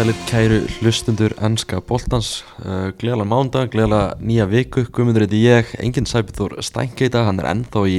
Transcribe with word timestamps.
sælir 0.00 0.16
kæru 0.30 0.58
hlustundur 0.80 1.32
ennska 1.44 1.76
boltans. 1.84 2.40
Uh, 2.64 2.88
gleðala 2.96 3.26
mánda, 3.28 3.66
gleðala 3.68 4.14
nýja 4.16 4.46
viku. 4.48 4.86
Guðmundur 4.88 5.26
heiti 5.26 5.40
ég, 5.42 5.74
enginn 5.82 6.06
Sæbjörður 6.08 6.62
Stænkeita, 6.64 7.26
hann 7.26 7.40
er 7.42 7.48
ennþá 7.50 7.82
í 7.84 7.98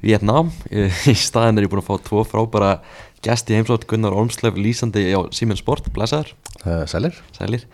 Vietnám 0.00 0.48
í 0.72 1.14
staðin 1.18 1.60
er 1.60 1.66
ég 1.66 1.72
búin 1.74 1.82
að 1.82 1.90
fá 1.90 2.06
tvo 2.06 2.22
frábæra 2.24 2.70
gæsti 3.26 3.58
heimsótt 3.58 3.84
Gunnar 3.90 4.16
Olmslev 4.16 4.56
lýsandi 4.56 5.04
á 5.12 5.20
Simen 5.36 5.60
Sport, 5.60 5.90
blæsaðar 5.92 6.32
uh, 6.64 6.86
Sælir. 6.88 7.20
Sælir. 7.36 7.66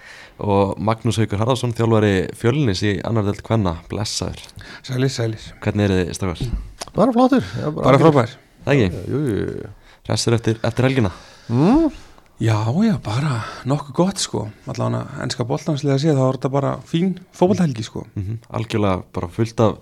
Og 0.43 0.75
Magnús 0.83 1.21
Haugur 1.23 1.39
Harðarsson 1.45 1.77
þjálfari 1.79 2.13
fjölnis 2.41 2.83
í 2.83 2.97
annar 3.07 3.29
delt 3.31 3.45
hvenna, 3.47 3.77
blessaður. 3.93 4.43
Sælir, 4.83 5.15
sælir. 5.15 5.47
Hvernig 5.63 5.87
er 5.87 5.97
þið 6.01 6.13
strafgar? 6.19 6.53
Bara 6.99 7.15
flottur. 7.15 7.47
Já, 7.55 7.69
Bara, 7.71 7.87
bara 7.93 8.03
frábær. 8.03 8.37
Það 8.67 8.75
ekki? 8.75 9.07
Jú, 9.15 9.25
jú. 9.39 9.73
Restur 10.11 10.41
eftir, 10.41 10.59
eftir 10.67 10.91
helgina? 10.91 11.15
mm. 11.47 12.05
Já, 12.39 12.71
já, 12.71 12.95
bara 13.03 13.43
nokkuð 13.67 13.95
gott 13.99 14.21
sko. 14.23 14.45
Allavega 14.71 15.25
ennska 15.25 15.43
bóltanslega 15.43 15.97
að 15.97 16.03
sé 16.05 16.13
þá 16.15 16.21
er 16.23 16.37
þetta 16.37 16.51
bara 16.55 16.69
fín 16.87 17.17
fókbaltælgi 17.35 17.83
sko. 17.83 18.05
Mm 18.15 18.23
-hmm. 18.23 18.37
Algjörlega 18.55 19.03
bara 19.13 19.29
fullt 19.29 19.61
af 19.61 19.79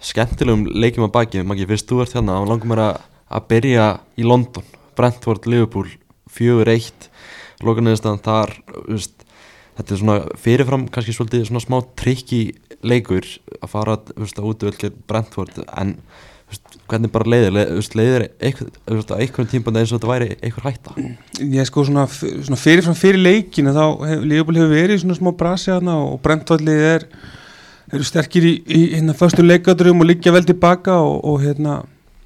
skemmtilegum 0.00 0.66
leikjum 0.66 1.06
að 1.06 1.12
baki. 1.12 1.42
Maggi, 1.46 1.66
fyrst 1.70 1.86
þú 1.86 2.02
ert 2.02 2.14
hérna, 2.14 2.42
þá 2.42 2.48
langum 2.48 2.68
mér 2.68 2.98
að 3.30 3.46
byrja 3.48 4.00
í 4.18 4.22
London. 4.26 4.64
Brentford, 4.96 5.46
Liverpool, 5.46 5.86
fjögur 6.26 6.68
eitt. 6.68 7.10
Lókanæðistan 7.62 8.18
þar 8.18 8.58
veist, 8.88 9.24
þetta 9.76 9.94
er 9.94 9.98
svona 9.98 10.26
fyrirfram 10.34 10.88
kannski 10.88 11.12
svolítið 11.12 11.46
svona 11.46 11.62
smá 11.62 11.78
trikki 11.94 12.54
leikur 12.82 13.24
að 13.62 13.68
fara 13.68 13.98
veist, 14.16 14.38
að 14.38 14.50
útvölkja 14.50 14.90
Brentford 15.06 15.62
en 15.76 16.00
hvernig 16.90 17.10
bara 17.14 17.30
leiðir, 17.30 17.58
leiðir 17.94 18.24
eitthvað 18.42 19.12
einhvern 19.20 19.50
tímpandi 19.50 19.82
eins 19.82 19.92
og 19.92 20.00
þetta 20.00 20.10
væri 20.10 20.30
einhver 20.40 20.66
hætta 20.66 20.94
Ég 21.40 21.68
sko 21.68 21.84
svona, 21.86 22.06
svona 22.10 22.58
fyrirfram 22.58 22.96
fyrir 22.98 23.22
leikinu 23.22 23.74
þá 23.76 23.84
hef, 24.08 24.24
Leopold 24.32 24.58
hefur 24.58 24.74
verið 24.74 24.96
í 24.96 25.02
svona 25.04 25.18
smá 25.18 25.30
brasi 25.38 25.72
hana 25.74 25.96
og 26.02 26.18
Brentfordlið 26.24 26.82
er 26.88 27.06
eru 27.90 28.06
sterkir 28.06 28.46
í, 28.46 28.54
í 28.66 28.82
hérna 28.96 29.14
fyrstu 29.18 29.44
leikadrum 29.46 30.02
og 30.02 30.10
liggja 30.10 30.34
vel 30.34 30.46
tilbaka 30.48 30.98
og, 31.02 31.20
og 31.30 31.40
hérna 31.44 31.80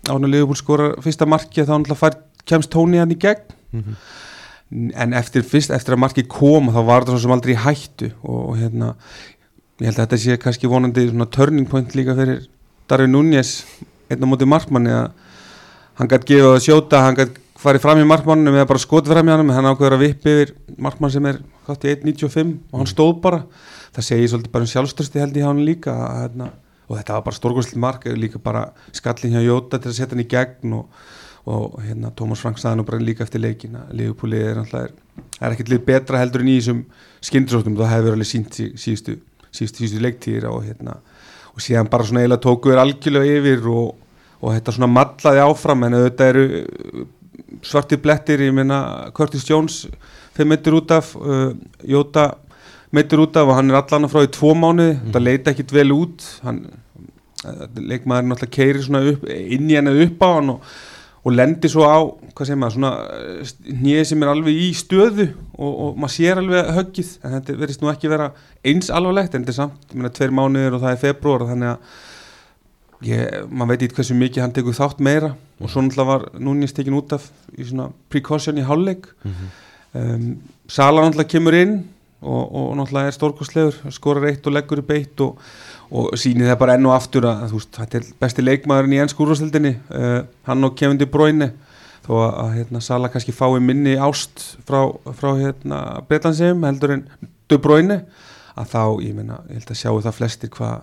ána 0.09 0.31
Leopold 0.31 0.61
skora 0.61 0.91
fyrsta 1.05 1.29
marki 1.29 1.65
þá 1.65 1.77
náttúrulega 1.77 2.01
fær 2.01 2.19
kemst 2.49 2.73
tóni 2.73 3.01
hann 3.01 3.13
í 3.13 3.21
gegn 3.21 3.45
mm 3.73 3.85
-hmm. 3.85 4.91
en 5.05 5.13
eftir 5.13 5.43
fyrst, 5.43 5.71
eftir 5.71 5.95
að 5.95 6.03
marki 6.07 6.23
kom 6.23 6.69
þá 6.69 6.81
var 6.85 7.01
þetta 7.01 7.13
svona 7.13 7.23
sem 7.23 7.37
aldrei 7.37 7.55
hættu 7.55 8.11
og, 8.23 8.41
og 8.49 8.57
hérna 8.57 8.95
ég 9.81 9.87
held 9.87 9.99
að 9.99 10.05
þetta 10.05 10.19
sé 10.19 10.37
kannski 10.37 10.71
vonandi 10.71 11.09
svona 11.09 11.27
turning 11.27 11.69
point 11.69 11.95
líka 11.95 12.15
fyrir 12.15 12.47
Darvin 12.89 13.13
Núñez 13.13 13.65
einn 14.11 14.25
á 14.25 14.31
móti 14.31 14.49
markmanni 14.49 14.93
að 14.95 15.09
hann 16.01 16.11
gæti 16.11 16.35
gefið 16.35 16.51
að 16.51 16.63
sjóta, 16.65 17.03
hann 17.07 17.19
gæti 17.19 17.43
farið 17.65 17.85
fram 17.85 18.03
í 18.03 18.09
markmanninu 18.09 18.57
eða 18.59 18.69
bara 18.69 18.83
skotið 18.83 19.15
fram 19.15 19.31
í 19.31 19.33
hann 19.33 19.53
hann 19.55 19.71
ákveður 19.71 19.97
að 19.97 20.05
vippi 20.05 20.35
yfir 20.35 20.53
markmann 20.77 21.13
sem 21.15 21.27
er 21.31 21.41
1.95 21.71 22.53
og 22.73 22.83
hann 22.83 22.91
stóð 22.91 23.15
bara. 23.25 23.41
Það 23.95 24.09
segir 24.09 24.31
svolítið 24.33 24.53
bara 24.53 24.67
um 24.67 24.73
sjálfstörsti 24.73 25.23
held 25.23 25.39
ég 25.39 25.47
hann 25.47 25.63
líka 25.65 25.95
að, 25.95 26.17
hérna, 26.25 26.49
og 26.89 26.99
þetta 26.99 27.17
var 27.17 27.27
bara 27.29 27.39
stórgóðslega 27.39 27.85
mark 27.85 28.09
líka 28.19 28.41
bara 28.43 28.65
skallin 28.93 29.37
hjá 29.37 29.45
Jóta 29.47 29.79
til 29.79 29.93
að 29.93 29.97
setja 30.01 30.13
hann 30.13 30.25
í 30.25 30.29
gegn 30.35 30.75
og, 30.81 31.05
og 31.47 31.79
hérna 31.85 32.11
Tómas 32.19 32.43
Frank 32.43 32.61
saði 32.61 32.81
nú 32.81 32.89
bara 32.89 33.01
líka 33.01 33.25
eftir 33.25 33.45
leikin 33.45 33.79
að 33.81 33.95
Leifupúlið 34.01 34.49
er 34.51 34.61
alltaf 34.65 34.91
er 35.41 35.55
ekkert 35.55 35.73
lið 35.73 35.85
betra 35.87 36.21
heldur 36.21 36.45
en 36.45 36.51
í 36.51 36.59
þessum 36.59 36.83
skindrisóttum 37.25 37.79
það 37.79 37.93
hefur 37.95 38.17
alveg 38.19 38.29
sínt 38.29 38.59
síðustu, 38.59 39.17
síðustu, 39.55 39.79
síðustu 39.79 40.03
leiktíðir 40.05 40.49
og 40.51 40.65
hérna 40.67 40.99
og 41.55 41.63
síðan 41.63 41.91
bara 41.91 42.07
svona 42.07 42.25
eiginlega 42.25 42.45
tókuður 42.45 42.83
algjörlega 42.83 43.39
yfir 43.39 43.69
og, 43.71 43.91
og 44.41 44.55
þetta 44.57 44.77
svona 44.77 44.91
matlaði 44.91 45.43
áfram 45.45 45.87
en 45.87 45.99
þetta 46.03 46.31
eru 46.33 46.47
uh, 46.61 47.05
svartir 47.65 48.01
blettir, 48.03 48.43
ég 48.45 48.55
meina 48.55 48.81
Curtis 49.17 49.47
Jones 49.49 49.85
þeir 50.35 50.51
meitur 50.51 50.81
út 50.81 50.95
af 50.95 51.13
uh, 51.19 51.53
Jóta 51.87 52.33
meitur 52.95 53.25
út 53.27 53.37
af 53.39 53.51
og 53.51 53.59
hann 53.59 53.71
er 53.71 53.81
allan 53.81 54.11
frá 54.11 54.25
í 54.27 54.33
tvo 54.35 54.55
mánuði 54.59 54.97
mm. 54.97 55.13
það 55.15 55.27
leita 55.29 55.55
ekkit 55.55 55.75
vel 55.75 55.91
út 55.95 56.27
hann, 56.47 56.65
uh, 57.47 57.69
leikmaður 57.79 58.29
náttúrulega 58.33 58.57
keiri 58.59 58.83
svona 58.85 59.05
upp, 59.15 59.29
inn 59.31 59.71
í 59.71 59.79
henni 59.79 60.09
upp 60.09 60.27
á 60.27 60.29
hann 60.35 60.57
og 60.57 60.75
og 61.25 61.33
lendir 61.33 61.73
svo 61.73 61.87
á, 61.89 61.99
hvað 62.37 62.49
segir 62.49 62.59
maður, 62.61 62.75
svona 62.77 62.93
nýðið 63.81 64.09
sem 64.11 64.25
er 64.25 64.33
alveg 64.33 64.59
í 64.61 64.67
stöðu 64.77 65.29
og, 65.57 65.71
og 65.71 66.01
maður 66.01 66.15
sér 66.19 66.41
alveg 66.43 66.73
höggið 66.79 67.13
en 67.23 67.37
þetta 67.39 67.57
verðist 67.63 67.85
nú 67.85 67.93
ekki 67.93 68.11
vera 68.13 68.33
eins 68.67 68.91
alvarlegt 68.93 69.35
en 69.35 69.47
þetta 69.47 69.55
er 69.55 69.59
samt, 69.63 69.87
ég 69.89 70.01
meina, 70.01 70.13
tveir 70.13 70.35
mánuðir 70.37 70.77
og 70.77 70.85
það 70.85 70.97
er 70.97 71.01
februar 71.01 71.47
þannig 71.49 71.73
að 71.73 73.09
ég, 73.09 73.49
maður 73.49 73.73
veit 73.73 73.87
ít 73.87 73.97
hversu 73.97 74.19
mikið 74.21 74.45
hann 74.45 74.55
tekur 74.57 74.77
þátt 74.77 75.01
meira 75.05 75.33
og 75.61 75.73
svo 75.73 75.85
náttúrulega 75.85 76.11
var 76.11 76.27
núnist 76.45 76.77
tekin 76.77 76.99
út 76.99 77.17
af 77.17 77.31
í 77.57 77.65
svona 77.65 77.89
precaution 78.13 78.61
í 78.61 78.67
hálfleik 78.69 79.09
mm 79.23 79.33
-hmm. 79.33 79.59
um, 80.01 80.31
Sala 80.69 81.03
náttúrulega 81.05 81.33
kemur 81.33 81.55
inn 81.55 81.75
og, 82.21 82.45
og 82.55 82.77
náttúrulega 82.77 83.09
er 83.09 83.17
stórkostlegur 83.17 83.93
skorar 83.93 84.29
eitt 84.29 84.47
og 84.47 84.53
leggur 84.53 84.85
upp 84.85 84.91
eitt 84.91 85.21
og 85.21 85.39
og 85.95 86.17
sýnir 86.19 86.51
það 86.51 86.59
bara 86.59 86.75
enn 86.75 86.89
og 86.89 86.97
aftur 86.97 87.29
að 87.31 87.53
veist, 87.55 87.71
þetta 87.77 88.01
er 88.01 88.07
besti 88.23 88.43
leikmaðurinn 88.43 88.97
í 88.97 89.01
ennsku 89.05 89.23
úrvastildinni 89.23 89.77
uh, 89.95 90.21
hann 90.49 90.67
og 90.67 90.75
Kevin 90.79 90.99
De 90.99 91.07
Bruyne. 91.11 91.53
Þó 92.05 92.13
að, 92.21 92.49
hérna, 92.59 92.83
Sala 92.85 93.09
kannski 93.09 93.33
fái 93.33 93.61
minni 93.65 93.95
ást 93.97 94.43
frá, 94.69 94.83
frá 95.17 95.31
hérna, 95.39 95.79
Breitlandsheim 96.09 96.67
heldur 96.67 96.99
en 96.99 97.05
De 97.49 97.59
Bruyne 97.63 98.03
að 98.59 98.75
þá, 98.75 98.83
ég 99.07 99.15
meina, 99.17 99.39
ég 99.49 99.63
held 99.63 99.73
að 99.73 99.81
sjáu 99.81 100.03
það 100.05 100.19
flestir 100.19 100.53
hvað 100.53 100.83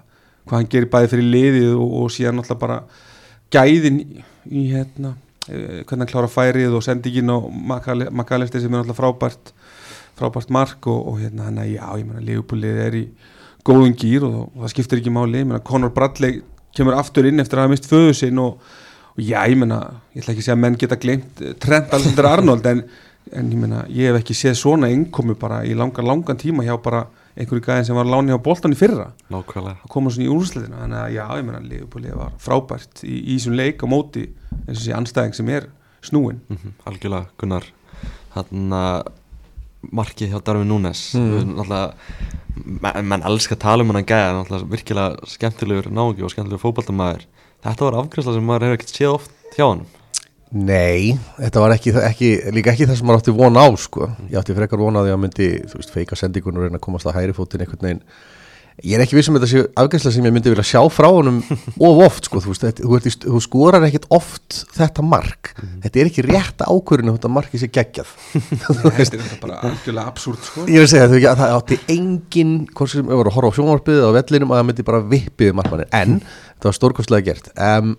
hva 0.49 0.57
hann 0.57 0.69
gerir 0.71 0.89
bæði 0.89 1.11
fyrir 1.11 1.27
liðið 1.35 1.75
og, 1.75 1.91
og 1.99 2.13
síðan 2.15 2.39
náttúrulega 2.39 2.63
bara 2.63 2.79
gæðin 3.53 3.99
í, 4.01 4.23
í 4.49 4.63
hérna, 4.71 5.13
uh, 5.13 5.83
hvernig 5.83 6.05
hann 6.05 6.13
klára 6.13 6.31
færið 6.31 6.79
og 6.79 6.85
sendingin 6.87 7.35
og 7.35 7.51
makalefti 7.51 8.63
sem 8.63 8.71
er 8.71 8.79
náttúrulega 8.79 8.97
frábært 8.97 9.53
frábært 10.17 10.51
mark 10.53 10.89
og, 10.89 11.05
og 11.11 11.21
hérna 11.21 11.47
hann 11.49 11.61
að 11.61 11.75
já, 11.75 11.85
ég 11.99 12.07
meina, 12.07 12.25
liðbúlið 12.25 12.81
er 12.87 12.97
í 12.97 13.05
góðun 13.67 13.95
gýr 13.97 14.25
og, 14.27 14.39
og 14.55 14.63
það 14.63 14.73
skiptir 14.73 15.01
ekki 15.01 15.13
máli. 15.13 15.43
Menna, 15.45 15.61
Conor 15.65 15.93
Bradley 15.95 16.41
kemur 16.75 16.97
aftur 16.97 17.27
inn 17.29 17.41
eftir 17.43 17.59
að 17.59 17.67
hafa 17.67 17.75
mist 17.75 17.89
föðu 17.89 18.13
sinn 18.17 18.41
og, 18.41 18.59
og 19.15 19.21
já, 19.21 19.39
ég 19.51 19.57
menna, 19.59 19.79
ég 20.15 20.23
ætla 20.23 20.35
ekki 20.35 20.43
að 20.43 20.47
segja 20.47 20.57
að 20.57 20.61
menn 20.65 20.77
geta 20.81 20.99
glemt 21.01 21.41
eh, 21.43 21.55
Trent 21.61 21.91
Alexander 21.93 22.29
Arnold 22.31 22.69
en, 22.71 22.83
en 23.31 23.49
ég 23.51 23.63
menna, 23.63 23.81
ég 23.91 24.11
hef 24.11 24.21
ekki 24.21 24.37
séð 24.37 24.55
svona 24.61 24.91
innkomi 24.93 25.35
bara 25.39 25.61
í 25.67 25.75
langan, 25.77 26.07
langan 26.07 26.39
tíma 26.39 26.65
hjá 26.67 26.77
bara 26.81 27.05
einhverju 27.31 27.63
gæðin 27.63 27.87
sem 27.87 27.95
var 27.95 28.09
láni 28.11 28.35
á 28.35 28.39
boltan 28.43 28.73
í 28.75 28.79
fyrra. 28.79 29.11
Nákvæmlega. 29.31 29.85
Að 29.85 29.91
koma 29.93 30.11
svona 30.11 30.27
í 30.27 30.31
úrslutina 30.33 30.81
þannig 30.81 31.03
að 31.03 31.13
já, 31.15 31.23
ég 31.39 31.45
menna, 31.47 31.61
Leopold 31.67 32.09
var 32.19 32.33
frábært 32.43 33.05
í, 33.07 33.13
í 33.21 33.37
þessum 33.37 33.55
leik 33.59 33.85
á 33.85 33.87
móti 33.91 34.25
eins 34.65 34.75
og 34.75 34.81
þessi 34.81 34.97
anstæðing 34.97 35.37
sem 35.37 35.51
er 35.55 35.69
snúin. 36.03 36.41
Mm 36.49 36.57
-hmm, 36.57 36.77
Algjörlega, 36.91 37.29
Gunnar. 37.39 37.67
Hann 38.35 38.73
að 38.75 39.11
markið 39.89 40.31
hjá 40.33 40.41
Darvin 40.45 40.69
Núnes 40.69 41.01
mm. 41.17 41.55
Menn, 42.63 43.23
elskar 43.27 43.57
að 43.57 43.63
tala 43.65 43.85
um 43.85 43.91
hann 43.91 44.01
að 44.01 44.11
gæða 44.11 44.61
virkilega 44.71 45.31
skemmtilegur 45.31 45.89
nági 45.93 46.25
og 46.25 46.33
skemmtilegur 46.33 46.63
fókbaltamæður 46.65 47.25
þetta 47.65 47.87
var 47.87 47.97
afgræsla 48.01 48.35
sem 48.35 48.47
maður 48.47 48.67
hefur 48.67 48.79
ekkert 48.79 48.95
séð 48.95 49.15
oft 49.15 49.57
hjá 49.57 49.65
hann 49.65 49.83
Nei, 50.51 51.13
þetta 51.37 51.61
var 51.63 51.71
ekki, 51.77 51.93
ekki 52.03 52.29
líka 52.51 52.73
ekki 52.73 52.83
það 52.89 52.97
sem 52.99 53.07
maður 53.07 53.21
átti 53.21 53.33
vona 53.37 53.61
á 53.63 53.67
sko. 53.79 54.09
ég 54.27 54.35
átti 54.41 54.55
frekar 54.57 54.81
vona 54.81 55.05
að 55.05 55.13
myndi 55.21 55.47
veist, 55.63 55.93
feika 55.93 56.17
sendingun 56.19 56.59
og 56.59 56.65
reyna 56.65 56.75
að 56.75 56.83
komast 56.83 57.07
á 57.07 57.15
hæri 57.15 57.35
fótinn 57.35 57.63
einhvern 57.63 57.85
veginn 57.87 58.01
ég 58.81 58.95
er 58.97 59.03
ekki 59.03 59.17
vissum 59.17 59.37
að 59.37 59.43
þetta 59.43 59.51
sé 59.51 59.81
afgæðslega 59.81 60.15
sem 60.15 60.27
ég 60.27 60.33
myndi 60.35 60.51
vilja 60.53 60.65
sjá 60.65 60.81
frá 60.93 61.07
honum 61.11 61.41
of 61.87 62.01
oft 62.05 62.27
sko, 62.27 62.41
þú, 62.43 62.53
veist, 62.53 62.63
þetta, 62.65 62.85
þú, 62.85 62.97
ert, 62.97 63.25
þú 63.25 63.41
skorar 63.45 63.85
ekkit 63.87 64.07
oft 64.13 64.61
þetta 64.77 65.05
mark. 65.05 65.51
Mm. 65.57 65.75
þetta 65.85 66.01
er 66.01 66.09
ekki 66.09 66.25
rétt 66.27 66.65
ákvörðinu 66.65 67.15
þetta 67.17 67.33
marki 67.35 67.61
sé 67.61 67.69
geggjað. 67.71 68.15
Þetta 68.71 69.17
er 69.17 69.37
bara 69.41 69.59
algjörlega 69.67 70.07
absúrt 70.09 70.45
sko. 70.45 70.65
ég 70.69 70.83
að 70.83 70.89
segja 70.91 71.05
að 71.31 71.43
það 71.43 71.53
átti 71.57 71.77
engin 71.91 72.55
sem 72.91 73.05
vorum 73.07 73.29
að 73.31 73.37
horfa 73.37 73.53
á 73.53 73.57
sjónvarpið 73.57 74.01
og 74.07 74.17
vellinum 74.17 74.51
að 74.51 74.59
það 74.59 74.67
myndi 74.69 74.85
bara 74.87 75.05
vippið 75.11 75.53
markmannir 75.57 75.89
en 75.95 76.17
þetta 76.21 76.69
var 76.69 76.77
stórkostlega 76.77 77.27
gert. 77.27 77.51
Um, 77.55 77.93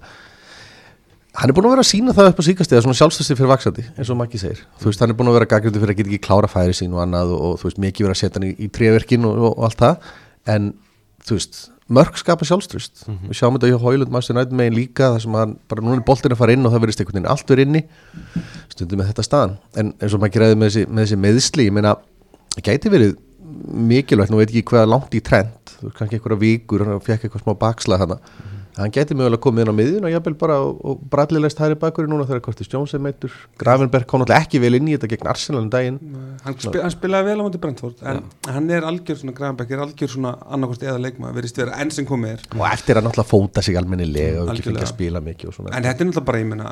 hann 1.39 1.53
er 1.53 1.57
búin 1.57 1.69
að 1.69 1.75
vera 1.77 1.85
að 1.85 1.91
sína 1.91 2.15
það 2.17 2.33
upp 2.33 2.43
á 2.43 2.49
síkastega 2.49 2.83
svona 2.85 2.99
sjálfstöðstig 2.99 3.39
fyrir 3.39 3.53
vaksandi 3.53 3.87
eins 3.95 4.11
og 4.13 4.19
Maggi 4.21 4.41
segir. 4.41 4.65
Þú 4.83 4.91
veist 4.91 5.05
hann 5.05 5.15
er 5.15 5.19
búin 5.19 5.31
að 5.33 5.39
vera 5.39 5.49
gaggröndu 5.55 5.81
fyrir 5.81 5.95
að 5.95 6.03
geta 6.03 6.13
ekki 6.13 6.27
klára 6.27 6.51
færi 6.51 6.77
sín 6.77 6.93
og 6.93 7.05
annað 7.07 7.33
og, 7.37 7.47
og 7.47 7.63
þú 7.63 7.71
veist 7.71 7.81
mikið 7.87 8.07
vera 8.07 8.17
að 8.17 8.21
setja 8.21 8.39
hann 8.39 8.49
í, 8.51 8.53
í 8.53 8.69
tréverkin 8.75 9.29
og, 9.29 9.39
og, 9.39 9.55
og 9.57 9.67
allt 9.71 9.81
það 9.81 10.13
en 10.51 10.73
þú 11.23 11.39
veist, 11.39 11.59
mörg 11.93 12.17
skapa 12.19 12.47
sjálfströst 12.49 13.05
mm 13.07 13.15
-hmm. 13.15 13.29
við 13.29 13.39
sjáum 13.39 13.57
þetta 13.57 13.71
hjá 13.71 13.83
Hólund 13.83 14.11
Master 14.11 14.35
megin 14.35 14.75
líka 14.75 15.13
þar 15.13 15.21
sem 15.21 15.35
hann, 15.35 15.57
bara 15.69 15.83
núna 15.83 15.97
er 15.97 16.07
boltin 16.07 16.33
að 16.33 16.39
fara 16.39 16.53
inn 16.53 16.67
og 16.67 16.73
það 16.73 16.81
verðist 16.81 17.01
einhvern 17.01 17.19
veginn 17.19 17.31
allt 17.31 17.51
verið 17.51 17.67
inni 17.67 17.85
stundum 18.69 18.99
með 18.99 19.07
þetta 19.07 19.23
staðan, 19.23 19.57
en 19.77 19.95
eins 20.01 20.15
og 20.15 20.21
maður 20.21 20.33
greiði 20.33 20.57
með 20.57 20.69
þessi, 20.69 20.87
með 20.89 21.03
þessi 21.05 21.17
meðsli, 21.17 21.65
ég 21.65 21.73
meina 21.73 21.97
það 22.55 22.63
gæti 22.63 22.89
verið 22.91 23.17
mikilvægt, 23.73 24.31
nú 24.31 24.37
veit 24.37 24.51
ekki 24.51 24.71
hvaða 24.71 24.89
langt 24.89 25.15
í 25.15 25.21
trend, 25.21 25.77
kannski 25.95 26.17
einhverja 26.17 26.39
vikur 26.41 26.85
hann 26.87 27.01
fekk 27.01 27.25
eitthvað 27.25 27.43
smá 27.43 27.55
bakslag 27.59 27.99
hana 27.99 28.15
mm 28.15 28.21
-hmm 28.23 28.62
hann 28.77 28.93
geti 28.95 29.17
mögulega 29.17 29.43
komið 29.45 29.65
inn 29.65 29.73
á 29.73 29.77
miðjun 29.77 30.07
og 30.09 30.13
jábel 30.15 30.35
bara 30.41 30.57
og 30.65 31.01
brallilegst 31.13 31.59
hæri 31.61 31.77
bakur 31.81 32.07
núna 32.09 32.25
þegar 32.29 32.41
Kortis 32.47 32.71
Jones 32.73 32.95
er 32.97 33.03
meitur 33.05 33.33
Gravenberg 33.61 34.07
kom 34.09 34.23
náttúrulega 34.23 34.47
ekki 34.47 34.61
vel 34.63 34.75
inn 34.79 34.89
í 34.89 34.95
þetta 34.97 35.11
gegn 35.13 35.31
Arsenal 35.33 35.61
um 35.61 35.71
daginn. 35.73 35.99
Hann, 36.45 36.57
spil, 36.57 36.81
hann 36.81 36.95
spilaði 36.95 37.25
vel 37.29 37.39
á 37.41 37.45
mútið 37.45 37.63
Brentford 37.67 37.97
en 38.01 38.23
ja. 38.23 38.55
hann 38.57 38.67
er 38.73 38.83
algjör 38.89 39.19
svona 39.21 39.37
Gravenberg 39.37 39.71
er 39.77 39.85
algjör 39.85 40.11
svona 40.15 40.33
annarkost 40.49 40.87
eða 40.87 40.99
leikma 41.05 41.35
verist 41.37 41.61
vera 41.61 41.77
enn 41.83 41.93
sem 41.93 42.09
komið 42.09 42.31
er. 42.37 42.41
Og 42.57 42.65
eftir 42.71 42.97
að 42.97 43.05
náttúrulega 43.09 43.33
fóta 43.35 43.61
sig 43.65 43.77
almennilega 43.77 44.41
og 44.43 44.49
ekki 44.55 44.69
fengið 44.71 44.87
að 44.87 44.95
spila 44.95 45.21
mikið 45.25 45.47
en 45.53 45.57
þetta 45.69 45.93
er 45.93 45.97
náttúrulega 46.09 46.29
bara 46.33 46.41
ég 46.41 46.49
menna 46.49 46.69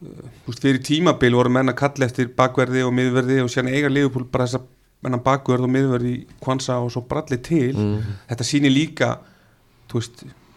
þú 0.00 0.52
veist, 0.52 0.62
fyrir 0.64 0.82
tímabil 0.84 1.34
voru 1.38 1.50
menn 1.56 1.72
að 1.72 1.80
kalla 1.80 2.04
eftir 2.10 2.26
bakverði 2.36 2.84
og 2.84 2.92
miðverði 2.92 3.40
og 3.40 3.48
sérna 3.52 3.72
eiga 3.72 3.88
Liverpool 3.88 4.28
bara 4.28 4.44
þess 4.44 4.60
að 4.60 4.64
menna 5.06 5.20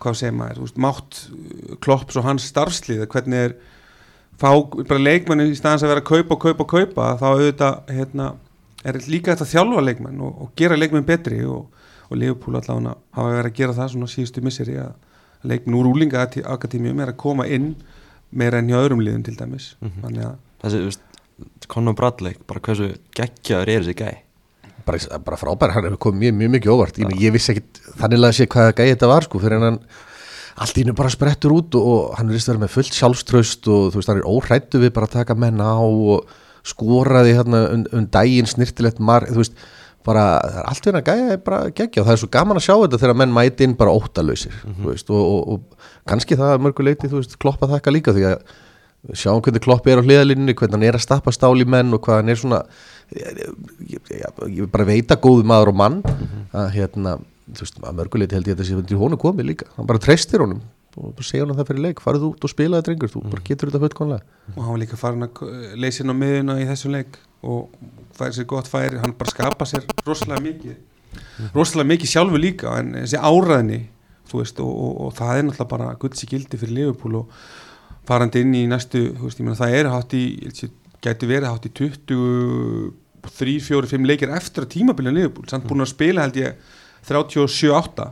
hvað 0.03 0.19
segir 0.19 0.37
maður 0.37 0.63
veist, 0.63 0.79
mátt 0.81 1.19
uh, 1.29 1.75
Klopps 1.83 2.19
og 2.19 2.27
hans 2.27 2.47
starfslið 2.51 3.05
hvernig 3.11 3.45
er 3.49 3.55
fá 4.39 4.51
bara 4.79 5.01
leikmenn 5.01 5.43
í 5.45 5.57
staðans 5.57 5.83
að 5.83 5.93
vera 5.93 6.03
að 6.03 6.09
kaupa 6.11 6.37
og 6.37 6.43
kaupa 6.45 6.65
og 6.65 6.71
kaupa 6.73 7.09
þá 7.19 7.27
auðvitað 7.29 7.93
hérna, 7.97 8.29
er 8.87 9.01
líka 9.07 9.33
þetta 9.33 9.47
að 9.47 9.53
þjálfa 9.53 9.85
leikmenn 9.89 10.23
og, 10.23 10.41
og 10.45 10.51
gera 10.59 10.79
leikmenn 10.79 11.07
betri 11.07 11.41
og, 11.43 11.67
og 12.07 12.19
Liverpool 12.19 12.59
allavega 12.59 12.95
hafa 13.17 13.35
verið 13.35 13.51
að 13.51 13.59
gera 13.61 13.77
það 13.79 13.93
svona 13.95 14.11
síðustu 14.15 14.45
misseri 14.45 14.77
að 14.79 14.93
leikmenn 15.49 15.79
úr 15.79 15.91
úlinga 15.91 16.23
akadémium 16.27 17.03
er 17.03 17.13
að 17.13 17.19
koma 17.19 17.47
inn 17.47 17.73
meira 18.29 18.59
enn 18.59 18.71
hjá 18.71 18.79
öðrum 18.81 19.03
liðum 19.03 19.23
til 19.25 19.37
dæmis. 19.39 19.73
Þannig 19.79 20.25
að 20.27 20.37
Þessi, 20.59 20.79
þú 20.79 20.89
veist, 20.89 21.05
Conor 21.71 21.95
Bradley 21.95 22.35
bara 22.47 22.63
hversu 22.63 22.89
geggjaður 23.15 23.71
er 23.71 23.85
þessi 23.85 23.95
gæ 23.99 24.09
bara, 24.89 25.21
bara 25.25 25.39
frábær, 25.39 25.73
hann 25.75 25.87
hefur 25.87 26.03
komið 26.09 26.25
mjög, 26.25 26.37
mjög 26.41 26.53
mikið 26.57 26.75
óvart. 26.75 27.01
Ég, 27.01 27.15
ég 27.21 27.33
vissi 27.35 27.55
ekkit 27.55 27.81
þannig 28.01 28.27
að 28.27 28.37
sé 28.37 28.47
hvað 28.49 28.75
gæði 28.75 28.93
þetta 28.95 29.11
var 29.13 29.27
sko, 29.27 29.41
fyrir 29.43 29.63
hann 29.63 29.81
allt 30.59 30.77
í 30.77 30.83
hennu 30.83 30.95
bara 30.97 31.11
sprettur 31.13 31.55
út 31.55 31.75
og, 31.79 31.89
og 31.89 32.15
hann 32.19 32.31
vera 32.33 32.59
með 32.59 32.73
fullt 32.75 32.95
sjálfströst 32.97 33.69
og 33.71 33.91
þú 33.93 33.99
veist, 34.01 34.11
hann 34.11 34.21
er 34.21 34.29
óhrættu 34.29 34.81
við 34.81 34.93
bara 34.95 35.07
að 35.07 35.19
taka 35.21 35.37
menn 35.39 35.61
á 35.63 35.79
og 35.79 36.29
skoraði 36.67 37.35
hérna 37.37 37.61
um, 37.75 37.85
um 37.95 38.07
daginn 38.11 38.49
snirtilegt 38.49 38.99
marg, 38.99 39.29
þú 39.31 39.43
veist 39.43 39.61
bara, 40.07 40.25
er 40.43 40.65
allt 40.67 40.89
gæja 41.07 41.35
er 41.35 41.41
bara 41.43 41.69
geggja 41.75 42.03
og 42.03 42.09
það 42.09 42.15
er 42.15 42.21
svo 42.23 42.31
gaman 42.33 42.59
að 42.59 42.65
sjá 42.65 42.73
þetta 42.75 43.01
þegar 43.03 43.19
menn 43.21 43.35
mæti 43.35 43.67
inn 43.67 43.77
bara 43.79 43.93
óttalausir, 43.95 44.55
þú 44.65 44.89
veist, 44.89 45.11
og, 45.13 45.23
og, 45.35 45.53
og 45.53 46.09
kannski 46.09 46.37
það 46.39 46.55
er 46.55 46.65
mörguleiti, 46.65 47.11
kloppa 47.39 47.69
þakka 47.71 47.93
líka 47.95 48.15
því 48.15 48.27
að 48.33 48.43
sjáum 49.15 49.41
hvernig 49.43 49.63
kloppi 49.63 49.93
er 49.93 50.01
á 50.01 50.03
hliðalínunni 50.03 50.55
hvernig 50.57 50.75
hann 50.75 50.87
er 50.89 50.97
að 50.99 51.05
stappa 51.05 51.31
stál 51.35 51.55
í 51.61 51.67
menn 51.67 51.93
og 51.95 52.01
hvað 52.03 52.21
hann 52.21 52.31
er 52.33 52.39
svona 52.39 52.59
ég, 53.15 53.39
ég, 53.87 54.09
ég, 54.11 54.41
ég 54.57 54.71
bara 54.71 54.87
veit 54.89 55.13
að 55.13 55.21
góðu 55.23 55.45
maður 55.47 55.71
og 55.73 55.79
mann. 55.79 56.01
Að 56.51 56.67
hérna, 56.75 57.15
þú 57.53 57.63
veist, 57.63 57.79
að 57.79 57.95
mörguleiti 58.01 58.37
held 58.37 58.51
ég 58.51 58.57
að 58.57 58.65
þessi 58.65 58.95
í 58.95 58.99
honum 58.99 59.21
komið 59.21 59.49
líka, 59.53 59.69
hann 59.77 59.87
bara 59.89 60.01
treystir 60.03 60.43
honum 60.43 60.61
og 60.99 61.13
bara 61.15 61.23
segja 61.23 61.45
hann 61.45 61.55
það 61.55 61.69
fyrir 61.69 61.83
leik, 61.85 62.01
farið 62.03 62.23
út 62.27 62.43
og 62.43 62.51
spila 62.51 62.79
þetta 62.79 62.89
drengur, 62.89 63.11
þú 63.13 63.19
bara 63.29 63.43
getur 63.45 63.69
þetta 63.69 63.81
fullkonlega 63.85 64.55
og 64.55 64.63
hann 64.65 64.73
var 64.73 64.79
líka 64.81 64.97
farin 64.99 65.27
að 65.27 65.77
leysa 65.79 66.01
inn 66.03 66.11
á 66.11 66.15
miðuna 66.17 66.55
í 66.59 66.65
þessum 66.67 66.95
leik 66.97 67.19
og 67.45 67.69
færi 68.17 68.35
sér 68.35 68.47
gott 68.49 68.67
færi. 68.67 68.99
Hann 68.99 69.13
bara 69.15 69.31
skapa 69.31 69.67
sér 69.69 69.85
rosalega 70.03 70.43
mikið 70.43 71.53
rosalega 71.55 71.91
mikið 71.93 72.11
sjálfu 72.11 72.41
líka. 72.41 72.73
En 72.81 72.97
þessi 72.97 73.21
áræðni 73.21 73.79
þú 74.29 74.41
veist 74.41 74.59
og, 74.65 74.69
og, 74.69 74.91
og 75.05 75.15
það 75.17 75.31
farandi 78.07 78.43
inn 78.45 78.55
í 78.57 78.63
næstu 78.69 79.09
veist, 79.19 79.39
ég 79.39 79.47
meina 79.47 79.59
það 79.59 79.75
er 79.79 79.91
hátt 79.93 80.15
í 80.17 80.23
gæti 81.03 81.29
verið 81.29 81.49
hátt 81.49 81.67
í 81.69 81.73
23, 81.79 83.59
4, 83.65 83.91
5 83.93 84.07
leikir 84.09 84.33
eftir 84.35 84.65
að 84.65 84.73
tímabilið 84.75 85.15
Liverpool, 85.15 85.47
samt 85.51 85.67
búin 85.69 85.85
að 85.85 85.93
spila 85.93 86.25
held 86.25 86.39
ég 86.39 86.57
37-8 87.07 88.09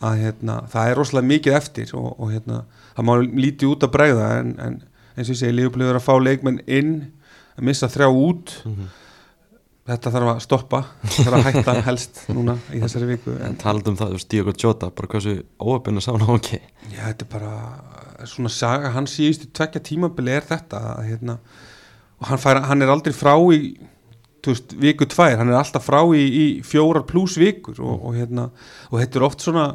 að 0.00 0.22
hérna, 0.24 0.62
það 0.72 0.90
er 0.90 0.98
rosalega 0.98 1.28
mikið 1.28 1.56
eftir 1.58 1.92
og, 1.98 2.14
og 2.16 2.32
hérna, 2.32 2.62
það 2.96 3.06
má 3.08 3.12
lítið 3.20 3.74
út 3.74 3.84
að 3.86 3.92
bregða 3.96 4.30
en, 4.38 4.54
en 4.64 4.78
eins 5.16 5.28
og 5.28 5.34
ég 5.34 5.42
segi, 5.42 5.68
er 5.84 5.98
að 5.98 6.06
fá 6.06 6.14
leikmenn 6.16 6.62
inn, 6.66 6.94
að 7.58 7.68
missa 7.68 7.90
þrjá 7.92 8.08
út. 8.08 8.54
Þetta 9.90 10.12
þarf 10.14 10.30
að 10.30 10.40
stoppa 10.44 10.80
þarf 11.02 11.36
að 11.36 11.46
hætta 11.48 11.74
helst 11.88 12.20
núna 12.30 12.54
í 12.70 12.78
þessari 12.82 13.08
viku 13.10 13.32
en 13.34 13.48
En 13.48 13.56
talað 13.58 13.90
um 13.90 13.96
það, 13.98 14.12
þú 14.12 14.18
veist, 14.18 14.28
Diogo 14.30 14.54
Jota 14.54 14.90
bara 14.94 15.10
hversu 15.10 15.32
óöfnir 15.58 16.04
sá 16.04 16.12
hann 16.12 16.26
á 16.30 16.32
ekki? 16.36 16.60
Já, 16.92 17.00
þetta 17.08 17.26
er 17.26 17.30
bara 17.32 17.54
svona 18.28 18.52
saga, 18.52 18.92
hans 18.94 19.14
síðustu 19.16 19.50
tvekja 19.54 19.82
tímabili 19.86 20.34
er 20.34 20.46
þetta 20.48 20.80
hérna, 21.06 21.38
og 22.20 22.28
hann, 22.30 22.42
fær, 22.42 22.62
hann 22.68 22.84
er 22.84 22.92
aldrei 22.92 23.14
frá 23.16 23.34
í 23.54 23.76
veist, 24.46 24.74
viku 24.80 25.08
tvær, 25.08 25.38
hann 25.40 25.52
er 25.52 25.60
alltaf 25.60 25.84
frá 25.86 26.00
í, 26.16 26.24
í 26.24 26.44
fjórar 26.66 27.06
pluss 27.08 27.38
vikur 27.40 27.80
og, 27.80 28.08
og 28.08 28.18
hérna, 28.18 28.50
og 28.90 29.00
þetta 29.02 29.20
er 29.20 29.26
oft 29.28 29.44
svona 29.44 29.70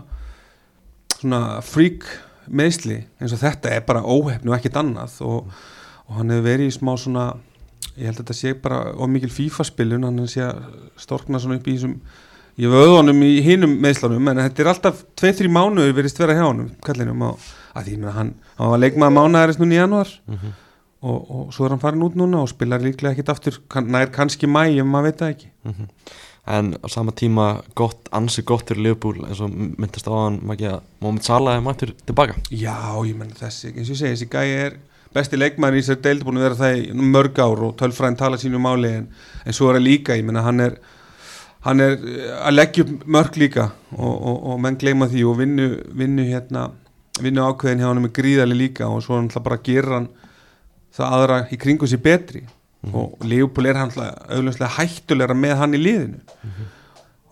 svona 1.16 1.62
freak 1.66 2.06
meðsli 2.46 3.00
eins 3.22 3.34
og 3.34 3.42
þetta 3.42 3.74
er 3.74 3.84
bara 3.88 4.04
óhefn 4.06 4.52
og 4.52 4.58
ekkert 4.58 4.80
annað 4.82 5.18
og, 5.26 5.52
og 6.06 6.20
hann 6.20 6.34
hefur 6.34 6.48
verið 6.50 6.70
í 6.70 6.76
smá 6.76 6.94
svona 7.02 7.26
ég 7.96 8.10
held 8.10 8.20
að 8.20 8.22
þetta 8.22 8.38
sé 8.38 8.54
bara 8.62 8.94
ómikil 9.00 9.32
FIFA 9.34 9.66
spilun 9.68 10.08
hann 10.08 10.30
sé 10.30 10.44
að 10.46 10.62
storkna 11.00 11.42
svona 11.42 11.60
upp 11.60 11.70
í 11.70 11.78
þessum 11.78 11.98
ég 12.62 12.72
vöðu 12.72 12.98
honum 13.00 13.24
í 13.26 13.32
hinum 13.44 13.74
meðslunum 13.84 14.30
en 14.32 14.44
þetta 14.46 14.64
er 14.64 14.72
alltaf 14.72 15.02
2-3 15.20 15.50
mánuður 15.52 15.96
verið 15.98 16.20
vera 16.24 16.38
hjá 16.38 16.46
honum 16.48 16.70
kallinum 16.86 17.26
og 17.28 17.50
að 17.76 17.90
því 17.90 17.98
að 18.04 18.14
hann, 18.20 18.30
hann 18.60 18.72
var 18.72 18.84
leikmaður 18.84 19.18
mánuðarins 19.18 19.60
núna 19.60 19.76
í 19.76 19.82
januar 19.82 20.14
og, 21.06 21.18
og 21.20 21.50
svo 21.56 21.66
er 21.66 21.76
hann 21.76 21.84
farin 21.84 22.06
út 22.06 22.16
núna 22.20 22.44
og 22.44 22.52
spilar 22.52 22.84
líklega 22.84 23.16
ekkit 23.16 23.34
aftur 23.34 23.60
kann, 23.72 23.90
nær 23.92 24.12
kannski 24.16 24.48
mæ 24.48 24.64
ef 24.70 24.88
maður 24.88 25.10
veit 25.10 25.20
það 25.22 25.34
ekki. 25.36 25.52
En 26.56 26.76
á 26.78 26.88
sama 26.94 27.12
tíma 27.12 27.46
gott, 27.74 28.08
ansi 28.14 28.44
gott 28.46 28.70
fyrir 28.70 28.84
Liverpool 28.86 29.24
eins 29.26 29.40
og 29.42 29.54
myndist 29.54 30.06
á 30.06 30.14
hann 30.14 31.22
Salah 31.26 31.58
er 31.58 31.64
mættur 31.66 31.96
tilbaka. 32.06 32.38
Já, 32.52 32.78
ég 33.02 33.18
menn 33.18 33.34
þessi, 33.34 33.74
eins 33.74 33.90
og 33.90 33.96
ég 33.96 34.02
segi, 34.02 34.14
þessi 34.14 34.30
gæi 34.30 34.52
er 34.66 34.78
besti 35.16 35.40
leikmaður 35.40 35.80
í 35.80 35.82
þessari 35.82 36.04
deild 36.04 36.26
búin 36.28 36.38
að 36.38 36.46
vera 36.46 36.60
það 36.60 36.78
í 36.78 37.08
mörg 37.16 37.40
ár 37.40 37.64
og 37.66 37.76
tölfræðin 37.80 38.20
tala 38.20 38.38
sínu 38.38 38.60
máli 38.62 38.92
en, 39.00 39.08
en 39.46 39.56
svo 39.56 39.70
er 39.72 39.80
það 39.80 39.88
líka, 39.88 40.18
ég 40.20 40.28
menna 40.28 40.44
hann 40.46 40.60
er 40.60 40.78
hann 41.66 41.84
er 41.84 41.96
eh, 41.98 42.32
að 42.46 42.58
leggja 42.58 42.86
upp 42.86 43.06
mörg 43.18 43.40
líka 43.42 43.70
og, 43.96 44.14
og, 44.14 44.38
og 44.52 44.62
menn 44.64 44.78
gleyma 44.82 45.10
því 45.12 45.26
og 45.30 45.40
vinnu, 45.42 45.70
vinnu 45.98 46.28
hérna 46.30 46.70
vinnu 47.22 47.44
ákveðin 47.46 47.82
hjá 47.82 47.90
hann 47.90 48.04
með 48.04 48.16
gríðali 48.20 48.58
líka 48.60 48.90
og 48.92 49.04
svo 49.04 49.18
hann 49.18 49.30
ætla 49.30 49.44
bara 49.46 49.60
að 49.60 49.68
gera 49.70 50.00
hann 50.00 50.08
það 50.96 51.18
aðra 51.18 51.42
í 51.52 51.60
kringu 51.60 51.90
sér 51.90 52.02
betri. 52.04 52.46
Og 52.94 53.22
Leopold 53.26 53.70
er 53.70 53.80
hann 53.82 53.94
auðvitað 53.96 54.76
hættulegra 54.78 55.36
með 55.38 55.56
hann 55.62 55.74
í 55.74 55.82
liðinu. 55.82 56.20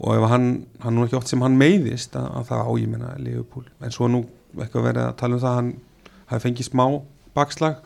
Og 0.04 0.18
ef 0.18 0.24
hann, 0.32 0.48
hann 0.82 0.96
nú 0.98 1.06
ekki 1.06 1.20
oft 1.20 1.30
sem 1.30 1.44
hann 1.46 1.58
meiðist 1.60 2.16
að, 2.20 2.30
að 2.40 2.48
það 2.50 2.64
á 2.66 2.72
ég 2.82 2.90
menna 2.92 3.12
Leopold. 3.22 3.68
En 3.84 3.94
svo 3.94 4.10
nú 4.10 4.24
eitthvað 4.58 4.88
verið 4.90 5.04
að 5.06 5.20
tala 5.20 5.38
um 5.38 5.44
það 5.44 5.52
að 5.52 5.60
hann 5.60 5.70
hafi 6.32 6.46
fengið 6.48 6.70
smá 6.72 6.86
bakslag. 7.38 7.84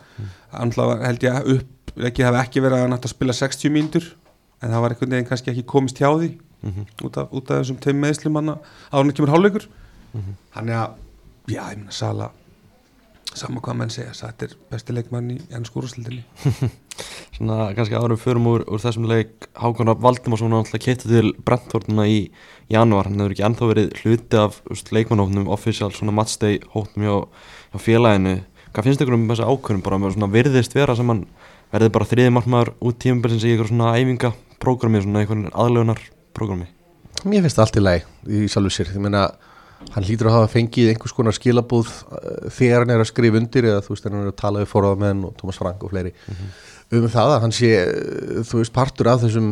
Hann 0.54 0.74
held 0.78 1.28
ég 1.28 1.52
upp 1.58 1.94
ekki 2.08 2.26
hafi 2.26 2.42
ekki 2.44 2.64
verið 2.64 2.78
að 2.78 2.86
hann 2.86 2.96
hætti 2.96 3.10
að 3.10 3.16
spila 3.16 3.36
60 3.36 3.74
mínútur 3.74 4.10
en 4.62 4.74
það 4.74 4.84
var 4.84 4.96
einhvern 4.96 5.16
veginn 5.16 5.30
kannski 5.30 5.54
ekki 5.54 5.68
komist 5.70 6.02
hjá 6.02 6.10
því 6.10 6.32
út, 7.06 7.18
af, 7.18 7.30
út 7.32 7.52
af 7.52 7.62
þessum 7.62 7.80
teim 7.84 8.02
meðslum 8.02 8.40
hann 8.40 8.56
að 8.56 8.74
hann 8.92 9.14
kemur 9.14 9.34
hálfleikur. 9.36 9.70
Hann 10.56 10.72
er 10.72 10.82
að, 10.82 11.00
já 11.52 11.62
ég 11.62 11.80
menna 11.80 11.96
Sala 11.96 12.32
sama 13.38 13.62
hvað 13.64 13.78
menn 13.82 13.92
segja, 13.94 14.14
þetta 14.16 14.48
er 14.48 14.54
besti 14.72 14.96
leikmann 14.96 15.32
í 15.34 15.38
ennsku 15.54 15.82
úrstildinni 15.82 16.24
Svona 17.38 17.68
kannski 17.78 17.98
árum 18.00 18.20
förum 18.20 18.48
úr, 18.50 18.64
úr 18.66 18.82
þessum 18.82 19.06
leik 19.10 19.50
Hákon 19.60 19.92
Rapp 19.92 20.02
Valdimarsson 20.02 20.56
alltaf 20.58 20.82
keitt 20.82 21.04
til 21.06 21.34
Brentforduna 21.46 22.08
í 22.10 22.32
januar 22.74 23.10
hann 23.10 23.20
hefur 23.22 23.36
ekki 23.36 23.46
ennþá 23.46 23.70
verið 23.70 23.92
hluti 24.02 24.40
af 24.42 24.58
leikmannhófnum 24.96 25.52
official 25.54 25.92
svona 25.94 26.16
matchday 26.18 26.58
hófnum 26.74 27.06
hjá, 27.06 27.44
hjá 27.76 27.84
félaginu. 27.84 28.40
Hvað 28.74 28.90
finnst 28.90 29.06
ykkur 29.06 29.20
um 29.20 29.30
þessu 29.30 29.46
ákvörnum 29.46 29.86
bara? 29.86 30.02
Með 30.02 30.18
svona 30.18 30.34
virðist 30.34 30.76
vera 30.78 30.98
sem 30.98 31.14
hann 31.14 31.24
verði 31.74 31.94
bara 31.94 32.10
þriði 32.10 32.34
margmaður 32.34 32.74
út 32.90 33.00
tímabilins 33.04 33.46
í 33.46 33.54
eitthvað 33.54 33.74
svona 33.76 33.94
æfingaprógrami 34.58 35.02
svona 35.02 35.22
einhvern 35.22 35.50
aðlögunar 35.54 36.00
prógrami 36.34 36.68
Mér 37.26 37.42
finnst 37.42 37.58
það 37.58 37.66
allt 37.66 37.78
í 37.78 37.82
lagi 37.82 38.02
í 38.28 38.48
sjálfu 38.48 38.70
sér. 38.72 38.90
Ég 38.94 39.02
meina, 39.02 39.24
hann 39.94 40.06
hlýtur 40.06 40.30
að 40.30 40.36
hafa 40.36 40.52
fengið 40.54 40.92
einhvers 40.92 41.14
konar 41.18 41.34
skilabúð 41.34 41.88
uh, 41.90 42.50
þegar 42.54 42.84
hann 42.84 42.94
er 42.94 43.02
að 43.02 43.10
skrifa 43.10 43.40
undir 43.40 43.66
eða 43.66 43.82
þú 43.82 43.96
veist, 43.96 44.06
hann 44.06 44.20
er 44.20 44.30
að 44.30 44.38
tala 44.38 44.62
við 44.62 44.70
forðamenn 44.70 45.24
og 45.26 45.34
Thomas 45.40 45.58
Frank 45.58 45.82
og 45.82 45.92
fleiri. 45.92 46.14
Um 46.94 47.10
það 47.10 47.34
að 47.34 47.42
hann 47.42 47.56
sé, 47.58 47.72
uh, 47.82 48.44
þú 48.46 48.62
veist, 48.62 48.74
partur 48.76 49.10
af 49.10 49.24
þessum 49.26 49.50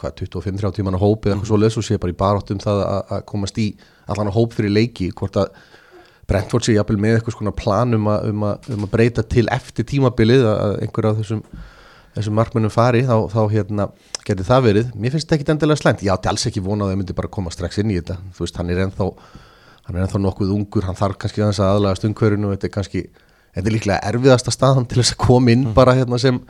hvað, 0.00 0.16
25-30 0.24 0.78
tímanna 0.80 1.02
hóp 1.02 1.28
eða 1.28 1.36
eitthvað 1.36 1.52
svo 1.52 1.60
leys 1.60 1.76
og 1.76 1.86
sé 1.86 2.00
bara 2.00 2.16
í 2.16 2.18
baráttum 2.24 2.64
það 2.64 2.82
að, 2.88 3.14
komast 3.28 3.60
í 3.60 3.68
allan 4.08 4.32
að 4.32 4.38
hóp 4.40 4.56
fyrir 4.56 4.72
leiki 4.72 5.12
hvort 5.12 5.36
að 5.36 5.52
Brentford 6.26 6.64
sé 6.64 6.74
jafnvel 6.74 6.96
með 6.98 7.18
eitthvað 7.20 7.36
svona 7.36 7.54
plan 7.54 7.92
um 7.94 8.08
að, 8.10 8.32
um 8.32 8.48
um 8.72 8.88
breyta 8.90 9.22
til 9.22 9.44
eftir 9.52 9.86
tímabilið 9.86 10.48
að 10.48 10.78
einhver 10.80 11.12
af 11.12 11.20
þessum 11.20 11.44
þessum 12.16 12.36
markmennum 12.38 12.72
fari, 12.72 13.02
þá, 13.06 13.16
þá 13.32 13.40
hérna 13.52 13.88
geti 14.26 14.46
það 14.46 14.64
verið, 14.70 14.94
mér 14.96 15.14
finnst 15.14 15.28
þetta 15.28 15.36
ekki 15.36 15.52
endilega 15.54 15.80
slæmt. 15.82 16.04
Ég 16.06 16.14
átti 16.14 16.30
alls 16.32 16.46
ekki 16.48 16.64
vonað 16.64 16.88
að 16.88 16.94
þau 16.94 17.00
myndi 17.02 17.16
bara 17.18 17.32
koma 17.36 17.52
strax 17.52 17.82
inn 17.82 17.92
í 17.92 17.98
þetta. 18.00 18.16
Þú 18.36 18.46
veist, 18.46 18.60
hann 18.60 18.72
er 18.72 18.82
ennþá 18.86 19.10
hann 19.86 19.98
er 19.98 20.06
ennþá 20.06 20.20
nokkuð 20.22 20.54
ungur, 20.56 20.86
hann 20.88 20.98
þarf 20.98 21.20
kannski 21.22 21.44
aðeins 21.44 21.60
að 21.62 21.74
aðlagast 21.76 22.06
umhverfinu. 22.08 22.48
Og 22.48 22.56
þetta 22.56 22.68
er 22.68 22.74
kannski 22.74 23.02
þetta 23.56 23.70
er 23.70 23.76
líklega 23.76 24.00
erfiðasta 24.10 24.54
staðan 24.54 24.88
til 24.88 25.00
þess 25.00 25.14
að 25.14 25.22
koma 25.26 25.52
inn 25.54 25.68
bara 25.76 25.94
hérna 25.96 26.18
sem 26.20 26.40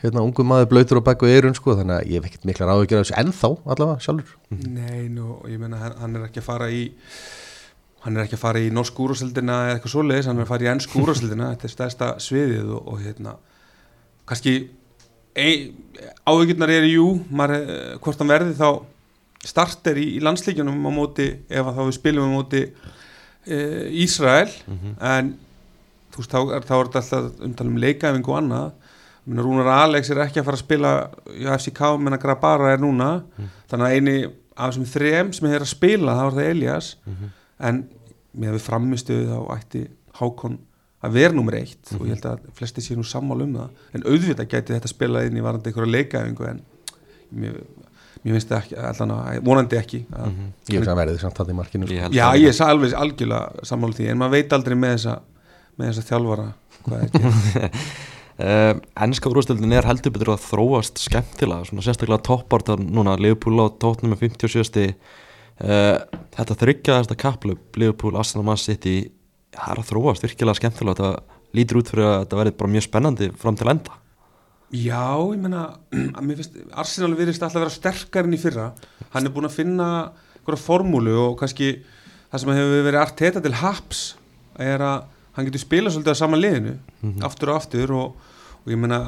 hérna 0.00 0.24
ungu 0.24 0.46
maður 0.46 0.70
blöytur 0.70 1.00
og 1.00 1.04
bekku 1.06 1.28
eirun 1.28 1.54
sko, 1.56 1.76
þannig 1.78 1.98
að 1.98 2.08
ég 2.08 2.16
hef 2.22 2.30
ekkert 2.30 2.48
mikla 2.48 2.70
ráð 2.70 2.82
að 2.82 2.88
gera 2.90 3.04
þessu 3.04 3.18
ennþá 3.20 3.50
allavega 3.74 4.06
sjálfur. 4.06 4.34
Nei, 4.56 5.04
nú, 5.12 5.36
ég 5.50 5.60
meina 5.60 5.80
hann, 5.84 6.16
er 6.16 6.26
ekki 6.26 6.40
að 6.40 6.48
fara 6.48 6.70
í 6.72 6.86
hann 8.00 8.16
er 8.16 8.24
ekki 8.24 8.38
að 8.38 8.44
fara 8.46 8.62
í 8.64 8.70
norsk 8.72 9.00
úrúsildina 9.04 9.58
eða 9.66 9.76
eitthvað 9.76 9.92
svoleiðis, 9.92 10.30
hann 10.30 10.40
er 10.40 10.46
að 10.46 10.52
fara 10.54 10.64
í 10.64 10.70
ennsku 10.72 11.02
úrúsildina 11.02 11.50
þetta 11.52 11.68
er 11.68 11.74
stærsta 11.74 12.08
sviðið 12.24 12.70
og, 12.78 12.86
og 12.88 13.02
hérna 13.04 13.34
kannski 14.30 14.54
ávíkjurnar 16.26 16.72
eru 16.74 16.88
jú 16.90 17.06
maður, 17.30 17.60
eh, 17.70 17.98
hvort 18.02 18.18
hann 18.22 18.30
verði 18.32 18.54
þá 18.58 18.70
starter 19.46 19.96
í, 19.96 20.06
í 20.18 20.20
landslíkjunum 20.24 20.82
á 20.84 20.90
móti 20.92 21.28
ef 21.48 21.64
að 21.70 21.76
þá 21.78 21.82
við 21.86 21.94
spilum 21.96 22.26
á 22.28 22.34
móti 22.34 22.62
e, 23.46 23.58
Ísrael. 24.04 24.50
En 25.00 25.30
þú 26.12 26.20
veist, 26.20 26.30
þá, 26.34 26.38
er- 26.42 26.54
er 26.58 26.66
þetta 26.66 27.00
alltaf 27.00 27.40
umtalum 27.46 27.78
leikæfing 27.80 28.26
og 28.28 28.36
annað. 28.40 28.72
Rúnar 29.30 29.68
Alex 29.86 30.10
er 30.10 30.20
ekki 30.24 30.40
að 30.40 30.44
fara 30.48 30.58
að 30.58 30.64
spila 30.64 30.90
í 31.38 31.44
FCK, 31.46 31.80
menn 32.02 32.16
að 32.16 32.22
Grabara 32.24 32.72
er 32.74 32.78
núna. 32.82 33.22
Þannig 33.70 33.86
að 33.86 33.94
eini 33.96 34.16
af 34.56 34.72
þessum 34.74 34.88
þrem 34.92 35.32
sem 35.32 35.48
er 35.48 35.60
að 35.64 35.70
spila, 35.72 36.16
þá 36.18 36.24
er 36.26 36.36
það 36.36 36.50
Elias 36.50 36.88
en 37.60 37.78
með 38.36 38.52
við 38.58 38.64
framistuðu 38.66 39.24
þá 39.30 39.38
ætti 39.56 39.82
Hákon 40.20 40.58
að 41.00 41.16
vera 41.16 41.36
nummer 41.36 41.56
eitt 41.56 41.92
og 41.96 42.04
ég 42.04 42.16
held 42.16 42.26
að 42.28 42.48
flesti 42.58 42.84
sé 42.84 42.96
nú 42.98 43.04
sammál 43.08 43.40
um 43.44 43.54
það 43.56 43.96
en 43.96 44.06
auðvitað 44.06 44.50
gæti 44.52 44.76
þetta 44.76 44.90
spilað 44.90 45.30
inn 45.30 45.40
í 45.40 45.44
varandi 45.44 45.70
einhverja 45.70 45.94
leikæfingu 45.94 46.48
en 46.50 46.60
mér, 47.30 47.56
mér 48.20 48.36
finnst 48.36 48.52
það 48.52 48.60
ekki, 48.60 48.78
allan 48.90 49.14
að 49.16 49.40
vonandi 49.48 49.80
ekki 49.80 50.02
að, 50.12 50.36
Ég 50.68 50.82
veist 50.82 50.92
að 50.92 51.00
verði 51.00 51.22
samt 51.22 51.40
það 51.40 51.54
í 51.54 51.58
markinu 51.62 51.88
sko. 51.88 51.96
Ég 51.96 52.06
held 52.06 52.18
Já, 52.18 52.26
ég 52.36 52.52
er 52.52 52.68
alveg 52.68 52.96
algjörlega 53.00 53.66
sammála 53.72 53.98
því 54.00 54.12
en 54.12 54.20
maður 54.20 54.36
veit 54.36 54.56
aldrei 54.58 54.76
með 54.76 54.96
þessa 54.98 55.16
með 55.80 55.92
þessa 55.92 56.06
þjálfara 56.10 56.48
hvað 56.84 57.00
er 57.00 57.08
ekki 57.10 58.08
Uh, 58.40 58.78
ennska 58.96 59.28
úrvastöldin 59.28 59.74
er 59.76 59.84
heldur 59.84 60.14
betur 60.14 60.30
að 60.32 60.46
þróast 60.46 60.96
skemmtilega, 61.02 61.66
svona 61.68 61.82
sérstaklega 61.84 62.24
toppartar 62.24 62.80
núna, 62.80 63.12
Liverpool 63.20 63.60
á 63.60 63.68
tótnum 63.68 64.14
með 64.14 64.22
57. 64.30 64.94
Uh, 65.60 65.98
þetta 66.32 66.56
þryggja 66.62 66.96
þetta 67.02 67.18
kaplöp, 67.20 67.66
Liverpool, 67.76 68.14
Arsenal, 68.16 68.46
Man 68.48 68.60
City 68.62 68.94
það 69.54 69.72
er 69.74 69.82
að 69.82 69.90
þróast 69.90 70.26
virkilega 70.26 70.60
skemmtilega 70.60 70.96
þetta 70.98 71.38
lítur 71.56 71.80
út 71.80 71.90
fyrir 71.90 72.06
að 72.06 72.18
þetta 72.24 72.40
verði 72.40 72.56
bara 72.60 72.72
mjög 72.76 72.86
spennandi 72.86 73.30
fram 73.40 73.58
til 73.58 73.70
enda. 73.72 73.96
Já, 74.70 75.06
ég 75.34 75.46
að 76.20 76.34
finnst, 76.38 76.58
Arsenal 76.78 77.14
virðist 77.18 77.42
alltaf 77.42 77.64
vera 77.64 77.74
sterkar 77.74 78.28
enn 78.28 78.36
í 78.36 78.40
fyrra. 78.40 78.70
Hann 79.14 79.26
er 79.26 79.34
búin 79.34 79.48
að 79.48 79.56
finna 79.58 79.88
einhverja 80.38 80.62
formúlu 80.62 81.16
og 81.18 81.38
kannski 81.40 81.80
það 82.30 82.42
sem 82.42 82.52
hefur 82.54 82.84
verið 82.86 83.00
arteta 83.00 83.42
til 83.42 83.56
haps 83.58 84.02
er 84.60 84.82
að 84.84 85.08
hann 85.34 85.48
getur 85.48 85.62
spilað 85.62 85.94
svolítið 85.94 86.14
á 86.14 86.22
sama 86.22 86.38
liðinu 86.38 86.76
aftur 87.26 87.52
og 87.52 87.58
aftur 87.60 87.92
og, 87.96 88.30
og 88.62 88.70
ég 88.70 88.80
meina 88.80 89.00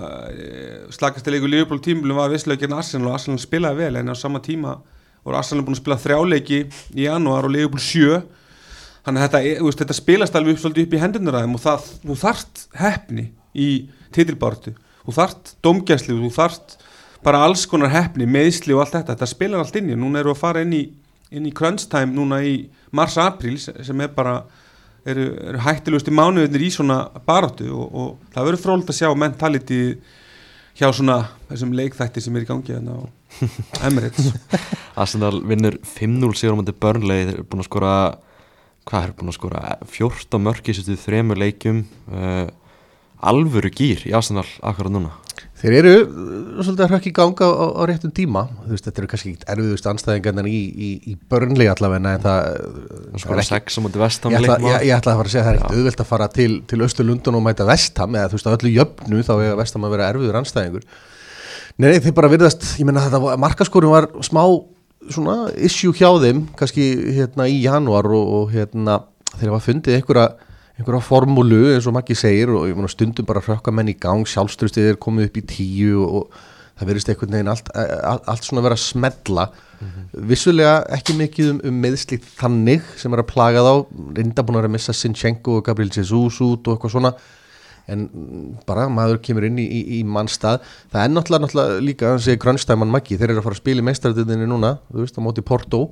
slakastilegu 0.95 1.51
Liverpool 1.51 1.83
tímulum 1.83 2.19
var 2.19 2.33
visslega 2.33 2.65
gegn 2.65 2.77
Arsenal 2.79 3.11
og 3.11 3.17
Arsenal 3.19 3.43
spilaði 3.43 3.83
vel 3.83 4.01
en 4.01 4.13
á 4.13 4.17
sama 4.19 4.43
tíma 4.45 4.77
voru 5.23 5.39
Arsenal 5.39 5.65
búin 5.67 5.79
að 5.79 5.83
spila 5.83 6.01
þrjáleiki 6.03 6.63
í 6.95 7.07
janúar 7.07 7.49
og 7.49 7.55
Liverpool 7.55 7.83
sjö 7.83 8.23
þannig 9.03 9.19
að 9.19 9.27
þetta, 9.27 9.65
veist, 9.67 9.83
þetta 9.83 9.99
spilast 9.99 10.39
alveg 10.39 10.57
upp, 10.57 10.63
svolítið 10.63 10.87
upp 10.87 10.97
í 10.97 11.03
hendurnar 11.03 11.41
aðeim 11.41 11.59
og 11.59 11.63
það, 11.65 11.91
þú 12.07 12.17
þarft 12.23 12.65
hefni 12.79 13.29
í 13.53 13.69
titilbáratu 14.15 14.75
þú 15.03 15.15
þarft 15.17 15.55
domgæsli, 15.65 16.17
þú 16.17 16.31
þarft 16.35 16.77
bara 17.23 17.45
alls 17.47 17.65
konar 17.71 17.93
hefni, 17.93 18.27
meðsli 18.27 18.75
og 18.75 18.83
allt 18.85 18.97
þetta. 18.97 19.15
Þetta 19.15 19.31
spilar 19.31 19.63
allt 19.63 19.79
inn 19.79 19.93
í, 19.93 19.99
núna 19.99 20.23
eru 20.23 20.33
við 20.33 20.37
að 20.37 20.43
fara 20.43 20.65
inn 20.65 20.75
í 20.77 20.83
inn 21.33 21.47
í 21.49 21.53
crunch 21.57 21.87
time 21.89 22.13
núna 22.13 22.43
í 22.45 22.57
mars-april 22.93 23.55
sem 23.57 24.03
er 24.05 24.11
bara 24.13 24.43
eru, 25.09 25.31
eru 25.49 25.63
hættilegusti 25.65 26.13
mánuðinir 26.13 26.67
í 26.67 26.69
svona 26.75 27.07
baráttu 27.25 27.71
og, 27.73 27.87
og 27.89 28.35
það 28.35 28.51
verður 28.51 28.63
fróld 28.67 28.93
að 28.93 28.99
sjá 28.99 29.09
mentality 29.17 29.79
hjá 30.77 30.91
svona 30.93 31.17
þessum 31.49 31.73
leikþætti 31.79 32.25
sem 32.25 32.37
er 32.37 32.45
í 32.45 32.51
gangi 32.51 32.77
hérna 32.77 32.99
á 33.01 33.03
Emirates. 33.89 34.29
Arsenal 34.93 35.39
vinnur 35.49 35.79
5-0 35.95 36.37
sigur 36.37 36.53
á 36.53 36.61
mæti 36.61 36.77
Burnley. 36.77 37.25
Þeir 37.25 37.39
eru 37.39 37.49
búin 37.49 37.65
að 37.65 37.71
skora 37.71 37.95
hvað 38.89 39.07
er 39.07 39.15
búin 39.19 39.33
að 39.33 39.39
skora 39.39 39.63
14 39.87 40.43
mörk 40.43 40.69
í 40.69 40.77
sérstu 40.77 40.99
þremur 41.01 41.41
leikjum 41.41 41.85
uh, 42.11 42.47
alvöru 43.23 43.71
gýr 43.73 44.07
í 44.09 44.15
Arsenal 44.17 44.47
akkurat 44.67 44.93
núna? 44.95 45.13
Þeir 45.63 45.77
eru 45.79 45.93
uh, 45.95 46.63
svolítið 46.65 46.85
að 46.85 46.91
hrökk 46.91 47.07
í 47.07 47.13
ganga 47.15 47.47
á, 47.47 47.67
á 47.79 47.83
réttum 47.87 48.13
tíma. 48.15 48.43
Þú 48.65 48.73
veist, 48.75 48.87
þetta 48.89 49.03
eru 49.03 49.11
kannski 49.13 49.33
ekki 49.33 49.49
erfiðust 49.55 49.89
anstæðingarnir 49.93 50.49
í, 50.51 50.61
í, 50.75 50.91
í 51.13 51.17
börnli 51.31 51.69
allavega 51.71 52.17
en 52.17 52.27
það, 52.27 52.51
uh, 52.51 53.23
Það 53.23 53.37
er 53.37 53.45
ekki 53.45 53.49
6 53.53 53.79
á 53.79 53.81
mæti 53.87 54.03
Vestam 54.03 54.35
Ég 54.35 54.43
ætla, 54.43 54.59
ég, 54.67 54.89
ég 54.89 54.97
ætla 54.97 55.15
að 55.15 55.23
fara 55.23 55.31
að 55.31 55.37
segja 55.37 55.45
að 55.45 55.49
það 55.49 55.55
er 55.55 55.61
ekkert 55.61 55.79
auðvelt 55.79 56.05
að 56.05 56.11
fara 56.11 56.29
til, 56.35 56.51
til 56.73 56.83
Östurlundun 56.89 57.39
og 57.39 57.47
mæta 57.47 57.69
Vestham 57.71 58.19
eða 58.19 58.33
þú 58.33 58.39
veist 58.39 58.51
á 58.51 58.57
öllu 58.57 58.75
jöfnu 58.75 59.25
þá 59.29 59.33
er 59.39 59.59
Vestham 59.63 59.87
að 59.87 59.95
vera 59.97 60.11
erfiður 60.11 60.41
anstæðingur 60.43 60.89
Nei, 61.81 61.95
þeir 62.05 62.13
bara 62.13 62.29
virðast, 62.29 62.67
ég 62.77 62.85
menna 62.85 63.07
þetta 63.07 63.37
markaskorum 63.41 63.95
var 63.95 64.11
smá 64.27 64.43
svona 65.11 65.51
issue 65.57 65.95
hjá 65.97 66.09
þeim 66.23 66.47
kannski 66.59 66.87
hérna 67.17 67.49
í 67.51 67.63
janúar 67.65 68.07
og, 68.13 68.33
og 68.39 68.55
hérna 68.55 69.01
þeir 69.35 69.51
hafa 69.53 69.67
fundið 69.67 69.99
einhverja, 69.99 70.29
einhverja 70.79 71.05
formúlu 71.07 71.63
eins 71.73 71.89
og 71.89 71.97
Maggi 71.97 72.17
segir 72.19 72.53
og 72.55 72.69
ég 72.71 72.79
meina 72.79 72.91
stundum 72.93 73.29
bara 73.29 73.43
hrökka 73.43 73.75
menn 73.75 73.91
í 73.91 73.99
gang, 73.99 74.27
sjálfströstið 74.29 74.93
er 74.93 75.03
komið 75.03 75.31
upp 75.31 75.39
í 75.41 75.45
tíu 75.55 76.01
og, 76.05 76.17
og 76.23 76.51
það 76.79 76.91
virðist 76.91 77.13
einhvern 77.13 77.37
veginn 77.37 77.53
allt, 77.53 77.69
allt, 77.75 78.25
allt 78.33 78.47
svona 78.47 78.65
vera 78.65 78.79
að 78.79 78.85
smella. 78.87 79.47
Vissulega 80.31 80.75
ekki 80.95 81.17
mikið 81.19 81.53
um, 81.53 81.61
um 81.69 81.79
meðsli 81.85 82.19
þannig 82.23 82.87
sem 83.01 83.15
er 83.15 83.23
að 83.23 83.31
plaga 83.33 83.65
þá 83.67 83.73
reynda 84.19 84.45
búin 84.47 84.59
að 84.59 84.63
vera 84.63 84.71
að 84.71 84.77
missa 84.77 84.95
Sinchenko 84.97 85.59
og 85.59 85.65
Gabriel 85.67 85.93
Jesus 85.93 86.39
út 86.45 86.69
og 86.69 86.77
eitthvað 86.77 86.95
svona 86.95 87.15
en 87.91 88.07
mm, 88.07 88.47
bara 88.69 88.87
maður 88.93 89.21
kemur 89.25 89.47
inn 89.49 89.59
í, 89.59 89.67
í, 89.67 89.83
í 89.99 90.01
mannstað. 90.07 90.63
Það 90.93 91.05
er 91.05 91.13
náttúrulega, 91.13 91.47
náttúrulega 91.47 91.83
líka 91.89 92.13
hann 92.13 92.23
segir 92.23 92.41
Grönstæman 92.45 92.93
Maggi, 92.93 93.19
þeir 93.19 93.33
eru 93.33 93.43
að 93.43 93.49
fara 93.49 93.59
að 93.59 93.63
spila 93.65 93.83
í 93.83 93.87
meistardöðinni 93.89 94.49
núna, 94.51 94.77
þú 94.93 95.05
veist, 95.05 95.19
á 95.19 95.27
móti 95.27 95.45
Porto. 95.47 95.83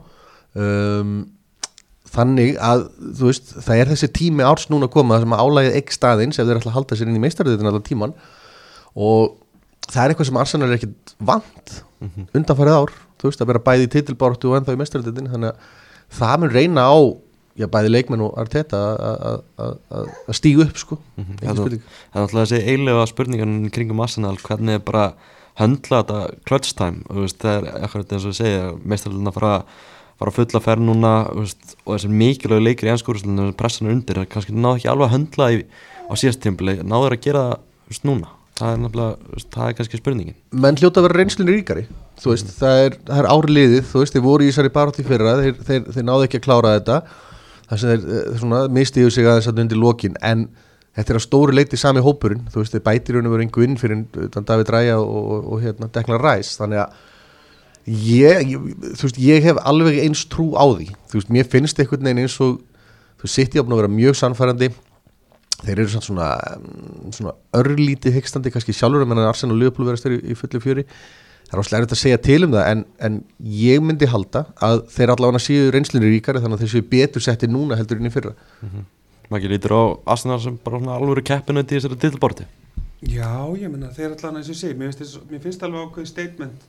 Um, 0.54 1.14
þannig 2.10 2.56
að, 2.62 2.86
þú 3.18 3.28
veist, 3.30 3.52
það 3.66 3.82
er 3.82 3.92
þessi 3.92 4.10
tími 4.16 4.46
árs 4.46 4.66
núna 4.70 4.88
að 4.88 4.94
koma 4.96 5.16
þar 5.16 5.26
sem 5.26 5.36
að 5.36 5.44
álægið 5.44 5.78
ekki 5.80 5.94
staðins 5.94 6.40
ef 6.40 6.48
þeir 6.48 6.60
ætla 6.60 6.72
að 6.72 6.78
halda 6.78 6.98
sér 6.98 7.10
inn 7.10 7.18
í 7.18 7.22
meistardöðinni 7.22 7.70
allan 7.70 7.86
tíman 7.86 8.14
og 8.98 9.36
það 9.86 10.02
er 10.02 10.14
eitthvað 10.14 10.30
sem 10.30 10.40
Arsenal 10.40 10.68
er 10.70 10.78
ekkit 10.78 11.14
vant 11.30 11.76
undanfarið 12.34 12.78
ár, 12.80 12.94
þú 13.20 13.30
veist, 13.30 13.44
að 13.44 13.52
vera 13.52 13.62
bæði 13.68 13.86
í 13.86 13.92
titilbáratu 13.94 14.50
og 14.50 14.58
ennþá 14.58 14.74
í 14.74 14.80
meistardöðinni 14.80 15.34
þannig 15.36 15.52
að 15.52 15.68
það 16.18 16.42
mun 16.42 16.54
reyna 16.56 16.86
á 16.90 16.98
já, 17.58 17.66
bæði 17.66 17.90
leikmenn 17.90 18.22
og 18.24 18.38
Arteta 18.38 18.80
að- 19.58 20.10
stígu 20.36 20.62
upp 20.66 20.76
sko. 20.78 20.98
Mhm, 21.16 21.36
Ekki 21.40 21.46
það- 21.46 21.72
er 21.74 22.20
náttúrulega 22.20 22.46
þessi 22.46 22.62
eiginlega 22.66 23.06
spurningan 23.10 23.70
kringum 23.70 24.00
Arsenal 24.00 24.36
hvernig 24.36 24.74
er 24.74 24.78
bara 24.78 25.12
höndla 25.58 26.02
þetta 26.04 26.18
clutch 26.46 26.74
time 26.76 27.02
veist, 27.10 27.38
það 27.38 27.56
er 27.66 27.84
akkurat 27.84 28.12
eins 28.12 28.24
og 28.24 28.32
ég 28.32 28.40
segja 28.40 28.72
meistarlega 28.86 29.28
að 29.28 29.34
fara, 29.34 29.64
fara 30.20 30.30
fulla 30.30 30.60
ferð 30.64 30.84
núna 30.86 31.12
veist, 31.36 31.76
og 31.86 31.96
þessi 31.98 32.10
mikilvæg 32.10 32.62
leikir 32.64 32.88
í 32.88 32.92
ennskúrúslunum 32.94 33.54
pressan 33.56 33.88
er 33.88 33.94
undir, 33.96 34.20
það 34.20 34.28
kannski 34.34 34.54
náðu 34.56 34.80
ekki 34.80 34.92
alveg 34.92 35.08
að 35.08 35.14
höndla 35.16 35.48
í, 35.52 35.64
á 36.10 36.12
síðast 36.14 36.40
tímpili, 36.44 36.76
náðu 36.82 37.08
þeir 37.08 37.16
að 37.18 37.24
gera 37.26 37.44
veist, 37.90 38.04
núna, 38.06 38.28
það 38.56 38.72
er 38.76 39.16
veist, 39.34 39.50
það 39.50 39.68
er 39.68 39.74
kannski 39.74 40.00
spurningin. 40.00 40.34
Menn 40.52 40.76
hljóta 40.76 41.00
að 41.00 41.08
vera 41.08 41.18
reynslunni 41.20 41.56
ríkari 41.58 41.86
þú 42.20 42.34
veist, 42.34 42.52
það 42.60 42.84
er, 42.84 42.96
það 43.08 43.18
er 43.18 43.28
ári 43.34 43.54
liðið 43.56 43.84
þú 43.90 44.02
veist, 44.04 44.14
þeir 44.14 44.24
voru 44.26 44.44
í 44.44 44.50
þessari 44.52 44.72
barátt 44.74 45.00
í 45.00 45.06
fyrra 45.08 45.36
þeir, 45.40 45.54
þeir, 45.64 45.84
þeir 45.94 46.06
náðu 46.08 46.26
ekki 46.28 46.40
að 46.40 46.46
klára 46.46 46.74
þetta 46.78 47.02
það 47.70 47.82
sem 47.82 47.92
þeir 47.92 48.50
eh, 48.58 48.66
mistiðu 48.74 49.12
sig 49.14 49.28
aðeins 49.28 49.50
að 49.50 49.62
undir 49.64 49.80
lokin, 49.80 50.16
en 50.26 50.48
þetta 50.98 51.14
er 51.14 51.20
að 51.20 51.26
stóru 51.26 51.54
leiti 51.54 51.78
sami 51.78 52.02
hópurinn, 52.04 52.48
þú 52.50 52.64
veist, 52.64 52.74
þeir 52.74 52.86
bætir 52.88 53.16
raun 53.16 53.30
og 53.30 53.36
veru 53.36 53.46
einhver 53.46 53.66
inn 53.66 53.78
fyrir 53.80 54.02
David 54.36 54.72
Ræja 54.74 54.98
og, 54.98 55.20
og, 55.20 55.46
og 55.54 55.62
hérna 55.62 55.90
Declan 55.94 56.22
Rice, 56.24 56.56
þannig 56.58 56.82
að 56.82 56.98
ég, 58.10 58.52
ég, 58.56 58.66
veist, 58.98 59.20
ég 59.22 59.46
hef 59.46 59.62
alveg 59.62 60.00
eins 60.02 60.24
trú 60.32 60.50
á 60.58 60.66
því, 60.66 60.90
þú 61.10 61.20
veist, 61.20 61.32
mér 61.38 61.50
finnst 61.52 61.80
einhvern 61.80 62.10
veginn 62.10 62.24
eins 62.24 62.38
og, 62.42 62.58
þú 63.20 63.30
sitt 63.30 63.54
ég 63.54 63.64
að 63.64 63.82
vera 63.82 63.92
mjög 63.92 64.16
sannfærandi. 64.16 64.70
Þeir 65.60 65.82
eru 65.82 65.90
svona, 65.92 66.26
svona 67.12 67.34
örlítið 67.58 68.14
hyggstandi 68.16 68.48
kannski 68.48 68.72
sjálfur. 68.72 69.04
Menn 69.04 69.20
að 69.20 69.26
Arsenal 69.28 69.58
og 69.58 69.60
Liverpool 69.60 69.90
verðast 69.90 70.06
þeir 70.06 70.14
í, 70.16 70.20
í 70.32 70.36
fullu 70.38 70.60
fjöri 70.64 70.86
það 71.50 71.72
er 71.72 71.78
erfitt 71.80 71.96
að 71.96 72.02
segja 72.04 72.20
til 72.22 72.38
um 72.46 72.54
það 72.54 72.70
en, 72.70 72.84
en 73.06 73.18
ég 73.58 73.82
myndi 73.82 74.08
halda 74.10 74.44
að 74.62 74.84
þeir 74.94 75.14
allavega 75.16 75.42
séu 75.42 75.68
reynslunni 75.74 76.12
ríkari 76.14 76.42
þannig 76.42 76.60
að 76.60 76.64
þeir 76.64 76.72
séu 76.76 76.88
betur 76.94 77.26
setti 77.26 77.50
núna 77.50 77.78
heldur 77.80 78.00
inn 78.00 78.10
í 78.10 78.14
fyrra. 78.14 78.34
Maður 79.30 79.38
ekki 79.40 79.52
lítur 79.52 79.74
á 79.74 79.82
Arsenal 80.14 80.40
sem 80.42 80.56
bara 80.62 80.78
svona 80.80 80.96
alvöru 80.98 81.22
keppinu 81.26 81.62
í 81.62 81.68
þessari 81.70 81.98
titilborti 81.98 82.46
Já, 83.00 83.48
ég 83.56 83.70
menna, 83.72 83.88
þeir 83.96 84.12
allan 84.12 84.40
eins 84.40 84.50
og 84.50 84.52
ég 84.52 84.58
segi, 84.60 84.76
mér 84.76 84.90
finnst, 84.92 85.22
mér 85.30 85.40
finnst 85.40 85.62
alveg 85.64 85.86
ákveðið 85.86 86.10
statement 86.10 86.66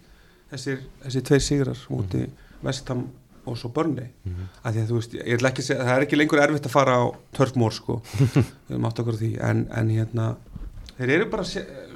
þessir, 0.54 0.86
þessir 1.04 1.26
tveir 1.28 1.44
sigrar 1.44 1.82
úti 1.92 2.22
Vestham 2.64 3.02
og 3.50 3.58
svo 3.58 3.72
Burnley. 3.74 4.08
Mhm. 4.24 4.48
að 4.64 4.74
því 4.74 4.82
að 4.82 4.88
þú 4.92 5.00
veist, 5.00 5.14
ég 5.18 5.36
ætla 5.36 5.50
ekki 5.50 5.66
það 5.68 5.92
er 5.96 6.06
ekki 6.06 6.20
lengur 6.20 6.40
erfitt 6.44 6.70
að 6.70 6.76
fara 6.76 6.94
á 7.02 7.04
törfmór 7.36 7.74
sko. 7.74 8.02
Við 8.70 8.80
mátt 8.80 9.02
okkur 9.02 9.18
því, 9.18 9.32
en, 9.42 9.66
en 9.76 9.90
hérna 9.90 10.28
þeir 11.02 11.14
eru 11.16 11.28
bara 11.32 11.46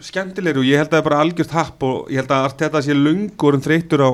skemmtilegir 0.04 0.60
og 0.62 0.66
ég 0.66 0.82
held 0.82 0.90
að 0.90 0.96
það 0.96 1.02
er 1.02 1.08
bara 1.10 1.22
algjört 1.22 1.54
happ 1.54 1.86
og 1.86 2.10
ég 2.10 2.22
held 2.22 2.34
að 2.34 2.48
allt 2.48 2.64
þetta 2.64 2.82
sé 2.86 2.98
lungur 2.98 3.58
en 3.58 3.64
þreytur 3.66 4.02
á 4.02 4.12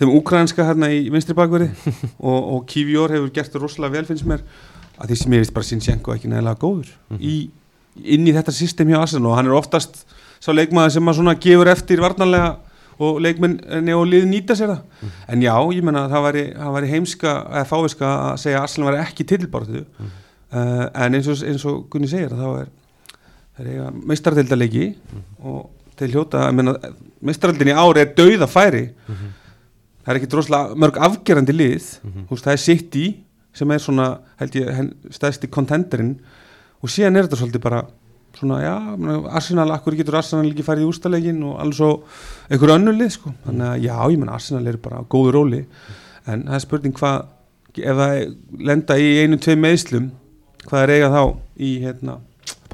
þeim 0.00 0.12
úkrænska 0.18 0.66
hérna 0.68 0.90
í 0.92 1.06
vinstri 1.14 1.36
bakverði 1.38 1.70
og, 2.28 2.38
og 2.38 2.66
Kivior 2.68 3.14
hefur 3.14 3.32
gert 3.34 3.54
það 3.54 3.64
rosalega 3.64 3.96
vel 3.96 4.08
finnst 4.10 4.28
mér. 4.28 4.44
Að 4.94 5.10
því 5.10 5.16
sem 5.18 5.34
ég 5.34 5.42
veist 5.42 5.54
bara 5.54 5.66
Sinchenko 5.66 6.14
ekki 6.14 6.30
nægilega 6.30 6.60
góður 6.60 6.92
í, 7.18 7.38
inn 8.14 8.28
í 8.28 8.34
þetta 8.36 8.54
system 8.54 8.92
hjá 8.92 9.00
Arsenal. 9.00 9.32
Og 9.32 9.38
hann 9.38 9.48
er 9.50 9.56
oftast 9.58 10.04
sá 10.44 10.52
leikmaður 10.52 10.94
sem 10.98 11.10
að 11.10 11.18
svona 11.18 11.34
gefur 11.40 11.70
eftir 11.72 12.02
varnarlega 12.04 12.52
og 13.02 13.16
leikmenn 13.24 13.56
og 13.96 14.04
lið 14.06 14.28
nýta 14.30 14.54
sér 14.54 14.70
það. 14.70 15.08
En 15.32 15.42
já, 15.42 15.54
ég 15.74 15.86
menna 15.86 16.04
það 16.12 16.26
væri, 16.28 16.44
það 16.60 16.76
væri 16.76 16.92
heimska 16.92 17.32
eða 17.48 17.66
fáviska 17.72 18.12
að 18.28 18.36
segja 18.44 18.60
að 18.60 18.68
Arsenal 18.68 18.90
væri 18.90 19.02
ekki 19.02 19.26
titilbarðu 19.32 19.82
uh, 19.82 20.84
en 20.86 21.18
eins 21.18 21.30
og, 21.32 21.42
eins 21.42 21.66
og 21.66 21.88
Gunni 21.90 22.10
segir 22.10 22.36
þá 22.36 22.46
er 22.60 22.70
það 23.54 23.64
er 23.66 23.72
eiga 23.72 23.90
meistardildalegi 24.10 24.86
og 25.44 25.70
þeir 25.98 26.14
hljóta, 26.16 26.46
ég 26.48 26.54
menna 26.58 26.74
meistardildin 27.24 27.70
í 27.70 27.76
ári 27.78 28.02
er 28.02 28.14
dauða 28.18 28.48
færi 28.50 28.84
það 30.04 30.10
er 30.12 30.18
ekki 30.20 30.30
droslega 30.32 30.74
mörg 30.76 30.98
afgerandi 31.00 31.54
lið. 31.54 31.84
Þú 32.28 32.34
veist, 32.34 32.44
það 32.44 32.52
er 32.56 32.62
City 32.64 33.04
sem 33.54 33.70
er 33.70 33.78
svona 33.78 34.08
held 34.40 34.56
ég 34.58 34.72
hen- 34.74 34.94
stærsti 35.14 35.48
kontenderinn 35.48 36.16
og 36.82 36.90
síðan 36.90 37.16
er 37.16 37.24
þetta 37.28 37.38
svolítið 37.40 37.62
bara 37.64 37.84
svona, 38.34 38.58
já, 38.60 38.74
Arsenal, 39.30 39.70
akkur 39.70 39.94
getur 39.94 40.16
Arsenal 40.18 40.50
ekki 40.50 40.64
farið 40.66 40.82
í 40.82 40.88
úrstalegin 40.90 41.38
og 41.46 41.60
alls 41.62 41.76
svo 41.78 42.02
einhver 42.50 42.72
önnulið, 42.74 43.12
sko, 43.14 43.30
þannig 43.46 43.68
að 43.70 43.84
já, 43.86 43.94
ég 44.10 44.18
menn 44.18 44.32
Arsenal 44.34 44.66
eru 44.66 44.78
bara 44.82 44.98
á 44.98 45.02
góðu 45.06 45.32
róli. 45.36 45.60
En 46.26 46.42
það 46.48 46.54
er 46.58 46.64
spurning 46.66 46.94
hvað 46.98 47.24
ef 47.78 47.96
það 48.02 48.36
lenda 48.58 48.96
í 48.98 49.08
einu, 49.22 49.38
tvei 49.38 49.54
meðslum 49.56 50.10
hvað 50.66 50.82
er 50.82 50.92
eiga 50.98 51.12
þá 51.14 51.22
í 51.62 51.70
hérna, 51.84 52.18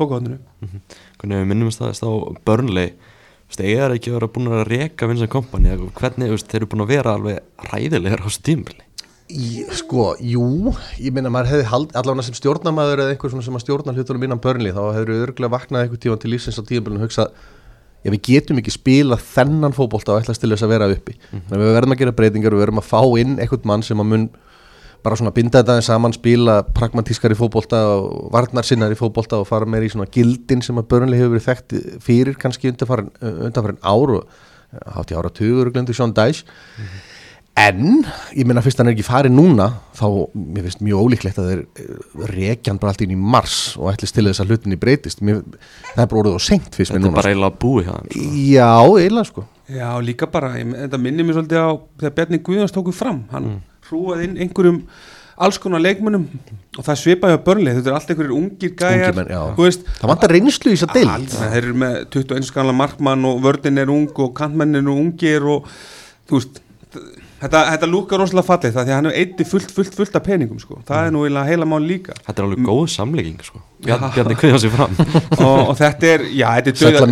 pókahotninu 0.00 0.40
hvernig 1.20 1.42
við 1.42 1.48
minnum 1.52 1.72
staðist 1.74 2.04
á 2.06 2.10
Burnley. 2.46 2.94
Eiga 3.50 3.88
það 3.88 3.96
ekki 3.96 4.10
að 4.12 4.14
vera 4.14 4.30
búin 4.30 4.52
að 4.54 4.60
reka 4.68 5.08
Vincent 5.10 5.32
Kompany 5.32 5.72
hvernig 5.98 6.30
veist, 6.30 6.46
þeir 6.48 6.62
eru 6.62 6.70
búin 6.70 6.84
að 6.84 6.92
vera 6.92 7.16
alveg 7.18 7.66
ræðilegar 7.72 8.22
á 8.22 8.28
stímbili 8.30 8.84
Í, 9.30 9.62
sko, 9.78 10.16
jú, 10.18 10.72
ég 10.98 11.14
meina 11.14 11.30
maður 11.30 11.52
hefði 11.52 11.66
hald, 11.70 11.92
allavega 11.94 12.26
sem 12.26 12.34
stjórnamaður 12.34 13.04
eða 13.04 13.12
einhver 13.14 13.30
svona 13.30 13.44
sem 13.46 13.54
að 13.54 13.62
stjórna 13.62 13.94
hlutunum 13.94 14.24
innan 14.26 14.42
börnli 14.42 14.72
þá 14.74 14.80
hefur 14.96 15.12
við 15.12 15.22
örgulega 15.28 15.54
vaknað 15.54 15.84
einhver 15.84 16.00
tíma 16.02 16.16
til 16.18 16.32
lífsins 16.32 16.58
á 16.58 16.66
tíðanbölinu 16.66 16.98
og 16.98 17.04
hugsað, 17.06 17.36
ef 18.02 18.14
við 18.16 18.22
getum 18.26 18.58
ekki 18.58 18.74
spila 18.74 19.18
þennan 19.22 19.76
fótbolta 19.76 20.16
og 20.16 20.24
ætlast 20.24 20.42
til 20.42 20.50
þess 20.50 20.66
að 20.66 20.72
vera 20.74 20.88
uppi. 20.90 21.14
Mhm. 21.30 21.44
þannig 21.46 21.62
að 21.62 21.68
við 21.68 21.78
verðum 21.78 21.94
að 21.94 22.02
gera 22.02 22.16
breytingar 22.18 22.56
við 22.56 22.64
verðum 22.64 22.82
að 22.82 22.90
fá 22.90 23.02
inn 23.22 23.36
einhvern 23.38 23.70
mann 23.70 23.86
sem 23.86 24.02
að 24.02 24.10
mun 24.10 24.26
bara 25.04 25.18
svona 25.18 25.32
binda 25.36 25.62
þetta 25.62 25.80
saman 25.84 26.14
spila 26.16 26.60
pragmatískar 26.76 27.34
í 27.34 27.38
fótbolta 27.38 27.80
og 27.96 28.30
varnarsinnar 28.34 28.92
í 28.92 28.98
fótbolta 28.98 29.40
og 29.40 29.48
fara 29.48 29.68
meir 29.68 29.86
í 29.86 29.92
svona 29.92 30.08
gildin 30.12 30.64
sem 30.64 30.78
að 30.80 30.88
börnli 30.92 31.20
hefur 31.20 31.36
verið 31.36 31.46
þekkt 31.48 31.76
fyrir 32.04 32.40
kannski 32.40 32.72
undanfarin, 32.72 33.12
undanfarin 33.20 33.80
ár 33.82 34.16
og 34.18 34.42
hátt 34.96 35.12
í 35.12 35.18
ára 35.18 35.32
tugur 35.34 35.72
glendur 35.74 35.96
Sean 35.96 36.14
Dyche. 36.16 36.44
En, 37.60 38.04
ég 38.32 38.46
meina 38.46 38.62
fyrst 38.64 38.78
hann 38.80 38.88
er 38.88 38.94
ekki 38.94 39.04
farið 39.04 39.34
núna 39.34 39.66
þá, 39.98 40.06
mér 40.32 40.64
finnst 40.64 40.84
mjög 40.86 41.02
ólíklegt 41.02 41.40
að 41.42 41.48
þeir 41.50 42.28
rekjan 42.30 42.78
bara 42.80 42.94
allt 42.94 43.02
inn 43.04 43.12
í 43.12 43.18
mars 43.18 43.74
og 43.76 43.90
ætlist 43.90 44.16
til 44.16 44.24
þess 44.28 44.40
að 44.44 44.52
hlutinni 44.52 44.78
breytist. 44.80 45.20
Mér, 45.26 45.42
það 45.90 46.04
er 46.04 46.10
bara 46.12 46.22
orðið 46.22 46.36
og 46.38 46.44
senkt 46.46 46.78
fyrst 46.78 46.94
mér 46.94 47.02
þetta 47.02 47.10
er 47.10 47.18
bara 47.18 47.32
eiginlega 47.34 47.60
búið 47.64 47.88
hjá 47.88 47.96
þeim 47.96 48.12
sko. 48.14 48.28
Já, 48.46 48.70
eiginlega 48.86 49.30
sko. 49.32 49.44
Já, 49.74 49.88
líka 50.06 50.30
bara, 50.30 50.52
ég, 50.56 50.70
þetta 50.86 51.02
minnir 51.02 51.26
mér 51.26 51.36
svolítið 51.36 51.60
á 51.60 51.70
þegar 52.00 52.14
Bjarni 52.20 52.40
Guðjóns 52.46 52.76
tóku 52.76 52.94
fram. 52.96 53.20
Hann 53.34 53.50
mm. 53.50 53.60
Hrúaði 53.90 54.28
inn 54.28 54.38
einhverjum 54.46 54.80
alls 55.40 55.58
konar 55.60 55.80
leikmönnum 55.80 56.26
og 56.76 56.84
það 56.84 56.98
svipaði 57.00 57.36
á 57.36 57.44
börnli, 57.44 57.74
þetta 57.76 57.90
er 57.90 57.96
allt 57.96 58.10
einhverjir 58.12 58.34
ungir 58.36 58.74
gæjar. 58.76 59.14
Ungir 59.14 59.30
menn, 59.30 59.54
veist 59.58 59.86
Það 59.96 60.10
vantar 60.12 60.34
reynslu 60.36 60.72
í 60.72 60.76
þess 60.76 60.86
að 60.88 60.96
deild. 60.98 61.14
Algjörlega, 61.14 61.52
þeir 61.54 61.62
eru 61.62 61.78
með 61.84 61.94
21 62.16 62.48
skanla 62.50 62.74
markmann 62.76 63.28
og 63.30 63.40
vördin 63.44 63.80
er 63.80 63.92
ung 63.92 64.20
og 64.24 64.34
kantmenn 64.36 64.80
eru 64.82 64.96
ungir 65.00 65.48
og 65.48 65.70
þú 66.28 66.40
veist 66.40 66.60
þetta, 67.40 67.62
þetta 67.72 67.88
lúkar 67.88 68.20
rosalega 68.20 68.46
fallið 68.46 68.74
það 68.76 68.86
því 68.86 68.92
að 68.92 68.98
hann 68.98 69.08
hefur 69.08 69.20
eitti 69.22 69.46
fullt, 69.48 69.72
fullt, 69.76 69.94
fullt 69.98 70.18
af 70.18 70.24
peningum 70.26 70.60
sko. 70.60 70.80
það 70.88 71.06
er 71.06 71.14
nú 71.14 71.22
eiginlega 71.24 71.50
heila 71.50 71.68
mál 71.68 71.80
líka. 71.86 72.16
Þetta 72.26 72.42
er 72.42 72.48
alveg 72.48 72.66
góð 72.68 72.82
samlegging 72.94 73.46
sko. 73.46 73.62
Bjarni, 73.86 74.10
Bjarni 74.16 74.36
kveða 74.40 74.60
sér 74.64 74.74
fram. 74.74 74.98
Og, 75.46 75.70
og 75.70 75.72
þetta 75.78 76.10
er, 76.10 76.26
já, 76.36 76.46
þetta 76.58 76.72
er 76.72 76.76
það 76.76 77.06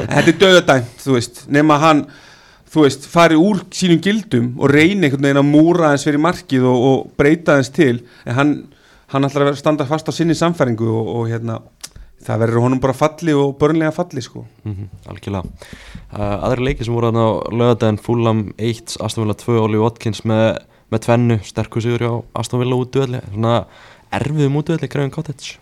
þetta 0.16 0.26
er 0.26 0.40
döðadæmt, 0.42 0.96
þú 1.04 1.16
veist 1.16 1.44
nema 1.54 1.78
hann, 1.84 2.02
þú 2.70 2.84
veist, 2.86 3.06
fari 3.10 3.38
úr 3.38 3.64
sínum 3.74 4.00
gildum 4.04 4.52
og 4.60 4.70
reyni 4.72 5.06
einhvern 5.08 5.26
veginn 5.26 5.42
að 5.42 5.48
múra 5.50 5.90
aðeins 5.90 6.06
fyrir 6.06 6.22
markið 6.22 6.66
og, 6.70 6.86
og 6.90 7.12
breyta 7.18 7.56
aðeins 7.56 7.72
til. 7.74 7.96
En 8.26 8.36
hann, 8.38 8.56
hann 9.14 9.28
ætlar 9.28 9.50
að 9.50 9.60
standa 9.60 9.86
fast 9.88 10.10
á 10.10 10.12
sinni 10.14 10.36
samfæringu 10.38 10.88
og, 10.88 11.14
og 11.16 11.30
hérna 11.32 11.60
það 12.20 12.42
verður 12.44 12.64
honum 12.66 12.82
bara 12.82 12.96
falli 12.96 13.34
og 13.36 13.54
börnlega 13.60 13.94
falli 13.96 14.22
sko. 14.22 14.44
mm 14.64 14.90
algjörlega. 15.10 15.70
Uh, 16.10 16.36
aðri 16.46 16.66
leiki 16.68 16.84
sem 16.84 16.94
voru 16.94 17.08
hann 17.08 17.22
á 17.22 17.28
lögadaginn 17.48 18.02
Fulham 18.02 18.42
1, 18.58 18.98
Aston 19.00 19.24
Villa 19.24 19.38
2 19.40 19.56
Oli 19.62 19.80
Watkins 19.80 20.24
með, 20.28 20.60
með 20.92 21.06
tvennu, 21.06 21.40
sterkur 21.46 21.84
sigur 21.86 22.06
á 22.06 22.14
Aston 22.42 22.60
Villa 22.60 22.76
útvöldi 22.76 23.22
svona 23.30 23.64
erfiðum 24.12 24.58
útvöldi 24.60 24.90
Grefin 24.90 25.14
Cottage 25.14 25.58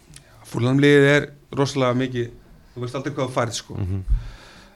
fúlamliðið 0.48 1.10
er 1.12 1.28
rosalega 1.56 1.96
mikið 1.98 2.28
þú 2.74 2.84
veist 2.84 2.98
aldrei 2.98 3.14
hvað 3.14 3.28
það 3.28 3.36
færð 3.36 3.56
sko. 3.58 3.78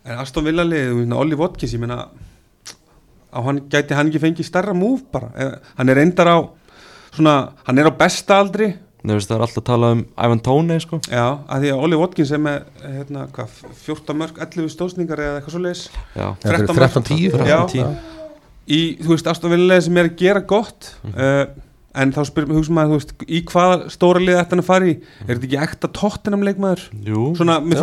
En 0.04 0.18
Aston 0.22 0.46
Villa 0.46 0.64
liðið, 0.66 1.12
Olli 1.16 1.38
Watkins 1.38 1.74
ég 1.76 1.82
meina 1.82 2.06
á 3.32 3.38
hann 3.40 3.62
gæti 3.72 3.96
hann 3.96 4.10
ekki 4.10 4.20
fengið 4.22 4.48
stærra 4.48 4.74
múf 4.76 5.04
bara, 5.12 5.30
hann 5.78 5.88
er 5.92 6.00
reyndar 6.02 6.28
á 6.28 6.38
svona, 7.12 7.36
hann 7.66 7.80
er 7.80 7.88
á 7.88 7.92
besta 7.96 8.40
aldri. 8.42 8.72
Nei, 9.02 9.16
veist, 9.16 9.26
það 9.26 9.38
er 9.40 9.44
alltaf 9.48 9.62
að 9.62 9.66
tala 9.66 9.88
um 9.96 10.02
Ivan 10.14 10.40
Toney 10.46 10.78
sko. 10.82 11.00
Já, 11.10 11.24
að 11.50 11.64
því 11.64 11.70
að 11.72 11.80
Olli 11.86 11.96
Watkins 11.98 12.30
er 12.30 12.42
með 12.42 12.84
hérna, 12.84 13.24
hvað, 13.34 13.56
14 13.82 14.18
mörg, 14.20 14.38
11 14.44 14.70
stóðsningar 14.76 15.22
eða 15.24 15.40
eitthvað 15.40 15.56
svo 15.56 15.62
leiðis 15.64 15.82
Já, 15.90 16.26
Þetta 16.44 16.52
er 16.52 16.62
13 16.68 16.78
13-10 17.08 17.42
Já. 17.50 17.56
13-10. 17.72 17.98
í, 18.62 18.80
þú 19.02 19.10
veist, 19.16 19.32
Aston 19.32 19.54
Villa 19.56 19.80
sem 19.82 19.98
er 19.98 20.10
að 20.12 20.22
gera 20.22 20.44
gott 20.54 20.92
uh, 21.10 21.42
en 21.98 22.14
þá 22.14 22.20
spyrum 22.30 22.52
við 22.54 22.60
hugsa 22.60 22.76
maður, 22.78 22.92
þú 22.94 23.00
veist, 23.00 23.26
í 23.26 23.42
hvaða 23.50 23.90
stóra 23.96 24.22
lið 24.22 24.38
ætti 24.38 24.54
hann 24.54 24.62
að 24.62 24.70
fara 24.70 24.92
í, 24.92 24.94
er 25.26 25.32
þetta 25.34 25.48
ekki 25.50 25.60
ekta 25.66 25.92
tóttinam 25.98 26.46
leikmaður, 26.46 26.86
Jú, 27.10 27.26
svona 27.40 27.58
með 27.58 27.82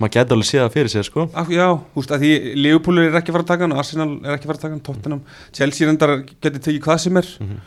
maður 0.00 0.14
geti 0.16 0.34
alveg 0.36 0.48
séð 0.50 0.62
það 0.64 0.74
fyrir 0.76 0.92
sér 0.94 1.04
sko. 1.10 1.26
Af, 1.34 1.50
já, 1.52 1.66
þú 1.94 2.00
veist, 2.02 2.14
að 2.16 2.22
því 2.24 2.30
Leopold 2.64 2.98
er 3.04 3.18
ekki 3.20 3.30
að 3.30 3.36
fara 3.36 3.44
að 3.46 3.50
taka 3.52 3.66
hann 3.68 3.76
Arsenal 3.82 4.10
er 4.24 4.36
ekki 4.38 4.46
að 4.48 4.52
fara 4.52 4.58
að 4.58 4.64
taka 4.64 4.74
hann, 4.74 4.86
Tottenham 4.88 5.20
Chelsea 5.52 5.86
reyndar 5.90 6.16
getur 6.40 6.58
tekið 6.64 6.80
hvað 6.88 6.98
sem 7.04 7.16
er 7.20 7.28
Mhm. 7.40 7.60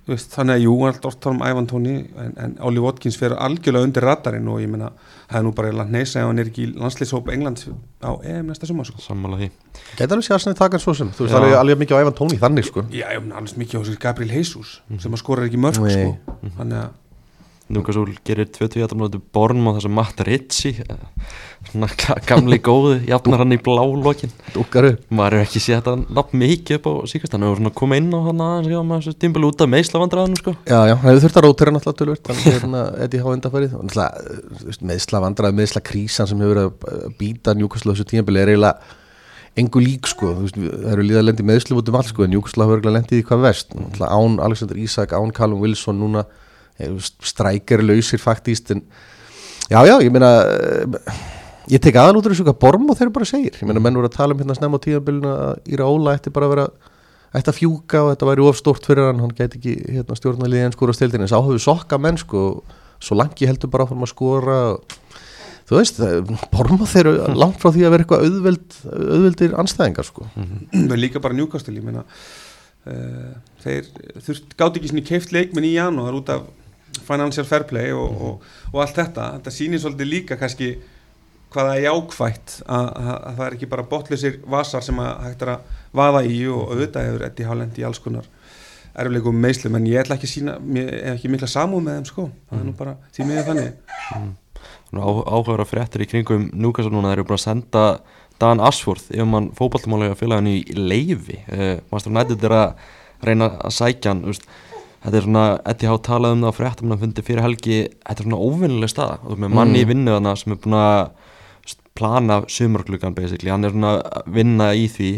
þú 0.00 0.14
veist, 0.14 0.30
þannig 0.32 0.54
að 0.56 0.62
jú, 0.64 0.74
alltaf 0.88 1.04
oft 1.10 1.20
tala 1.20 1.34
um 1.36 1.42
Ivan 1.44 1.66
Tóni 1.68 1.94
en, 2.18 2.30
en 2.40 2.54
Olli 2.66 2.80
Watkins 2.80 3.16
fer 3.20 3.34
algjörlega 3.36 3.84
undir 3.84 4.02
radarinn 4.02 4.48
og 4.48 4.58
ég 4.62 4.68
meina, 4.72 4.88
það 5.30 5.38
er 5.38 5.44
nú 5.44 5.52
bara 5.54 5.84
neysa 5.84 6.20
ef 6.22 6.26
hann 6.26 6.38
er 6.40 6.48
ekki 6.48 6.64
í 6.66 6.70
landslýshóp 6.80 7.28
Englands 7.30 7.68
á 8.02 8.10
EM 8.24 8.48
næsta 8.48 8.66
sumar 8.66 8.86
sko. 8.88 8.98
Sammála 9.04 9.36
því 9.38 9.50
Gæti 9.98 10.08
alveg 10.10 10.24
sé 10.24 10.34
að 10.34 10.56
taka 10.56 10.78
hann 10.78 10.80
svo 10.82 10.94
sem 10.96 11.10
Þú 11.10 11.26
veist, 11.28 11.34
alveg, 11.36 11.54
alveg 11.60 11.78
mikið 11.84 11.94
á 11.94 12.02
Evan 12.06 12.16
Tóni 12.16 12.38
þannig 12.40 12.64
sko 12.70 12.86
Já, 12.90 13.06
alveg 13.12 13.56
mikið 13.60 13.76
á 13.76 14.00
Gabriel 14.00 14.30
Jesus 14.40 14.80
sem 14.98 15.12
að 15.12 15.18
skora 15.22 15.46
ekki 15.46 15.60
mörg 15.60 15.74
sko. 15.78 16.16
þannig 16.58 16.80
að 16.80 16.90
Núkasúl 17.70 18.08
gerir 18.26 18.48
20 18.50 18.80
jættamlötu 18.82 19.20
born 19.34 19.60
á 19.62 19.70
þessum 19.76 19.92
Matt 19.94 20.18
Ritchie 20.26 20.82
eh, 20.82 21.04
svona 21.70 21.86
ga- 21.94 22.16
gamli 22.26 22.58
góði 22.66 22.96
jafnar 23.06 23.44
hann 23.44 23.54
í 23.54 23.58
blálókin 23.62 24.32
Dúkar 24.56 24.88
upp 24.88 25.04
maður 25.14 25.36
er 25.38 25.44
ekki 25.46 25.62
séð 25.62 25.76
þetta 25.78 25.94
nafn 26.18 26.40
mikið 26.42 26.78
upp 26.80 26.88
á 26.90 26.92
síkast 27.12 27.36
hann 27.36 27.46
hefur 27.46 27.60
svona 27.60 27.74
komið 27.78 28.02
inn 28.02 28.10
á 28.10 28.20
hann 28.26 28.42
aðeins 28.46 28.72
já, 28.74 28.80
maður 28.82 29.06
þessu 29.06 29.20
tímbil 29.22 29.46
út 29.50 29.62
af 29.62 29.70
meðslavandræðanum 29.76 30.40
sko. 30.42 30.54
Já, 30.66 30.78
já, 30.90 30.94
hann 30.98 31.06
hefur 31.12 31.22
þurft 31.26 31.38
að 31.40 31.46
rótera 31.46 31.74
náttúrulega 31.76 32.00
tölvöld 32.02 32.24
Þannig 32.30 32.46
að 32.50 32.56
hérna, 32.58 32.82
Eddie 33.06 33.22
Há 33.22 33.28
undanfærið 33.36 33.76
Og 33.78 33.84
náttúrulega, 33.86 34.24
uh, 34.24 34.56
þú 34.60 34.70
veist, 34.72 34.84
meðsla 34.90 35.22
vandrað, 35.26 35.56
meðsla 35.60 35.84
krísan 35.86 36.30
sem 36.30 36.42
hefur 36.42 36.56
verið 36.56 36.90
að 36.90 37.14
býta 37.22 37.54
Newcastle 37.54 37.90
á 37.90 37.94
þessu 37.94 38.08
tímabili 38.10 38.42
er 38.42 38.52
eiginlega 38.54 38.98
engu 39.58 39.80
lík 39.82 40.06
sko, 40.06 40.28
þú 40.36 40.44
veist, 40.46 40.58
það 40.62 40.92
eru 40.94 41.04
líða 41.06 41.22
lendi 41.26 41.44
meðslu 41.46 41.78
út 41.80 41.88
um 41.90 41.96
allt 41.98 42.10
sko, 42.12 42.22
en 42.26 42.30
Newcastle 42.34 42.62
hafa 42.66 42.76
örgulega 42.78 43.00
lendið 43.00 43.18
í 43.18 43.24
hvað 43.26 43.40
vest 43.48 43.74
án 43.98 44.36
Alexander 44.46 44.78
Isak, 44.78 45.10
án 45.16 45.32
Callum 45.34 45.58
Wilson 45.64 45.98
núna 45.98 46.22
strækjar 47.30 47.84
lausir 47.84 48.22
faktíst 48.22 48.72
en 48.74 48.84
já, 49.70 49.80
já, 49.86 49.96
ég 50.02 50.12
meina 50.14 50.30
uh, 50.46 51.18
ég 51.70 51.82
tek 51.82 51.98
aðan 52.00 52.20
út 52.20 52.28
úr 52.28 52.34
þessu 52.34 52.46
hvað 52.48 52.60
Borm 52.62 52.88
og 52.90 52.98
þeir 52.98 53.12
bara 53.14 53.28
segir, 53.28 53.58
ég 53.58 53.68
meina 53.68 53.82
menn 53.82 53.98
voru 53.98 54.10
að 54.10 54.16
tala 54.16 54.36
um 54.36 54.40
hérna 54.42 54.56
snemma 54.58 54.80
á 54.80 54.84
tímabilinu 54.86 55.34
að 55.34 55.74
Íra 55.74 55.90
Óla 55.90 56.16
ætti 56.18 56.32
bara 56.34 56.48
að 56.48 56.56
vera 56.56 56.70
ætti 57.36 57.52
að 57.52 57.58
fjúka 57.60 58.02
og 58.04 58.12
þetta 58.12 58.28
væri 58.28 58.44
of 58.46 58.58
stórt 58.58 58.86
fyrir 58.88 59.06
hann. 59.06 59.22
Hann 59.22 59.34
gæti 59.36 59.60
ekki 59.60 59.74
hérna, 59.86 60.18
stjórnaliði 60.18 60.66
en 60.66 60.74
skora 60.74 60.94
stildin 60.96 61.24
en 61.24 61.30
sá 61.30 61.38
hafðu 61.38 61.60
sokka 61.62 61.98
menn 62.02 62.18
sko 62.20 62.44
og 62.50 62.76
svo 63.00 63.16
langi 63.18 63.48
heldur 63.48 63.70
bara 63.72 63.86
áfram 63.86 64.04
að 64.04 64.12
skora 64.12 64.58
og, 64.74 64.96
þú 65.70 65.78
veist, 65.78 66.00
Borma 66.52 66.88
þeir 66.90 67.12
eru 67.12 67.34
langt 67.38 67.60
frá 67.62 67.70
því 67.70 67.86
að 67.86 67.94
vera 67.94 68.04
eitthvað 68.04 68.24
auðveld, 68.26 68.78
auðveldir 68.90 69.58
anstæðingar 69.62 70.08
sko. 70.08 70.26
Er 70.82 71.00
líka 71.00 71.22
bara 71.22 71.36
njúkastil 71.38 71.76
ég 71.78 71.86
meina 71.86 72.02
uh, 72.02 73.30
þeir 73.62 73.86
þurft, 74.26 74.56
gátt 74.58 74.80
ekki 74.80 74.90
svona 74.90 75.06
keift 75.06 75.34
leikminn 75.36 75.70
í 75.70 75.76
janúar 75.76 76.18
út 76.18 76.34
af 76.34 76.48
financial 77.06 77.46
fair 77.48 77.66
play 77.68 77.92
og, 77.96 78.22
og, 78.28 78.48
og 78.72 78.80
allt 78.84 78.98
þetta. 79.00 79.28
Þetta 79.38 79.54
sýnir 79.54 79.82
svolítið 79.82 80.10
líka 80.10 80.40
kannski 80.40 80.74
hvaða 81.50 81.76
er 81.76 81.86
jákvætt 81.88 82.60
að, 82.62 82.88
að, 82.88 83.14
að 83.14 83.38
það 83.38 83.46
er 83.46 83.56
ekki 83.56 83.70
bara 83.70 83.86
botlisir 83.90 84.36
vasar 84.50 84.84
sem 84.86 85.00
að 85.02 85.24
hægt 85.26 85.46
er 85.46 85.54
að 85.56 85.78
vaða 85.98 86.20
í 86.26 86.44
og 86.46 86.74
auðvitað 86.74 87.08
hefur 87.08 87.24
Eddie 87.26 87.48
Haaland 87.48 87.80
í 87.80 87.86
alls 87.88 88.02
konar 88.02 88.28
erfleikum 89.00 89.40
meðslum 89.40 89.76
en 89.78 89.88
ég 89.88 90.02
ætla 90.02 90.16
ekki 90.18 90.28
að 90.28 90.32
sína 90.34 90.54
mér 90.60 90.88
er 90.94 91.10
ekki 91.14 91.30
mikla 91.30 91.48
samúð 91.50 91.84
með 91.86 91.98
þeim 91.98 92.06
sko. 92.08 92.28
Það 92.50 92.60
er 92.60 92.64
nú 92.66 92.76
bara 92.78 92.94
því 93.14 93.26
miður 93.28 93.50
þannig. 93.50 93.76
Áhugaður 94.90 95.62
að 95.64 95.70
fréttir 95.70 96.04
í 96.04 96.08
kringum 96.10 96.48
Núkasúl 96.58 96.92
núna. 96.94 97.12
Þeir 97.12 97.20
eru 97.20 97.28
búin 97.28 97.38
að 97.38 97.44
senda 97.44 97.84
Dan 98.40 98.62
Ashworth 98.64 99.12
yfir 99.12 99.28
mann 99.28 99.50
fótballtumálega 99.56 100.16
félaginu 100.18 100.56
í 100.56 100.74
leifi 100.74 101.38
uh, 101.52 101.76
Master 101.92 102.12
United 102.12 102.46
er 102.48 102.56
að 102.56 102.88
reyna 103.26 103.50
að 103.60 103.74
sækja 103.76 104.14
hann 104.14 104.24
úst, 104.32 104.46
þetta 105.04 105.18
er 105.18 105.26
svona, 105.26 105.44
Eddie 105.72 105.90
Há 105.90 105.96
talaði 106.06 106.36
um 106.36 106.44
það 106.44 106.54
á 106.54 106.58
fréttum 106.58 106.92
hann 106.92 107.02
fundi 107.02 107.24
fyrir 107.26 107.44
helgi, 107.44 107.80
þetta 108.04 108.22
er 108.22 108.28
svona 108.28 108.40
óvinnileg 108.46 108.92
stað 108.92 109.16
og 109.16 109.26
þú 109.26 109.34
veist, 109.34 109.42
með 109.44 109.58
manni 109.58 109.82
í 109.82 109.88
vinnu 109.88 110.14
þarna 110.16 110.36
sem 110.40 110.54
er 110.54 110.62
búin 110.64 110.78
að 110.80 111.02
plana 112.00 112.40
sumarklukkan 112.48 113.16
basically, 113.16 113.52
hann 113.52 113.66
er 113.66 113.74
svona 113.74 113.96
að 114.00 114.32
vinna 114.38 114.70
í 114.76 114.86
því. 114.92 115.10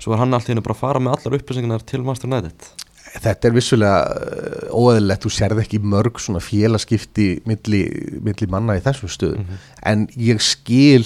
Svo 0.00 0.14
er 0.14 0.20
hann 0.22 0.36
alltaf 0.36 0.64
bara 0.64 0.76
að 0.76 0.80
fara 0.80 1.02
með 1.02 1.18
allar 1.18 1.38
upplýsingarnar 1.38 1.84
til 1.88 2.02
Master 2.04 2.30
United. 2.30 2.70
Þetta 3.14 3.48
er 3.48 3.54
vissulega 3.54 3.98
uh, 4.10 4.72
óeðlilegt, 4.74 5.22
þú 5.22 5.30
sérð 5.32 5.60
ekki 5.62 5.78
mörg 5.84 6.18
svona 6.22 6.40
félagskipti 6.42 7.28
milli, 7.46 7.84
milli 8.24 8.48
manna 8.50 8.78
í 8.78 8.82
þessum 8.82 9.12
stöðum. 9.12 9.54
En 9.86 10.08
ég 10.18 10.42
skil 10.42 11.04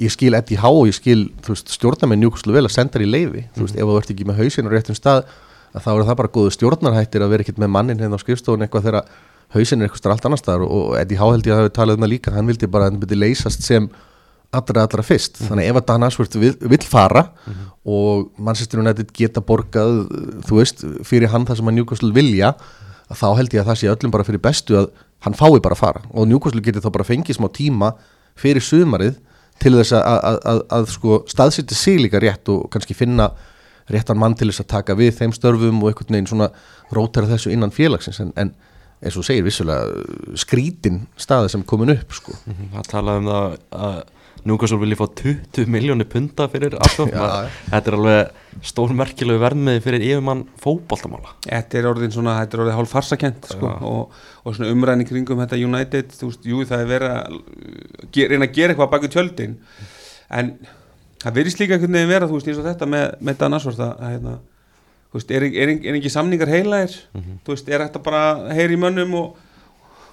ég 0.00 0.12
skil 0.12 0.32
Eddie 0.34 0.60
Há 0.60 0.70
og 0.70 0.86
ég 0.88 0.96
skil 0.96 1.26
stjórnarmenn 1.44 2.22
njúkuslu 2.22 2.54
vel 2.54 2.64
að 2.64 2.74
senda 2.74 2.96
þér 2.96 3.04
í 3.04 3.10
leifi 3.10 3.42
þú 3.52 3.66
veist, 3.66 3.76
ef 3.76 3.90
þú 3.90 3.96
ert 4.00 4.12
ekki 4.14 4.28
með 4.28 4.38
hausinn 4.40 4.68
á 4.68 4.72
réttum 4.72 4.96
stað 4.96 5.26
að 5.72 5.84
þá 5.84 5.90
er 5.92 6.06
það 6.08 6.18
bara 6.20 6.32
góðu 6.36 6.54
stjórnarhættir 6.56 7.24
að 7.24 7.34
vera 7.34 7.46
ekkert 7.46 7.60
með 7.62 7.72
mannin 7.74 8.00
hérna 8.02 8.18
á 8.20 8.22
skrifstofun 8.22 8.64
eitthvað 8.66 8.88
þegar 8.88 9.12
hausinn 9.52 9.80
er 9.80 9.88
eitthvað 9.88 10.02
starf 10.02 10.16
allt 10.16 10.28
annar 10.28 10.40
staðar. 10.40 10.64
Og, 10.66 10.82
og 10.92 10.96
Eddie 11.00 11.20
Howe 11.20 11.36
held 11.36 11.48
ég 11.48 11.54
að 11.56 11.62
hafi 11.62 11.74
talað 11.76 11.98
um 11.98 12.06
það 12.06 12.12
líka 12.14 12.34
hann 12.36 12.50
vildi 12.50 12.70
bara 12.72 12.88
að 12.88 12.92
hann 12.92 13.02
byrja 13.02 13.20
leysast 13.22 13.66
sem 13.66 13.88
allra 14.52 14.84
allra 14.84 15.04
fyrst, 15.04 15.38
þannig 15.40 15.70
ef 15.70 15.78
að 15.80 15.84
Dan 15.88 16.04
Ashworth 16.04 16.36
vill, 16.36 16.52
vill 16.68 16.84
fara 16.84 17.22
og 17.88 18.26
Manchester 18.36 18.82
United 18.82 19.08
geta 19.16 19.40
borgað 19.40 20.02
þú 20.44 20.58
veist, 20.58 20.84
fyrir 21.08 21.32
hann 21.32 21.46
það 21.48 21.62
sem 21.62 21.70
að 21.72 21.76
Newcastle 21.78 22.12
vilja 22.12 22.50
að 23.08 23.16
þá 23.22 23.28
held 23.38 23.56
ég 23.56 23.62
að 23.62 23.70
það 23.70 23.78
sé 23.80 23.90
öllum 23.94 24.12
bara 24.12 24.26
fyrir 24.28 24.42
bestu 24.44 24.76
að 24.82 24.90
hann 25.24 25.36
fái 25.38 25.60
bara 25.62 25.76
að 25.76 25.80
fara. 25.80 26.02
Og 26.12 26.28
Newcastle 26.28 26.62
getur 26.64 26.84
þá 26.84 26.90
bara 26.98 27.08
fengið 27.08 27.38
smá 27.38 27.48
tíma 27.54 27.92
fyrir 28.38 28.64
sumarið 28.64 29.16
til 29.62 29.74
þess 29.76 29.94
að, 29.96 30.02
að, 30.02 30.38
að, 30.52 30.60
að 30.76 30.86
sko 30.90 31.18
staðsýtti 31.30 31.78
sig 31.78 32.00
líka 32.02 32.20
rétt 32.22 32.48
og 32.52 32.66
kannski 32.72 32.96
finna 32.98 33.30
réttan 33.92 34.18
mann 34.20 34.34
til 34.38 34.48
þess 34.50 34.64
að 34.64 34.70
taka 34.74 34.96
við 34.98 35.14
þeim 35.20 35.34
störfum 35.36 35.82
og 35.82 35.92
einhvern 35.92 36.16
veginn 36.16 36.30
svona 36.32 36.50
rótara 36.92 37.30
þessu 37.30 37.52
innan 37.54 37.74
félagsins. 37.74 38.20
En, 38.24 38.32
en 38.36 38.54
eins 39.02 39.18
og 39.18 39.26
segir 39.26 39.44
vissulega 39.46 40.36
skrítin 40.38 41.04
staði 41.20 41.52
sem 41.52 41.62
komin 41.66 41.94
upp 41.96 42.12
sko. 42.14 42.34
Mhm, 42.46 42.72
Það 42.76 42.90
talaði 42.92 43.22
um 43.24 43.30
það 43.32 43.56
að 43.86 44.02
Newcastle 44.42 44.78
vilji 44.80 44.96
fá 44.98 45.04
20 45.06 45.68
miljónir 45.70 46.08
punta 46.10 46.48
fyrir 46.50 46.74
Ashworth 46.82 47.14
Já. 47.14 47.50
Þetta 47.70 47.90
er 47.92 47.96
alveg 47.98 48.64
stórmerkilegu 48.66 49.38
verðmiði 49.38 49.82
fyrir 49.84 50.04
yfirmann 50.08 50.42
fótboltamála. 50.62 51.36
Þetta 51.46 51.78
er 51.78 51.88
orðin 51.92 52.14
svona, 52.14 52.34
þetta 52.40 52.58
er 52.58 52.62
orðið 52.64 52.78
hálf 52.80 52.94
farsakent 52.96 53.46
sko, 53.52 53.70
og, 53.92 54.18
og 54.42 54.56
svona 54.56 54.72
umræðning 54.74 55.10
kringum 55.12 55.42
þetta 55.44 55.60
United, 55.62 56.10
þú 56.18 56.30
veist, 56.32 56.48
jú 56.50 56.64
það 56.66 56.82
er 56.82 56.90
verið 56.90 57.14
að 57.14 57.38
uh, 57.38 58.30
reyna 58.32 58.48
að 58.48 58.56
gera 58.58 58.74
eitthvað 58.74 58.92
bak 58.96 59.06
við 59.06 59.14
tjöldin 59.14 59.54
en 60.32 60.52
það 61.22 61.38
verðist 61.38 61.62
líka 61.62 61.76
einhvern 61.76 61.96
veginn 61.98 62.10
vera, 62.10 62.28
þú 62.28 62.38
veist, 62.38 62.50
eins 62.50 62.60
og 62.60 62.66
þetta 62.66 62.88
með, 62.90 63.06
með 63.22 63.38
Dan 63.40 63.56
Ashworth 63.58 63.84
að, 63.84 63.92
hérna, 64.08 64.34
þú 65.12 65.18
veist, 65.18 65.32
er, 65.36 65.46
er, 65.48 65.72
er 65.76 65.98
ekki 65.98 66.12
samningar 66.12 66.50
heilægir, 66.52 66.98
þú 67.44 67.54
veist, 67.54 67.70
er 67.70 67.84
þetta 67.86 68.02
bara 68.04 68.22
heyri 68.56 68.78
í 68.78 68.80
mönnum 68.82 69.14
og, 69.20 69.36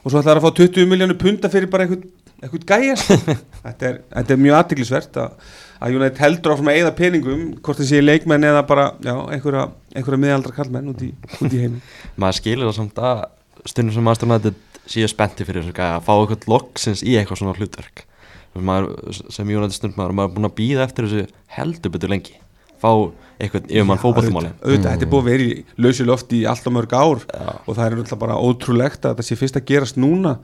og 0.04 0.12
svo 0.12 0.22
ætlar 0.22 0.42
að 0.42 0.48
fá 0.48 0.62
20 0.62 0.90
miljónu 0.92 1.18
punta 1.20 1.52
fyrir 1.52 1.72
bara 1.72 1.88
einhvern, 1.88 2.06
einhvern 2.44 2.68
gæja 2.70 3.00
sko. 3.00 3.18
þetta, 3.66 3.90
er, 3.90 4.00
þetta 4.14 4.36
er 4.36 4.44
mjög 4.46 4.60
aðtiklisvert 4.60 5.20
að, 5.24 5.50
að 5.80 5.98
United 5.98 6.24
heldur 6.26 6.56
áfram 6.56 6.72
að 6.72 6.82
eða 6.84 6.96
peningum 7.00 7.46
hvort 7.58 7.82
það 7.82 7.92
sé 7.92 8.04
leikmenn 8.04 8.50
eða 8.52 8.64
bara 8.70 8.90
já, 9.04 9.16
einhverja, 9.34 9.68
einhverja 9.96 10.24
miðaldra 10.26 10.56
kallmenn 10.56 10.94
út 10.94 11.04
í, 11.08 11.14
út 11.40 11.50
í 11.50 11.64
heimi. 11.66 11.84
Maður 12.22 12.42
skilur 12.42 12.70
það 12.70 12.78
samt 12.82 13.04
að 13.10 13.26
stundum 13.68 13.96
sem 13.98 14.14
United 14.30 14.66
séu 14.90 15.10
spennti 15.12 15.46
fyrir 15.46 15.68
gæja 15.76 15.98
að 16.00 16.06
fá 16.08 16.14
eitthvað 16.16 16.48
loksins 16.50 17.04
í 17.06 17.18
eitthvað 17.20 17.44
svona 17.44 17.58
hlutverk 17.60 18.06
maður, 18.56 19.18
sem 19.32 19.50
United 19.50 19.76
stundum 19.76 20.00
maður, 20.00 20.16
maður 20.18 20.30
er 20.30 20.38
búin 20.38 20.50
að 20.50 20.56
býða 20.60 20.86
eftir 20.88 21.08
þessu 21.08 21.26
heldur 21.58 21.94
betur 21.96 22.14
lengi. 22.14 22.38
Fá 22.80 22.92
eitthvað 23.40 23.68
yfirmann 23.72 24.00
fótboltamáli 24.00 24.52
auðvitað, 24.60 24.94
þetta 24.94 25.06
er 25.06 25.12
búið 25.12 25.22
að 25.22 25.30
vera 25.30 25.44
í 25.48 25.84
lausu 25.84 26.06
loft 26.08 26.34
í 26.36 26.40
alltaf 26.48 26.74
mörg 26.76 26.96
ár 26.96 27.26
og 27.26 27.70
það 27.76 27.84
er 27.86 27.98
náttúrulega 27.98 28.22
bara 28.24 28.40
ótrúlegt 28.40 29.04
að 29.04 29.14
þetta 29.14 29.28
sé 29.28 29.38
fyrst 29.40 29.60
að 29.60 29.68
gerast 29.72 30.00
núna. 30.00 30.38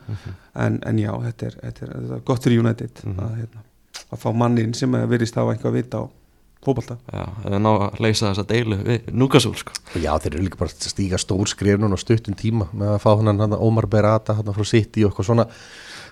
En, 0.56 0.82
en 0.88 1.00
já, 1.00 1.12
þetta 1.30 1.48
er, 1.50 1.58
þetta 1.64 1.86
er, 1.88 1.96
þetta 1.96 2.20
er 2.20 2.28
gott 2.28 2.48
fyrir 2.48 2.64
United 2.64 3.02
að, 3.16 3.34
hérna, 3.40 3.66
að 4.10 4.22
fá 4.24 4.30
mannin 4.44 4.76
sem 4.76 4.96
að 4.96 5.10
verist 5.16 5.40
á 5.40 5.44
einhvað 5.44 5.72
að 5.72 5.78
vita 5.80 6.04
á 6.04 6.06
fótbolta. 6.66 6.98
Já, 7.14 7.26
eða 7.46 7.60
ná 7.62 7.72
að 7.74 8.00
leysa 8.04 8.30
þessa 8.32 8.46
deilu 8.50 8.78
við 8.82 9.10
Núkasúl 9.14 9.56
sko. 9.60 9.76
Og 9.94 10.00
Já, 10.02 10.12
þeir 10.22 10.32
eru 10.34 10.46
líka 10.48 10.60
bara 10.62 10.74
að 10.74 10.88
stíga 10.90 11.20
stór 11.22 11.52
skrif 11.52 11.80
núna 11.82 12.00
á 12.00 12.02
stuttum 12.02 12.38
tíma 12.38 12.70
með 12.74 12.96
að 12.96 13.04
fá 13.04 13.12
hann 13.12 13.44
hann 13.44 13.58
Ómar 13.60 13.88
Berata 13.92 14.38
hann 14.40 14.56
frá 14.56 14.68
City 14.68 15.06
og 15.06 15.12
eitthvað 15.12 15.30
svona 15.30 15.48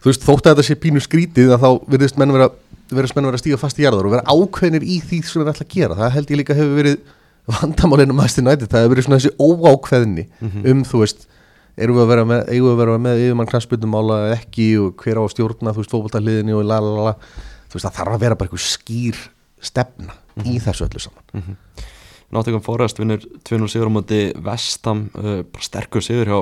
þú 0.04 0.12
veist, 0.12 0.26
þótt 0.28 0.48
að 0.48 0.54
þetta 0.54 0.68
sé 0.68 0.78
pínu 0.84 1.04
skrítið 1.04 1.54
að 1.56 1.64
þá 1.64 1.70
virðist 1.96 2.20
menn 2.20 2.36
vera, 2.36 2.50
vera 2.94 3.38
stíga 3.40 3.60
fast 3.62 3.80
í 3.80 3.86
jarðar 3.86 4.10
og 4.10 4.16
vera 4.18 4.28
ákveðnir 4.28 4.84
í 4.84 5.00
því 5.04 5.22
sem 5.24 5.42
þeir 5.42 5.54
ætla 5.54 5.68
að 5.68 5.76
gera. 5.78 6.00
Það 6.02 6.18
held 6.18 6.34
ég 6.34 6.42
líka 6.42 6.58
hefur 6.58 6.76
verið 6.82 6.98
vandamálinu 7.54 8.18
Master 8.18 8.44
United, 8.44 8.72
það 8.72 8.84
hefur 8.84 8.94
verið 8.96 9.08
svona 9.08 9.22
þessi 9.22 9.34
óákveðni 9.40 10.28
um, 10.44 10.84
þú 10.88 11.02
veist 11.04 11.26
erum 11.74 11.98
við 11.98 12.04
að 12.04 12.12
vera 12.12 12.28
með, 12.30 12.44
eigum 12.54 12.68
við 12.68 12.74
að 12.74 12.82
vera 12.84 13.00
með 13.02 13.24
yfirmann 13.24 13.50
knastbyrnumála 13.50 14.20
ekki 14.36 14.68
og 14.80 15.02
hver 15.02 15.20
á 15.20 15.24
að 15.24 15.32
stjórna 15.34 15.74
þú 15.74 15.82
veist, 15.82 15.96
fótboltaliðinni 15.96 16.54
og 16.54 16.68
la 16.70 16.78
la 16.84 16.92
la. 16.94 17.08
La 17.10 17.52
þú 17.74 17.80
veist, 17.80 17.88
það 17.88 17.98
þarf 17.98 18.14
að 18.14 18.24
vera 18.24 18.38
bara 18.38 18.52
einhver 18.52 18.64
skýr 18.64 19.22
stefna 19.64 20.18
í 20.46 20.60
þessu 20.62 20.86
öllu 20.86 21.02
saman. 21.02 21.58
Nottingham 22.34 22.64
Forest 22.66 23.00
vinnur 23.02 23.24
2-0 23.46 23.70
sigur 23.70 23.90
á 23.90 23.94
móti 23.94 24.22
Vestam, 24.46 25.08
uh, 25.18 25.42
bara 25.44 25.66
sterkur 25.66 26.06
sigur 26.06 26.30
hjá 26.30 26.40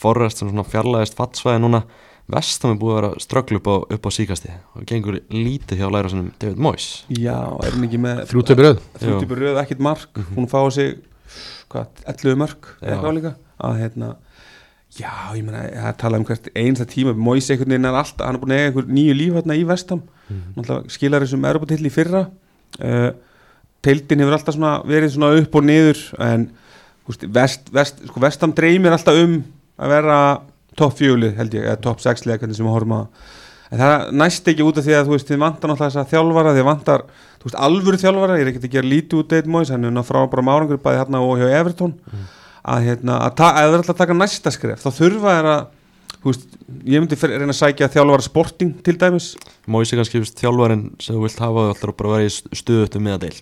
Forest 0.00 0.40
sem 0.40 0.48
svona 0.48 0.64
fjarlæðist 0.64 1.16
fattsvæði 1.18 1.60
núna 1.60 1.82
Vestam 2.30 2.74
er 2.74 2.80
búið 2.80 2.94
að 2.94 2.98
vera 3.00 3.22
strögglu 3.24 3.60
upp 3.60 3.68
á, 3.70 3.76
upp 3.96 4.08
á 4.08 4.10
síkasti 4.14 4.54
og 4.76 4.86
gengur 4.88 5.20
lítið 5.32 5.82
hjá 5.82 5.90
læra 5.90 6.12
sinum 6.12 6.32
David 6.40 6.62
Moyes. 6.62 6.88
Já, 7.10 7.36
er 7.64 7.74
hann 7.74 7.86
ekki 7.88 8.00
með 8.02 8.24
þrjú 8.30 8.44
töfur 8.50 8.68
öð 8.70 8.82
þrjú 9.00 9.14
Jú. 9.14 9.20
típur 9.24 9.42
röð, 9.44 9.60
ekkert 9.64 9.84
mark. 9.84 10.20
Hún 10.36 10.50
fáið 10.50 10.72
sig, 10.76 10.98
hvað, 11.72 12.04
11 12.14 12.40
mörg 12.40 12.70
Já. 12.80 12.90
eitthvað 12.92 13.16
líka. 13.18 13.34
Að 13.60 13.80
hérna 13.84 14.10
Já, 14.98 15.10
ég 15.36 15.44
meina, 15.46 15.60
það 15.70 15.98
tala 16.00 16.18
um 16.18 16.24
hvert 16.26 16.48
einsta 16.58 16.84
tíma 16.90 17.12
Móis 17.14 17.46
einhvern 17.46 17.70
veginn 17.70 17.86
er 17.86 17.98
alltaf, 18.00 18.24
hann 18.26 18.34
er 18.34 18.42
búin 18.42 18.54
að 18.56 18.58
eiga 18.58 18.70
einhver 18.72 18.88
nýju 18.90 19.12
líf 19.14 19.36
hérna 19.38 19.54
í 19.54 19.66
vestam 19.68 20.00
náttúrulega 20.30 20.94
skilar 20.94 21.24
þessum 21.24 21.46
Europatill 21.46 21.86
í 21.86 21.92
fyrra. 21.94 22.24
Uh, 22.78 23.10
Teildin 23.84 24.20
hefur 24.20 24.36
alltaf 24.36 24.56
svona 24.56 24.72
verið 24.88 25.14
svona 25.14 25.30
upp 25.40 25.54
og 25.56 25.64
niður 25.64 26.00
en 26.26 26.48
húst, 27.08 27.24
vest, 27.32 27.70
vest, 27.72 28.02
sko, 28.10 28.20
vestam 28.22 28.52
dreymir 28.56 28.94
alltaf 28.94 29.16
um 29.22 29.38
að 29.80 29.94
vera 29.94 30.18
topp 30.78 30.98
fjölið 31.00 31.38
held 31.40 31.54
ég, 31.56 31.66
eða 31.66 31.80
topp 31.86 32.02
sexlega 32.04 32.42
hvernig 32.42 32.58
sem 32.58 32.66
við 32.66 32.74
horfum 32.76 32.98
að 33.00 33.06
en 33.70 33.78
það 33.78 34.06
næst 34.18 34.48
ekki 34.50 34.66
út 34.66 34.78
af 34.80 34.86
því 34.86 34.94
að 34.98 35.08
þú 35.08 35.14
veist, 35.14 35.28
þið 35.30 35.42
vantar 35.44 35.70
náttúrulega 35.70 35.90
þess 35.90 36.00
að 36.02 36.12
þjálfara, 36.12 36.54
þið 36.56 36.66
vantar 36.66 37.04
þú 37.40 37.44
veist, 37.46 37.58
alvöru 37.66 38.00
þjálfara, 38.02 38.38
ég 38.38 38.44
er 38.44 38.50
ekkert 38.50 38.66
að 38.66 38.74
gera 38.76 38.90
lítið 38.90 39.20
út 39.20 39.34
Deit 39.34 39.50
Móis, 39.50 39.70
hann 39.70 39.84
er 39.86 39.94
náttúrulega 39.94 40.08
frá 40.10 40.32
bara 40.32 40.46
márangur 40.48 40.80
bæði 40.82 41.00
hérna 41.00 41.20
og 41.22 41.38
hjá 41.38 41.48
Evertón 41.60 41.94
að 42.60 42.88
hérna, 42.88 43.20
að, 43.20 43.30
að 43.30 43.36
það 43.40 43.60
er 43.60 43.76
alltaf 43.78 43.94
að 43.94 44.00
taka 44.02 44.18
næsta 44.18 44.50
skref 44.54 44.82
þá 44.82 44.90
þurfa 44.98 45.36
er 45.38 45.46
að 45.54 45.62
þú 46.20 46.26
veist, 46.34 46.42
ég 46.84 47.00
myndi 47.00 47.16
fyrir, 47.16 47.40
reyna 47.40 47.54
að 47.54 47.60
sækja 47.62 47.88
þjálfara 47.94 48.26
sporting 48.26 48.74
til 48.84 48.96
dæmis, 49.00 49.30
Moyes 49.70 49.94
er 49.94 50.02
kannski 50.02 50.18
þú 50.18 50.24
veist, 50.26 50.42
þjálfarinn 50.42 50.84
sem 51.00 51.16
þú 51.16 51.22
vilt 51.24 51.40
hafa 51.40 51.64
alltaf 51.70 51.94
bara 51.96 52.20
í 52.26 52.28
stuðutum 52.34 53.06
með 53.06 53.14
að 53.16 53.22
deil 53.24 53.38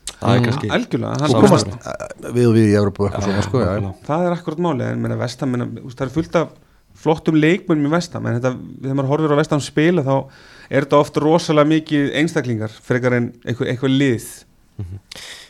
það 4.06 4.28
er 4.28 4.36
Mm. 6.98 7.02
flottum 7.04 7.38
leikmennum 7.38 7.88
í 7.88 7.94
vestam 7.94 8.26
en 8.26 8.38
þetta, 8.38 8.54
þegar 8.82 8.98
maður 8.98 9.12
horfir 9.12 9.34
á 9.34 9.40
vestam 9.40 9.62
spila 9.64 10.02
þá 10.06 10.14
er 10.68 10.84
þetta 10.84 11.00
ofta 11.00 11.22
rosalega 11.24 11.72
mikið 11.76 12.08
einstaklingar 12.20 12.74
frekar 12.74 13.18
en 13.18 13.32
eitthvað, 13.44 13.72
eitthvað 13.74 13.98
lið 14.02 14.30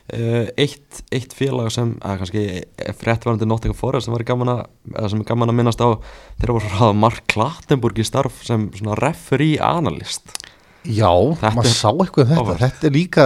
Uh, 0.09 0.47
eitt, 0.57 1.03
eitt 1.13 1.35
félag 1.37 1.67
sem 1.69 1.91
að 2.01 2.23
kannski 2.23 2.43
fréttvarandi 2.97 3.45
Nottingham 3.45 3.77
Forest 3.77 4.07
sem 4.09 4.15
var 4.15 4.23
gaman 4.25 4.49
að, 4.55 4.63
eða 4.95 5.11
sem 5.13 5.21
er 5.21 5.27
gaman 5.29 5.53
að 5.53 5.59
minnast 5.59 5.83
á 5.85 6.01
þeirra 6.41 6.55
voru 6.57 6.71
að 6.71 6.79
hafa 6.79 6.97
Mark 6.97 7.27
Klattenburg 7.29 8.01
í 8.01 8.07
starf 8.09 8.39
sem 8.49 8.71
svona 8.79 8.97
referee 8.97 9.61
analyst 9.61 10.33
Já, 10.89 11.13
Þetta 11.13 11.53
maður 11.59 11.75
sá 11.75 11.91
eitthvað 11.91 12.33
um 12.33 12.39
þetta. 12.39 12.57
Þetta 12.63 12.89
er 12.89 12.95
líka, 12.95 13.25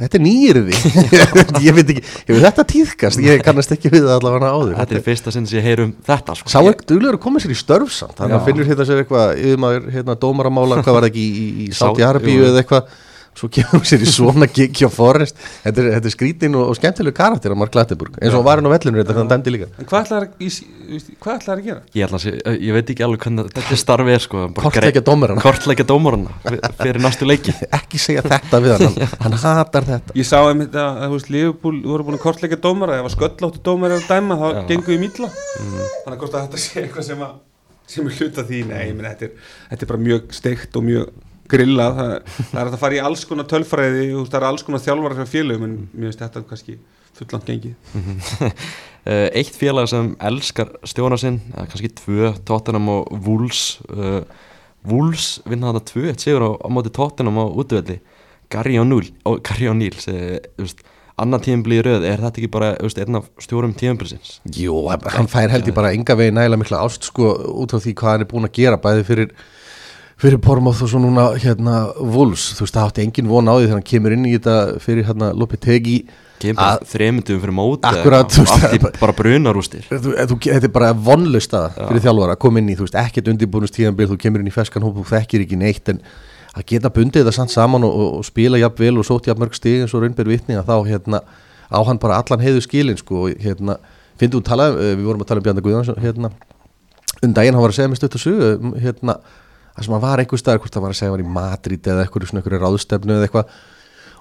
þetta 0.00 0.18
er 0.18 0.22
nýjirði 0.24 0.78
Ég 1.66 1.76
veit 1.76 1.92
ekki, 1.92 2.02
hefur 2.28 2.42
þetta 2.46 2.64
tíðkast? 2.72 3.22
Ég 3.22 3.44
kannast 3.44 3.74
ekki 3.76 3.92
við 3.92 4.08
allavega 4.14 4.50
áður. 4.54 4.74
Þetta 4.80 4.96
er 4.98 5.04
fyrsta 5.06 5.34
sinn 5.34 5.46
sem 5.50 5.58
ég 5.60 5.66
heyr 5.68 5.84
um 5.84 5.92
þetta 6.06 6.36
sko. 6.38 6.52
Sá 6.52 6.58
ekki 6.62 6.88
duglegur 6.94 7.18
að 7.18 7.22
koma 7.26 7.42
sér 7.42 7.54
í 7.54 7.58
störf 7.60 7.92
samt. 7.94 8.16
Þannig 8.18 8.38
að 8.38 8.48
finnur 8.48 8.70
hérna 8.72 8.86
sér 8.88 9.02
eitthvað 9.04 9.32
Yfirmaður, 9.42 9.88
hérna, 9.96 10.16
dómaramála, 10.24 10.80
hvað 10.82 10.98
var 10.98 11.08
ekki 11.10 11.22
í, 11.22 11.32
í, 11.32 11.48
í 11.66 11.70
Sá- 11.72 11.86
Sáti 11.90 12.06
Arbíu 12.08 12.38
jú. 12.40 12.48
eða 12.50 12.62
eitthvað 12.64 12.94
Svo 13.32 13.48
kemur 13.48 13.80
sér 13.88 14.02
í 14.04 14.08
svona 14.12 14.44
gig 14.52 14.74
hjá 14.76 14.90
Forrest 14.92 15.38
Þetta 15.64 15.80
er, 15.80 15.86
þetta 15.96 16.08
er 16.10 16.12
skrítin 16.12 16.56
og, 16.58 16.66
og 16.68 16.76
skemmtileg 16.76 17.14
karakter 17.16 17.54
að 17.54 17.58
Mark 17.62 17.72
Klattenburg 17.72 18.18
eins 18.20 18.34
og 18.34 18.42
hann 18.42 18.44
var 18.44 18.60
hann 18.60 18.68
á 18.68 18.72
vellinu 18.74 19.00
þetta 19.00 19.14
þannig 19.16 19.30
dæmdi 19.32 19.52
líka 19.54 19.68
en 19.80 19.88
hvað 19.88 20.02
ætlar 20.04 20.26
að 21.56 21.62
gera? 21.64 21.78
ég, 21.96 22.04
ætla 22.04 22.18
eh, 22.28 22.58
ég 22.60 22.76
veit 22.76 22.90
ekki 22.92 23.06
alveg 23.06 23.24
hvernig 23.24 23.48
þetta 23.56 23.78
starfi 23.80 24.12
er 24.12 24.20
sko, 24.26 24.42
bara 24.52 24.66
Kortleggja 24.68 25.00
grei- 25.00 25.06
dómarana. 25.08 25.40
kortleggja 25.46 25.86
dómarana 25.88 26.34
fyr- 26.44 26.60
fyrir 26.82 27.00
næstu 27.06 27.28
leiki 27.30 27.54
Ekki 27.78 28.00
segja 28.04 28.24
þetta 28.26 28.60
við 28.66 28.74
hann, 28.76 29.00
hann, 29.00 29.38
hann 29.46 29.56
hatar 29.62 29.88
þetta 29.88 30.16
Ég 30.20 30.28
sá 30.28 30.36
einmitt 30.50 30.76
að, 30.76 31.00
að 31.00 31.08
þú 31.08 31.16
veist, 31.16 31.32
Liverpool 31.32 31.80
voru 31.88 32.06
búin 32.10 32.18
að 32.20 32.24
kortleika 32.26 32.60
dómara, 32.68 33.00
ef 33.00 33.08
að 33.08 33.16
sköllóttu 33.16 33.64
dómara 33.64 33.96
er 33.96 34.04
að 34.04 34.12
dæma, 34.12 34.36
þá 34.42 34.46
Já. 34.52 34.60
Mm. 34.60 34.68
gengur 34.74 34.92
við 34.92 35.02
mítla 35.06 35.32
þannig 36.04 36.28
að 36.28 36.38
þetta 36.42 36.62
sé 36.66 36.84
eitthvað 36.84 37.08
sem, 37.08 37.24
að, 37.24 37.34
sem 37.96 38.08
er 38.12 38.20
hluta 38.20 38.44
því, 38.52 38.62
nei, 38.68 38.82
ég 38.90 38.96
meina, 39.00 39.14
þetta, 39.16 39.30
er- 39.30 39.52
þetta 39.72 39.86
er 39.88 39.92
bara 39.96 40.04
mjög 40.10 40.34
steikt 40.42 40.76
og 40.82 40.86
mjög 40.92 41.12
grillað 41.52 41.98
það, 41.98 42.14
það 42.38 42.60
er 42.62 42.70
að 42.70 42.80
fara 42.82 42.96
í 42.96 43.02
alls 43.08 43.26
konar 43.28 43.48
tölfræði 43.50 44.06
og 44.18 44.30
það 44.30 44.38
er 44.40 44.48
alls 44.48 44.66
konar 44.66 44.84
þjálfara 44.84 45.18
frá 45.18 45.32
félögum 45.32 45.66
en 45.68 45.76
mér 45.92 46.10
finnst 46.10 46.24
þetta 46.24 46.44
kannski 46.48 46.78
fullant 47.18 47.50
gengið. 47.50 47.74
Uh, 47.92 49.28
eitt 49.38 49.58
félag 49.58 49.90
sem 49.92 50.14
elskar 50.30 50.72
stjóna 50.88 51.18
sinn, 51.20 51.42
kannski 51.58 51.92
tvö 52.00 52.32
Tottenham 52.48 52.88
og 52.92 53.12
Wolves 53.26 53.66
uh, 53.92 54.22
Wolves 54.88 55.36
vinna 55.46 55.70
þetta 55.70 55.92
tvö 55.92 56.08
eitt 56.10 56.24
sigur 56.24 56.48
á, 56.48 56.50
á 56.58 56.68
móti 56.72 56.90
Tottenham 56.94 57.38
á 57.38 57.46
útvöldi 57.46 58.00
Gary 58.52 58.76
O'Neill 58.80 59.12
annar 61.20 61.42
tíðanbili 61.44 61.78
í 61.78 61.84
röð 61.84 62.06
er 62.08 62.22
þetta 62.22 62.40
ekki 62.40 62.50
bara 62.52 62.70
einn 62.80 63.18
af 63.18 63.28
stjórum 63.42 63.74
tíðanbilsins 63.78 64.38
Jú, 64.56 64.74
hann 64.88 65.30
fær 65.30 65.52
held 65.52 65.68
ég 65.68 65.76
bara 65.76 65.92
enga 65.94 66.16
veginn 66.18 66.38
nægilega 66.38 66.62
mikla 66.62 66.82
ást 66.86 67.08
sko 67.08 67.34
út 67.62 67.74
á 67.76 67.78
því 67.78 67.94
hvað 67.98 68.14
hann 68.14 68.24
er 68.24 68.30
búin 68.30 68.48
að 68.48 68.56
gera 68.58 68.80
bæði 68.80 69.04
fyrir 69.08 69.34
fyrir 70.22 70.38
Bormáð 70.42 70.84
og 70.84 70.90
svo 70.90 71.00
núna 71.02 71.30
hérna 71.42 71.78
Wolves, 71.98 72.52
þú 72.54 72.66
veist 72.66 72.76
það 72.76 72.88
átti 72.88 73.02
engin 73.02 73.30
von 73.30 73.48
á 73.50 73.54
því 73.56 73.64
þegar 73.64 73.74
hann 73.74 73.88
kemur 73.90 74.14
inn 74.14 74.26
í 74.28 74.34
þetta 74.36 74.82
fyrir 74.82 75.08
hérna 75.08 75.30
Lopetegi 75.34 75.96
kemur 76.42 76.58
bara 76.60 76.90
þremundum 76.92 77.40
fyrir 77.42 77.56
móti 77.56 77.88
Akkúrat, 77.90 78.30
þú 78.30 78.44
veist, 78.44 78.62
það 78.62 78.76
er 78.76 79.00
bara 79.00 79.16
brunarústir. 79.18 79.88
Þú, 79.90 80.12
þetta 80.44 80.68
er 80.68 80.74
bara 80.74 80.92
vonlaust 80.94 81.56
að 81.58 81.80
fyrir 81.80 82.04
þjálfara 82.06 82.36
að 82.36 82.42
koma 82.44 82.62
inn 82.62 82.70
í, 82.70 82.76
þú 82.78 82.86
veist, 82.86 83.00
ekkert 83.02 83.32
undirbúnust 83.32 83.78
tíðanbíl, 83.78 84.08
þú 84.12 84.20
kemur 84.22 84.44
inn 84.44 84.52
í 84.52 84.54
feskan 84.54 84.86
hóp 84.86 85.02
og 85.02 85.10
þekkir 85.10 85.46
ekki 85.46 85.58
neitt 85.58 85.90
en 85.90 86.02
að 86.52 86.68
geta 86.70 86.92
bundið 86.92 87.26
það 87.26 87.36
samt 87.38 87.54
saman 87.54 87.86
og, 87.88 87.98
og, 88.06 88.24
spila 88.28 88.60
jafn 88.60 88.82
vel 88.82 88.94
og 89.00 89.08
sótt 89.08 89.26
jafn 89.30 89.42
mörg 89.42 89.56
stig 89.56 89.82
eins 89.82 89.94
og 89.96 90.04
raunber 90.04 90.28
vitni 90.28 90.58
að 90.58 90.68
þá 90.68 90.76
hérna 90.90 91.22
á 91.72 91.78
hann 91.88 92.00
bara 92.02 92.18
allan 92.20 92.42
heiðu 92.44 92.62
skilin 92.62 92.98
sko 93.00 93.26
og 93.26 93.38
hérna, 93.40 93.78
finnst 94.20 94.36
þú 94.36 94.42
tala, 94.44 94.68
um, 94.74 94.82
eh, 94.82 94.92
við 94.98 95.06
vorum 95.08 95.24
að 95.24 95.30
tala 95.30 95.40
um 95.40 95.46
Bjarni 95.46 95.64
Guðjóns 95.64 95.94
hérna, 96.02 96.32
um 97.22 97.32
daginn 97.32 97.56
hann 97.56 97.64
var 97.64 97.72
að 97.72 97.78
segja 97.78 97.92
mér 97.92 98.02
stutt 98.02 98.18
að 98.18 98.24
sugu 98.26 98.50
um, 98.58 98.74
hérna, 98.82 99.16
að 99.76 99.84
sem 99.86 99.94
hann 99.96 100.02
var 100.04 100.22
einhver 100.22 100.40
staðar, 100.40 100.60
hvort 100.62 100.74
hann 100.76 100.84
var 100.86 100.92
að 100.94 100.98
segja 101.00 101.10
hann 101.12 101.18
var 101.18 101.24
í 101.26 101.34
Madrid 101.36 101.86
eða 101.92 102.04
eitthvað 102.06 102.28
svona 102.30 102.42
einhverju 102.42 102.62
ráðstefnu 102.64 103.16
eða 103.18 103.28
eitthvað. 103.28 103.54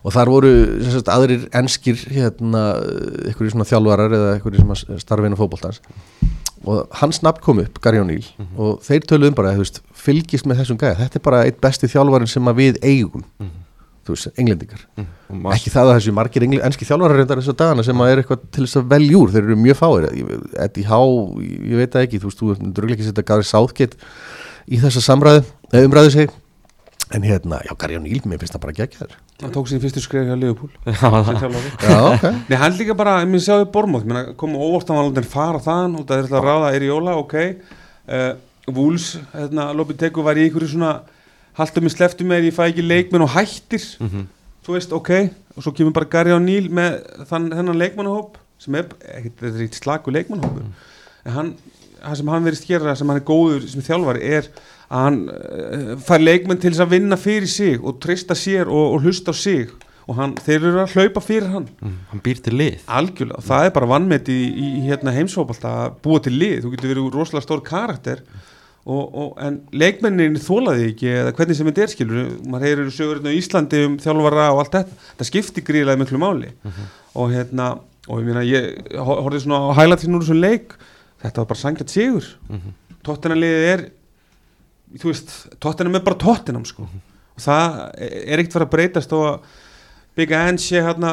Og 0.02 0.14
þar 0.16 0.32
voru 0.34 0.52
sagt, 0.90 1.10
aðrir 1.14 1.44
enskir 1.60 2.00
hérna, 2.10 2.62
einhverju 3.30 3.52
svona 3.54 3.68
þjálfarar 3.70 4.16
eða 4.18 4.30
einhverju 4.38 4.64
sem 4.64 4.72
að 4.74 5.02
starfa 5.04 5.28
inn 5.30 5.36
á 5.38 5.42
fótboltans. 5.42 5.82
Og 6.66 6.88
hans 7.02 7.20
nafn 7.26 7.42
kom 7.42 7.60
upp, 7.62 7.78
Gary 7.82 8.00
O'Neill 8.02 8.26
og 8.58 8.80
þeir 8.86 9.06
töluðum 9.10 9.36
bara, 9.38 9.52
þú 9.58 9.64
veist, 9.66 9.80
fylgist 9.98 10.46
með 10.50 10.62
þessum 10.62 10.78
gæða, 10.82 11.00
þetta 11.04 11.18
er 11.20 11.26
bara 11.26 11.44
eitt 11.50 11.62
besti 11.62 11.90
þjálfarin 11.90 12.30
sem 12.30 12.50
að 12.50 12.60
við 12.62 12.80
eigum 12.86 13.24
þú 14.06 14.16
veist, 14.16 14.30
englendingar. 14.42 14.84
Og 14.98 15.38
maður- 15.38 15.56
ekki 15.60 15.70
það 15.74 15.90
að 15.92 15.96
þessu 16.00 16.14
margir 16.18 16.46
engli, 16.48 16.62
enski 16.66 16.86
þjálfarar 16.90 17.18
reyndar 17.22 17.38
þessu 17.42 17.54
dagana 17.58 17.84
sem 17.86 18.02
að 18.02 18.12
er 18.16 18.22
eitthvað 18.24 18.46
til 18.52 18.66
þess 18.66 18.78
að 18.82 18.88
veljúr 18.94 19.34
þeir 19.34 19.44
eru 19.46 19.58
mjög 19.62 19.78
fáir, 19.82 20.08
Eddie 20.66 20.88
Howe 20.90 21.42
ég 21.46 21.78
veit 21.82 21.94
það 21.94 22.06
ekki, 22.08 22.22
þú 22.22 22.30
veist, 22.32 22.42
þú 22.42 22.72
dröglega 22.74 22.98
ekki 22.98 23.10
setja 23.10 23.26
Gary 23.30 23.44
Southgate 23.46 23.98
í 24.68 24.80
þessa 24.82 25.04
samræðu 25.06 25.44
eða 25.72 25.90
umræðu 25.90 26.14
sig. 26.16 26.38
En 27.12 27.26
hérna, 27.28 27.60
já, 27.68 27.74
Gary 27.76 27.98
O'Neill, 28.00 28.24
mér 28.24 28.40
finnst 28.40 28.56
það 28.56 28.64
bara 28.64 28.76
geggjaður. 28.78 29.16
Hann 29.42 29.52
tók 29.52 29.68
sín 29.68 29.82
fyrstu 29.84 30.00
skref 30.04 30.28
hjá 30.30 30.36
Liverpool. 30.38 30.70
Já, 31.82 31.98
ok. 31.98 32.26
Nei, 32.48 32.58
hann 32.62 32.76
líka 32.78 32.96
bara, 32.96 33.18
ég 33.24 33.32
minn 33.32 33.42
sjáðu 33.42 33.66
Bormóð 33.74 34.06
kom 34.40 34.54
óvart 34.54 34.92
að 34.92 35.00
hann 35.00 35.08
aldrei 35.10 35.26
fara 35.28 35.60
þaðan 35.66 35.98
og 35.98 36.06
það 36.06 36.20
er 36.20 36.28
alltaf 36.28 36.38
að 36.38 36.46
ráða 36.48 36.70
Eriola, 36.78 37.16
ok. 37.20 37.36
Uh, 38.06 38.30
Wools, 38.70 39.08
hérna, 39.34 39.72
Lópi 39.76 39.98
Teku 39.98 40.24
var 40.24 40.38
í 40.38 40.46
einhverju 40.46 40.76
svona 40.76 40.92
haltum 41.58 41.88
mig, 41.88 41.96
sleftu 41.96 42.28
mig, 42.28 42.46
ég 42.46 42.56
fæ 42.56 42.68
ekki 42.70 42.86
leikmenn 42.86 43.26
og 43.26 43.34
hættir. 43.34 43.84
Mhm. 44.00 44.30
þú 44.62 44.78
veist, 44.78 44.94
ok. 44.94 45.12
Og 45.58 45.66
svo 45.66 45.74
kemur 45.74 45.94
bara 45.98 46.06
Gary 46.06 46.32
O'Neill 46.36 46.70
með 46.70 47.00
þann, 47.26 47.50
þennan 47.50 47.82
leikmannahóp 47.82 48.38
sem 48.62 48.76
er, 48.78 48.92
ekkert, 49.18 49.40
þetta 49.42 49.58
er 49.58 49.66
eitt 49.66 49.80
slagu 49.80 50.14
leikmannahópur. 50.14 50.68
En 51.26 51.34
hann, 51.34 51.50
það 52.02 52.18
sem 52.22 52.32
hann 52.34 52.48
verið 52.50 52.62
skera 52.64 52.96
sem 53.00 53.12
hann 53.14 53.22
er 53.22 53.28
góður 53.28 53.68
sem 53.72 53.86
þjálfari 53.86 54.22
er 54.40 54.50
að 54.92 55.06
hann 55.06 55.22
uh, 55.32 55.94
fær 56.04 56.22
leikmenn 56.26 56.60
til 56.62 56.74
þess 56.74 56.84
að 56.86 56.94
vinna 56.98 57.18
fyrir 57.22 57.48
sig 57.52 57.80
og 57.80 58.00
trista 58.04 58.36
sér 58.38 58.68
og, 58.72 58.98
og 58.98 59.06
hlusta 59.06 59.32
á 59.32 59.36
sig. 59.38 59.70
Og 60.10 60.18
hann, 60.18 60.32
þeir 60.44 60.64
eru 60.66 60.80
að 60.82 60.96
hlaupa 60.98 61.22
fyrir 61.24 61.52
hann. 61.54 61.68
Mm, 61.80 61.92
hann 62.10 62.22
býr 62.26 62.40
til 62.44 62.56
lið. 62.58 62.80
Algjörlega, 62.92 63.38
og 63.38 63.46
það 63.48 63.68
er 63.68 63.74
bara 63.76 63.88
vannmeti 63.94 64.34
í, 64.34 64.48
í, 64.50 64.70
í 64.80 64.88
hérna 64.90 65.14
heimsfóbalta 65.16 65.72
að 65.86 65.94
búa 66.04 66.20
til 66.26 66.34
lið, 66.42 66.56
þú 66.66 66.72
getur 66.74 66.92
verið 66.92 67.12
rosalega 67.16 67.46
stór 67.46 67.62
karakter 67.64 68.24
og, 68.82 69.04
og, 69.06 69.30
en 69.46 69.60
leikmennin 69.78 70.40
þólaði 70.42 70.88
ekki 70.90 71.12
eða 71.14 71.36
hvernig 71.38 71.60
sem 71.60 71.70
þetta 71.70 71.84
er 71.86 71.92
skilur, 71.94 72.32
maður 72.50 72.66
heyrir 72.68 72.90
sögur 72.98 73.20
hérna 73.22 73.32
á 73.32 73.38
Íslandi 73.38 73.84
um 73.88 73.98
þjálfara 74.02 74.48
og 74.56 74.64
allt 74.64 74.76
þetta, 74.80 74.98
þetta 75.14 75.30
skiptir 75.30 75.68
gríðlega 75.70 76.02
miklu 76.02 76.20
máli. 76.26 76.50
Og 77.14 77.32
hérna, 77.38 77.70
og 78.10 78.26
ég 78.26 78.42
ég 78.50 78.98
hor- 78.98 79.22
horfði 79.28 79.44
svona 79.46 79.62
á 79.70 79.78
hælatinn 79.84 80.18
úr 80.18 80.26
þessum 80.26 80.42
leik 80.42 80.74
þetta 81.22 81.42
var 81.42 81.50
bara 81.54 81.62
sangjart 81.62 81.94
sigur. 81.94 82.28
Mm 82.50 82.62
-hmm. 82.62 83.36
liðið 83.42 83.68
er 83.74 83.90
þú 85.00 85.12
veist, 85.12 85.34
tóttinam 85.64 85.96
er 85.96 86.06
bara 86.06 86.20
tóttinam 86.20 86.66
sko, 86.66 86.84
og 87.36 87.42
það 87.42 87.78
er 87.98 88.40
ekkert 88.40 88.54
fyrir 88.54 88.68
að 88.68 88.74
breytast 88.76 89.14
og 89.14 89.28
að 89.28 89.60
Big 90.16 90.32
Ange 90.36 90.60
sé 90.60 90.82
hérna 90.84 91.12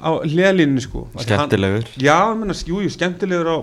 á 0.00 0.10
hliðalínni 0.24 0.80
sko. 0.80 1.08
Því 1.12 1.18
hann- 1.18 1.26
skemmtilegur. 1.26 1.88
Já, 2.00 2.32
ég 2.32 2.38
menna, 2.38 2.54
jú, 2.54 2.80
jú, 2.80 2.88
skemmtilegur 2.88 3.50
á 3.52 3.56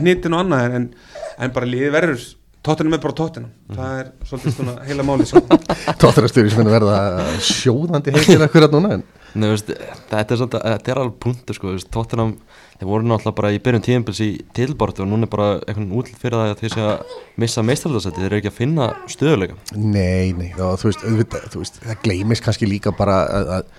hnitin 0.00 0.32
og 0.32 0.40
annað 0.40 0.74
en, 0.78 0.94
en 1.38 1.50
bara 1.52 1.66
liði 1.66 1.90
verður 1.92 2.24
tóttinum 2.62 2.94
er 2.94 3.02
bara 3.02 3.16
tóttinum 3.18 3.50
það 3.74 3.94
er 3.98 4.10
svolítið 4.28 4.54
svona 4.56 4.74
heila 4.86 5.06
máli 5.06 5.26
sko. 5.26 5.42
tóttarastöður 6.02 6.52
sem 6.54 6.62
er 6.62 6.70
að 6.70 6.76
verða 6.76 6.98
sjóðandi 7.42 8.14
heitir 8.14 8.44
akkurat 8.46 8.74
núna 8.74 8.94
en 8.98 9.04
Nei, 9.32 9.48
veist, 9.48 9.70
þetta, 10.10 10.34
er 10.34 10.40
samt, 10.42 10.54
þetta 10.60 10.92
er 10.92 10.98
alveg 11.00 11.14
punktur 11.24 11.56
sko, 11.56 11.72
Tottenham, 11.94 12.34
þeir 12.78 12.88
voru 12.90 13.06
náttúrulega 13.08 13.38
bara 13.38 13.52
í 13.54 13.60
byrjun 13.62 13.84
tíðinbils 13.86 14.22
í 14.24 14.30
tilbortu 14.56 15.04
og 15.04 15.10
núna 15.12 15.28
er 15.28 15.32
bara 15.32 15.48
einhvern 15.66 15.92
útl 15.98 16.16
fyrir 16.18 16.38
það 16.38 16.52
að 16.54 16.62
þeir 16.62 16.74
sé 16.74 16.88
að 16.88 17.14
missa 17.42 17.64
meistaröldarsætti, 17.68 18.22
þeir 18.22 18.30
eru 18.30 18.40
ekki 18.40 18.52
að 18.52 18.58
finna 18.58 18.90
stöðuleika 19.12 19.58
Nei, 19.76 20.32
nei, 20.36 20.50
þá, 20.56 20.66
þú, 20.80 20.90
veist, 20.90 21.06
auðvitað, 21.06 21.48
þú 21.54 21.64
veist, 21.64 21.80
það 21.86 22.04
gleymis 22.06 22.44
kannski 22.44 22.70
líka 22.70 22.94
bara 22.96 23.22
að, 23.28 23.52
að 23.58 23.72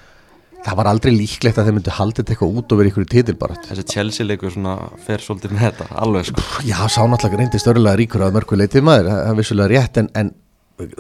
það 0.64 0.78
var 0.80 0.90
aldrei 0.94 1.12
líklegt 1.14 1.60
að 1.60 1.68
þeir 1.68 1.78
myndu 1.78 1.96
haldið 1.98 2.22
þetta 2.22 2.34
eitthvað 2.36 2.60
út 2.60 2.72
og 2.72 2.80
verið 2.80 2.94
ykkur 2.94 3.06
í 3.06 3.10
titilbarat. 3.12 3.66
þessi 3.72 3.84
Chelsea 3.92 4.28
leikur 4.28 4.54
svona 4.54 4.78
fer 5.04 5.24
svolítið 5.24 5.56
með 5.56 5.66
þetta, 5.68 5.90
alveg 6.06 6.30
sko. 6.30 6.46
Já, 6.64 6.78
sá 6.88 7.02
náttúrulega 7.04 7.42
reyndi 7.42 7.60
störlega 7.62 8.00
ríkur 8.00 8.24
að 8.24 8.38
mörgu 8.38 8.60
leitið 8.62 8.88
maður, 8.88 9.12
það 9.12 9.34
er 9.34 9.38
vissulega 9.42 9.74
rétt 9.74 10.00
en, 10.00 10.10
en 10.22 10.32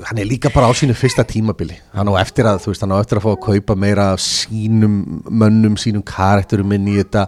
hann 0.07 0.19
er 0.21 0.27
líka 0.29 0.51
bara 0.53 0.67
á 0.69 0.73
sínu 0.75 0.95
fyrsta 0.97 1.25
tímabili. 1.27 1.79
Hann 1.95 2.11
á 2.11 2.13
eftir 2.21 2.47
að, 2.49 2.61
þú 2.63 2.73
veist, 2.73 2.83
hann 2.85 2.93
á 2.93 2.99
eftir 2.99 3.19
að 3.19 3.25
fá 3.25 3.31
að 3.31 3.41
kaupa 3.47 3.77
meira 3.79 4.11
af 4.13 4.21
sínum 4.21 4.99
mönnum, 5.29 5.79
sínum 5.81 6.03
karakterum 6.05 6.75
inn 6.75 6.91
í 6.91 6.99
þetta 6.99 7.25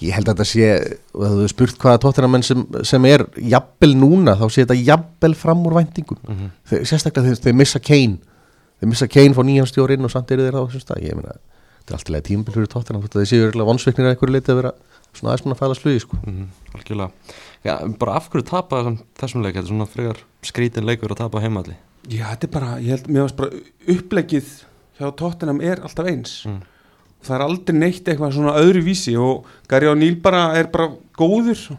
ég 0.00 0.14
held 0.16 0.28
að 0.28 0.34
þetta 0.40 0.46
sé, 0.48 0.68
og 1.14 1.20
það 1.24 1.34
hefur 1.36 1.52
spurt 1.52 1.78
hvaða 1.82 2.00
tóttiramenn 2.04 2.44
sem, 2.46 2.64
sem 2.88 3.04
er 3.10 3.24
jafnvel 3.36 3.94
núna, 4.00 4.34
þá 4.40 4.46
sé 4.48 4.64
þetta 4.64 4.78
jafnvel 4.84 5.34
fram 5.36 5.64
úr 5.68 5.76
væntingum, 5.80 6.18
Mhm. 6.28 6.50
þeir, 6.70 6.84
sérstaklega 6.88 7.28
þeir, 7.28 7.40
þeir 7.44 7.56
missa 7.60 7.78
Kane, 7.80 8.18
þeir 8.80 8.88
missa 8.94 9.08
Kane 9.08 9.34
fór 9.34 9.44
nýjan 9.44 9.68
stjórinn 9.68 10.04
og 10.04 10.10
samt 10.10 10.30
eru 10.30 10.46
þeir 10.48 10.56
á 10.56 10.62
þessum 10.64 10.84
stað. 10.86 11.02
Ég 11.04 11.14
meina, 11.14 11.36
þetta 11.80 11.90
er 11.90 11.96
alltaf 11.98 12.10
lega 12.14 12.26
tímabil 12.30 12.54
fyrir 12.54 12.70
tóttiramenn 12.72 13.08
þeir 13.12 13.28
séu 13.28 13.44
örgulega 13.50 13.68
vonsveiknir 13.70 14.06
að 14.06 14.14
einhverju 14.16 14.32
leiti 14.32 14.52
að 14.52 14.60
vera 14.62 14.72
svona 15.12 15.32
aðeins 15.34 15.44
mann 15.44 15.54
að 15.56 15.60
fæla 15.60 15.76
sluði, 15.76 16.00
sko. 16.00 16.16
Mm 16.26 16.48
algjörlega. 16.74 17.10
Já, 17.64 17.74
bara 17.98 18.14
af 18.16 18.30
hverju 18.30 18.46
tapa 18.46 18.76
þessum, 18.80 18.98
þessum 19.18 19.42
leik? 19.42 19.54
Þetta 19.54 19.66
er 19.66 19.72
svona 19.74 19.88
frekar 19.90 20.16
skrítin 20.42 20.86
leikur 20.86 21.10
að 21.10 21.16
tapa 21.16 21.40
heimalli 21.40 21.74
Já, 22.08 22.24
þetta 22.32 22.44
er 22.44 22.52
bara, 22.54 22.78
ég 22.80 22.88
held, 22.88 23.08
það 27.26 27.36
er 27.36 27.44
aldrei 27.46 27.76
neitt 27.78 28.08
eitthvað 28.08 28.32
svona 28.36 28.54
öðru 28.60 28.82
vísi 28.86 29.14
og 29.20 29.44
Gary 29.68 29.86
O'Neill 29.90 30.20
bara 30.22 30.44
er 30.58 30.70
bara 30.72 30.90
góður 31.18 31.76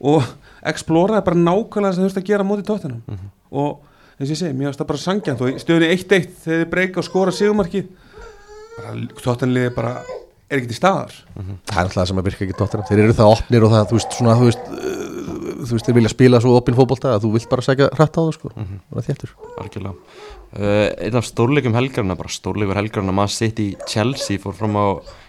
og 0.00 0.22
Explora 0.68 1.18
er 1.20 1.24
bara 1.26 1.38
nákvæmlega 1.38 1.92
það 1.92 1.94
sem 1.96 2.04
þurft 2.08 2.20
að 2.22 2.28
gera 2.28 2.44
á 2.44 2.48
móti 2.50 2.66
tóttinam 2.66 3.02
Mhm. 3.08 3.28
og 3.52 3.78
eins 4.18 4.28
og 4.30 4.34
ég 4.34 4.40
segi, 4.42 4.52
mér 4.58 4.66
varst 4.72 4.80
það 4.80 4.86
bara 4.90 4.98
sangjant 4.98 5.40
og 5.40 5.48
stöðunni 5.62 5.90
1-1 5.94 6.30
þegar 6.44 6.64
þið 6.64 6.70
breyka 6.72 6.98
og 6.98 7.04
skora 7.06 7.30
sigumarkið 7.32 7.86
bara 8.78 8.94
tóttinliði 9.22 9.74
bara 9.74 9.92
er 10.50 10.58
ekki 10.62 10.68
til 10.72 10.78
staðar. 10.80 11.12
Það 11.36 11.76
er 11.76 11.82
alltaf 11.82 11.94
það 11.98 12.06
sem 12.08 12.18
að 12.18 12.24
virka 12.28 12.44
ekki 12.46 12.56
tóttina 12.58 12.86
þeir 12.88 13.02
eru 13.04 13.12
það 13.18 13.32
opnir 13.36 13.64
og 13.66 13.72
það, 13.74 13.88
þú 13.90 13.96
veist, 13.98 14.14
svona, 14.16 14.36
þú 14.38 14.46
veist 14.48 14.62
uh, 14.68 15.64
þú 15.68 15.72
veist, 15.74 15.86
þeir 15.88 15.96
vilja 15.98 16.12
spila 16.14 16.40
svo 16.40 16.54
opin 16.56 16.74
fótbolta 16.78 17.10
að 17.14 17.22
þú 17.26 17.32
vilt 17.34 17.48
bara 17.50 17.62
segja 17.66 17.88
hrætt 17.92 18.16
á 18.16 18.20
það, 18.22 18.32
sko. 18.38 18.52
Mhm. 18.56 18.78
það 18.88 18.98
er 19.02 19.08
þéttur. 19.08 19.30
Algjörlega 19.60 19.94
uh, 20.56 20.88
einn 20.96 21.18
af 21.18 21.28
stórleikum 21.28 21.76
helgarna, 21.76 22.16
bara 22.18 22.32
stórleikur 22.32 22.78
helgarna 22.78 23.14
maður 23.14 23.36
sitt 23.36 23.62
í 23.62 23.70
Chelsea 23.88 24.40
fór 24.42 24.56
fram 24.56 24.76
á 24.78 24.86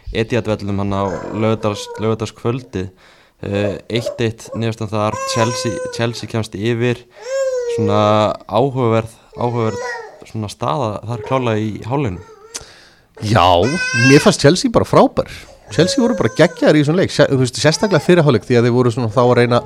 Etihad-vellum 0.09 0.81
hann 0.81 0.95
á 0.95 1.05
lögadars 1.35 2.33
kvöldi 2.37 2.87
uh, 2.87 3.75
1-1 3.89 4.49
nefnst 4.57 4.87
þar 4.89 5.17
Chelsea, 5.35 5.75
Chelsea 5.97 6.29
kemst 6.29 6.57
yfir. 6.57 7.05
Svona 7.75 8.01
áhugaverð 8.49 9.13
áhugaverð 9.37 9.87
svona 10.29 10.49
staða 10.51 10.97
þar 11.05 11.25
klálega 11.27 11.61
í 11.61 11.71
hálunum 11.85 12.19
já, 13.21 13.45
mér 14.07 14.21
fannst 14.23 14.41
Chelsea 14.41 14.71
bara 14.71 14.87
frábær. 14.87 15.29
Chelsea 15.71 16.01
voru 16.01 16.15
bara 16.17 16.31
geggjar 16.33 16.77
í 16.77 16.81
þessum 16.81 16.97
leik 16.97 17.13
sérstaklega 17.13 18.01
fyrirháleik 18.01 18.45
því 18.47 18.57
að 18.57 18.67
þeir 18.67 18.75
voru 18.75 18.93
svona 18.93 19.11
þá 19.13 19.21
að 19.21 19.35
reyna 19.37 19.59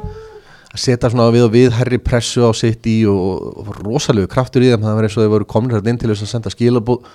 að 0.73 0.81
setja 0.81 1.11
svona 1.13 1.29
við 1.33 1.45
og 1.47 1.53
við 1.53 1.75
herri 1.77 1.99
pressu 2.01 2.47
á 2.47 2.51
sitt 2.57 2.87
í 2.89 3.03
og, 3.09 3.59
og 3.61 3.75
rosalegu 3.83 4.29
kraftur 4.31 4.65
í 4.65 4.71
þeim. 4.71 4.85
Það 4.85 4.97
var 4.97 5.07
eins 5.07 5.17
og 5.17 5.23
þeir 5.23 5.35
voru 5.35 5.49
komnir 5.49 5.77
hérna 5.77 5.93
inn 5.93 6.01
til 6.01 6.09
þess 6.11 6.25
að 6.25 6.33
senda 6.33 6.53
skilabóð 6.53 7.05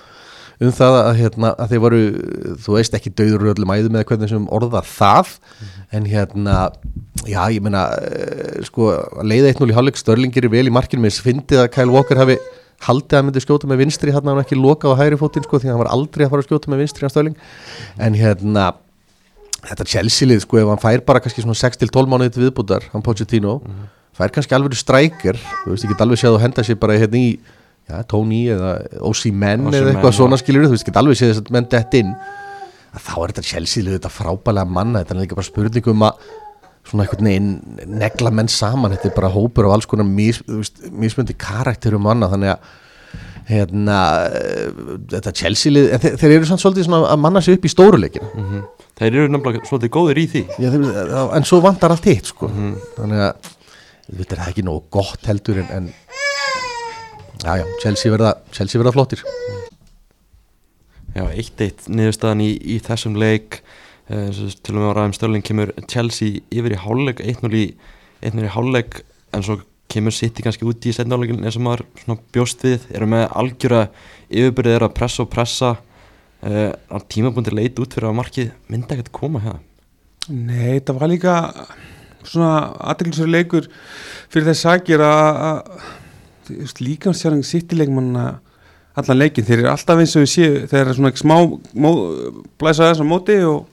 um 0.59 0.71
það 0.75 0.97
að, 0.99 1.09
hérna, 1.21 1.49
að 1.55 1.71
þeir 1.71 1.81
voru 1.85 1.99
þú 2.59 2.73
veist 2.75 2.95
ekki 2.97 3.13
döður 3.15 3.53
öllum 3.53 3.71
æðum 3.71 3.95
eða 3.95 4.07
hvernig 4.09 4.31
sem 4.31 4.47
orða 4.55 4.81
það. 4.87 5.35
En 5.95 6.07
hérna 6.07 6.55
já 7.27 7.41
ég 7.51 7.63
meina 7.63 7.85
uh, 7.95 8.57
sko 8.67 8.89
að 8.95 9.29
leiða 9.31 9.53
1-0 9.53 9.69
í 9.71 9.77
hálfleik 9.77 9.99
Störlingir 9.99 10.47
er 10.47 10.55
vel 10.55 10.67
í 10.67 10.75
markinu. 10.75 11.05
Með 11.05 11.21
fyndið 11.23 11.63
að 11.63 11.71
Kyle 11.75 11.95
Walker 11.95 12.19
hafi 12.19 12.39
haldið 12.85 13.17
að 13.19 13.25
myndi 13.27 13.43
skjóta 13.43 13.67
með 13.67 13.81
vinstri 13.83 14.13
hann 14.15 14.29
hann 14.29 14.39
ekki 14.39 14.57
lokað 14.59 14.95
á 14.95 14.99
hægri 15.01 15.19
fótinn 15.19 15.43
sko 15.43 15.59
því 15.59 15.67
að 15.67 15.73
hann 15.73 15.81
var 15.81 15.91
aldrei 15.95 16.23
að 16.25 16.31
fara 16.31 16.45
að 16.45 16.47
skjóta 16.47 16.71
með 16.71 16.83
vinstri 16.85 17.03
hann 17.03 17.11
Störling 17.11 17.41
en 17.99 18.15
hérna 18.15 18.69
þetta 19.69 19.87
Chelsea 19.93 20.27
lið 20.29 20.43
sko 20.45 20.59
ef 20.61 20.67
hann 20.73 20.81
fær 20.81 21.03
bara 21.07 21.21
kannski 21.23 21.45
svona 21.45 21.57
6-12 21.59 22.09
mánuði 22.11 22.33
til 22.35 22.45
viðbútar 22.47 22.89
hann 22.93 23.05
Pochettino 23.05 23.59
fær 24.17 24.33
kannski 24.35 24.55
alveg 24.57 24.75
strækir 24.79 25.39
þú 25.63 25.73
veist 25.73 25.87
get 25.89 26.03
alveg 26.05 26.19
séð 26.21 26.35
að 26.37 26.43
henda 26.47 26.65
sér 26.67 26.79
bara 26.81 26.97
hérna 26.99 27.21
í 27.21 27.29
já, 27.89 28.01
Tony 28.09 28.43
eða 28.53 28.73
Osimhen 29.01 29.65
Osimhen, 29.67 29.73
eða 29.73 29.93
eitthvað 29.93 30.17
svona 30.19 30.39
skilur 30.41 30.67
þú 30.67 30.75
veist, 30.75 30.87
get 30.89 30.99
alveg 31.01 31.19
séð 31.19 31.39
að 31.41 31.53
menn 31.55 31.69
dett 31.71 31.97
inn. 31.99 32.11
Að 32.89 33.05
þá 33.05 33.15
er 33.21 33.31
þetta 33.31 33.47
Chelsea 33.51 33.85
lið 33.85 33.97
þetta 33.99 34.11
frábælega 34.13 34.73
manna 34.77 35.03
þetta 35.03 35.15
er 35.15 35.21
líka 35.23 35.37
bara 35.37 35.47
spurning 35.49 35.89
um 35.93 36.05
að 36.07 36.27
svona 36.89 37.05
einhvern 37.05 37.29
veginn 37.29 37.97
negla 38.01 38.31
menn 38.33 38.49
saman, 38.49 38.93
þetta 38.95 39.11
er 39.11 39.15
bara 39.17 39.31
hópur 39.33 39.67
af 39.69 39.75
alls 39.75 39.89
konar 39.89 40.07
mis, 40.09 40.39
veist, 40.47 40.79
mismöndi 40.89 41.35
karakterum 41.37 42.07
og 42.07 42.15
annað, 42.15 42.33
þannig 42.33 42.53
að 42.55 42.77
hérna, 43.49 43.97
þetta 45.13 45.33
Chelsea-lið 45.41 45.89
þeir, 46.01 46.17
þeir 46.21 46.35
eru 46.35 46.49
svolítið 46.49 46.87
svona 46.87 47.01
að 47.13 47.21
manna 47.25 47.41
sig 47.45 47.57
upp 47.57 47.65
í 47.65 47.73
stóruleikina 47.73 48.29
Mhm. 48.33 48.63
Þeir 48.99 49.15
eru 49.15 49.31
nefnilega 49.31 49.67
svolítið 49.67 49.91
góðir 49.95 50.19
í 50.19 50.25
því. 50.27 50.41
Já, 50.59 50.69
þeir, 50.73 50.87
en 51.37 51.45
svo 51.47 51.61
vantar 51.63 51.93
allt 51.95 52.07
hitt 52.09 52.33
sko. 52.33 52.49
þannig 52.97 53.21
að 53.29 53.49
þetta 54.09 54.35
er 54.35 54.41
ekki 54.49 54.65
nógu 54.65 54.81
gott 54.91 55.29
heldur 55.29 55.61
en, 55.61 55.69
en 55.71 55.87
já, 57.45 57.53
já, 57.61 57.65
Chelsea 57.83 58.11
verða, 58.11 58.33
Chelsea 58.55 58.81
verða 58.81 58.95
flottir. 58.97 59.23
Já, 61.15 61.23
eitt 61.29 61.63
eitt 61.63 61.87
niðurstaðan 61.87 62.43
í, 62.43 62.51
í 62.59 62.77
þessum 62.85 63.15
leik 63.19 63.61
uh, 64.11 64.27
til 64.35 64.75
og 64.75 64.81
með 64.81 64.89
að 64.89 64.95
ræðum 64.97 65.15
störling 65.17 65.47
kemur 65.47 65.73
Chelsea 65.89 66.43
yfir 66.51 66.75
í 66.75 66.83
hálfleik 66.83 67.23
1-0 67.23 67.55
í, 67.55 67.65
1-0 68.25 68.45
í 68.45 68.53
hálfleik 68.53 69.01
en 69.33 69.45
svo 69.45 69.61
kemur 69.89 70.13
City 70.13 70.43
kannski 70.45 70.67
út 70.69 70.85
í 70.85 70.93
setnáleikin 70.93 71.41
eins 71.41 71.57
og 71.57 71.65
maður 71.65 71.85
bjóst 72.35 72.61
við 72.65 72.83
eru 72.93 73.07
með 73.09 73.29
algjöra 73.41 73.85
yfirbyrðið 74.29 74.75
eru 74.75 74.89
að 74.89 74.97
pressa 74.99 75.23
og 75.23 75.31
pressa 75.33 75.71
uh, 76.45 76.71
að 76.95 77.07
tímabundir 77.13 77.57
leit 77.57 77.79
út 77.81 77.95
fyrir 77.95 78.11
að 78.11 78.19
markið 78.19 78.51
myndi 78.71 78.95
ekkert 78.95 79.13
koma 79.15 79.43
hérna 79.43 79.65
Nei, 80.29 80.77
þetta 80.77 80.93
var 80.93 81.09
líka 81.09 81.35
svona 82.27 82.51
aðeinsverið 82.91 83.33
leikur 83.33 83.69
fyrir 84.29 84.51
þess 84.51 84.67
sakir 84.67 85.01
að 85.01 85.63
líkansjárang 86.83 87.45
sittileikmann 87.45 88.13
allan 88.99 89.19
leikin, 89.19 89.45
þeir 89.45 89.63
eru 89.63 89.71
alltaf 89.71 90.01
eins 90.01 90.15
og 90.17 90.25
við 90.25 90.31
séu 90.33 90.63
þeir 90.69 90.81
eru 90.83 90.95
svona 90.97 91.11
smá 91.19 91.35
mó, 91.73 91.91
blæsa 92.61 92.89
þess 92.89 93.03
á 93.03 93.07
móti 93.07 93.37
og 93.47 93.67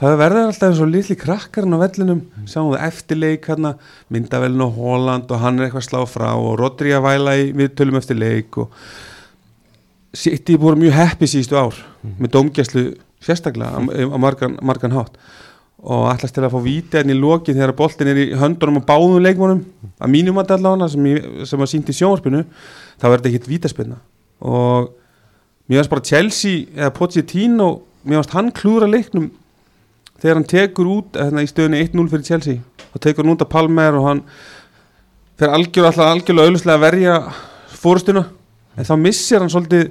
það 0.00 0.18
verður 0.20 0.48
alltaf 0.48 0.68
eins 0.68 0.82
og 0.82 0.90
litli 0.90 1.16
krakkarinn 1.18 1.76
á 1.78 1.82
vellinum. 1.82 2.20
Sjáum 2.50 2.72
við 2.74 2.84
eftirleik 2.88 3.48
hérna 3.48 3.74
myndavelin 4.12 4.66
og 4.66 4.76
Holland 4.80 5.32
og 5.32 5.42
hann 5.42 5.60
er 5.60 5.68
eitthvað 5.68 5.84
að 5.84 5.88
slá 5.88 6.02
frá 6.10 6.28
og 6.34 6.56
Rodri 6.60 6.94
að 6.96 7.06
væla 7.06 7.36
í 7.38 7.48
viðtölum 7.56 8.00
eftir 8.00 8.20
leik 8.20 8.60
og 8.64 8.76
City 10.12 10.58
búið 10.60 10.82
mjög 10.82 10.98
heppi 10.98 11.28
síðustu 11.30 11.56
ár 11.56 11.78
með 12.20 12.34
dómgæslu 12.34 12.84
sérstaklega 13.22 13.78
á, 13.78 13.80
á 13.80 14.16
margan, 14.20 14.58
margan 14.60 14.92
hátt. 14.96 15.16
Og 15.82 16.06
allast 16.10 16.34
til 16.36 16.44
að 16.44 16.52
fá 16.52 16.60
víti 16.62 16.98
enn 17.00 17.10
í 17.10 17.18
lokin 17.18 17.56
þegar 17.56 17.74
boltin 17.78 18.10
er 18.12 18.20
í 18.22 18.26
höndunum 18.38 18.82
og 18.82 18.86
báðum 18.86 19.22
leikmónum 19.24 19.62
að 19.98 20.12
mínum 20.12 20.38
að 20.38 20.56
allavega 20.58 20.90
sem, 20.92 21.08
sem 21.48 21.64
að 21.64 21.70
sýndi 21.72 21.94
í 21.94 21.98
sjónvarpinu 21.98 22.42
þá 23.00 23.06
er 23.08 23.14
þetta 23.16 23.30
ekkit 23.32 23.48
vítaspinna 23.50 23.98
og 24.42 24.92
mér 25.66 25.80
varst 25.80 25.92
bara 25.94 26.04
Chelsea 26.06 26.66
eða 26.76 26.92
Pochettino, 26.94 27.70
mér 28.06 28.20
varst 28.20 28.36
hann 28.36 28.52
klúra 28.54 28.86
leiknum 28.90 29.30
þegar 30.22 30.38
hann 30.38 30.50
tekur 30.52 30.90
út 30.92 31.18
hérna, 31.18 31.42
í 31.42 31.50
stöðunni 31.50 31.82
1-0 31.82 32.10
fyrir 32.12 32.26
Chelsea. 32.26 32.60
Og 32.92 33.02
tekur 33.02 33.24
hann 33.24 33.34
út 33.34 33.42
af 33.42 33.50
Palmer 33.50 33.96
og 33.98 34.06
hann 34.06 34.22
fyrir 35.40 35.56
algjör, 35.56 35.88
alltaf 35.88 36.12
algjörlega 36.12 36.46
auðvitslega 36.46 36.78
að 36.78 36.84
verja 36.86 37.16
fórustuna 37.82 38.24
en 38.76 38.86
þá 38.86 38.94
missir 39.00 39.42
hann 39.42 39.50
svolítið 39.52 39.90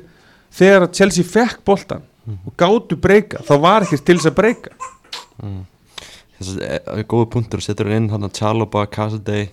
þegar 0.58 0.88
að 0.88 0.96
Chelsea 1.00 1.28
fekk 1.28 1.64
boltan 1.68 2.06
og 2.32 2.54
gátu 2.60 2.98
breyka, 3.02 3.42
þá 3.48 3.54
var 3.64 3.86
ekki 3.86 4.00
til 4.06 4.18
þess 4.20 4.30
að 4.30 4.38
breyka. 4.38 4.76
Þessi 6.38 6.58
er 6.62 7.08
góða 7.10 7.32
punktur 7.34 7.64
setur 7.64 7.90
hann 7.90 8.04
inn 8.04 8.12
hann 8.14 8.28
að 8.28 8.38
Chalobah, 8.40 8.88
Cassidy 8.94 9.48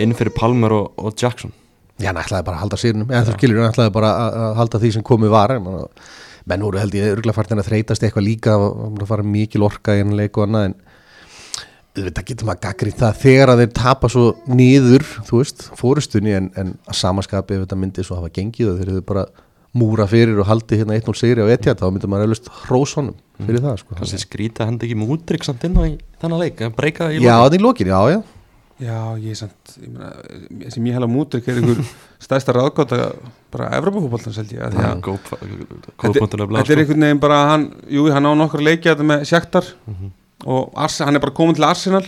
inn 0.00 0.14
fyrir 0.18 0.34
Palmer 0.36 0.74
og, 0.74 0.92
og 0.98 1.14
Jackson. 1.18 1.54
Já, 2.00 2.10
hann 2.10 2.20
ætlaði 2.22 2.46
bara 2.46 2.58
að 2.58 2.64
halda 2.64 2.80
sérnum 2.80 3.10
eða 3.12 3.28
þú 3.28 3.36
skilur, 3.36 3.60
hann 3.60 3.74
ætlaði 3.74 3.92
bara 3.94 4.10
að, 4.16 4.36
að 4.40 4.58
halda 4.60 4.80
því 4.82 4.92
sem 4.96 5.06
komið 5.06 5.32
var 5.34 5.54
en 5.58 5.66
menn 6.48 6.64
voru 6.64 6.80
held 6.80 6.96
ég 6.96 7.10
örgulega 7.14 7.36
fartin 7.36 7.60
að 7.60 7.68
þreytast 7.68 8.06
eitthvað 8.06 8.26
líka 8.26 8.54
það 8.56 9.10
fara 9.10 9.26
mikil 9.26 9.66
orka 9.66 9.96
í 9.96 10.04
enn 10.04 10.16
leik 10.18 10.38
og 10.38 10.46
annað 10.46 10.70
en 10.70 10.76
þetta 12.00 12.24
getur 12.30 12.48
maður 12.48 12.62
gaggrið 12.64 12.98
það 13.02 13.20
þegar 13.24 13.52
að 13.52 13.62
þeir 13.62 13.72
tapa 13.76 14.10
svo 14.12 14.24
niður 14.48 15.04
þú 15.28 15.42
veist, 15.42 15.66
fórustunni 15.76 16.36
en, 16.38 16.48
en 16.56 16.74
að 16.86 16.98
samaskapi 17.00 17.56
ef 17.56 17.64
þetta 17.66 17.80
myndi 17.82 18.06
svo 18.06 18.20
hafa 18.20 18.32
gengið 18.38 18.72
og 18.72 18.80
þeir 18.80 18.92
eru 18.94 19.04
bara 19.10 19.26
múra 19.76 20.06
fyrir 20.10 20.38
og 20.42 20.48
haldi 20.48 20.80
hérna 20.80 20.96
1-0 20.98 21.14
sigri 21.20 21.44
á 21.44 21.48
etja 21.54 21.76
þá 21.78 21.86
myndir 21.94 22.10
maður 22.10 22.26
eflust 22.30 22.48
hrós 22.64 22.96
honum 22.98 23.14
fyrir 23.38 23.62
það 23.62 23.76
sko. 23.84 23.94
kannski 24.00 24.18
skrýta 24.24 24.66
hendi 24.66 24.88
ekki 24.88 24.96
múdrygg 24.98 25.44
samt 25.46 25.62
inn 25.68 25.78
á 25.78 25.82
í 25.86 25.92
þennan 26.20 26.40
leik 26.42 26.62
að 26.66 26.74
breyka 26.78 27.10
í 27.14 27.20
Já, 27.22 27.36
lokin. 27.38 27.44
það 27.44 27.54
er 27.54 27.58
í 27.60 27.64
lokin, 27.68 27.90
já, 27.94 28.00
já 28.16 28.20
Já, 28.80 28.96
ég 29.20 29.34
er 29.34 29.36
samt 29.36 29.72
ég 29.76 29.90
meina, 29.92 30.70
sem 30.72 30.86
ég 30.88 30.94
held 30.96 31.04
að 31.04 31.12
mútur 31.12 31.42
er 31.44 31.58
einhver 31.60 31.82
stæðsta 32.24 32.54
ráðgáta 32.56 32.98
bara 33.52 33.68
Evropafútboltans 33.76 34.38
held 34.40 34.54
ég 34.56 34.62
Já, 34.62 34.70
þetta, 34.72 34.94
er 36.72 36.80
einhvern 36.80 37.04
veginn 37.06 37.20
bara 37.20 37.40
hann, 37.52 37.66
jú, 37.92 38.06
hann 38.14 38.24
á 38.26 38.32
nokkur 38.40 38.64
leiki 38.64 38.88
þetta 38.90 39.06
með 39.06 39.26
Sjaktar 39.28 39.68
Mhm. 39.86 40.10
og 40.48 40.72
Ars, 40.80 40.98
hann 41.04 41.14
er 41.14 41.20
bara 41.20 41.36
komin 41.36 41.54
til 41.54 41.64
Arsenal 41.68 42.02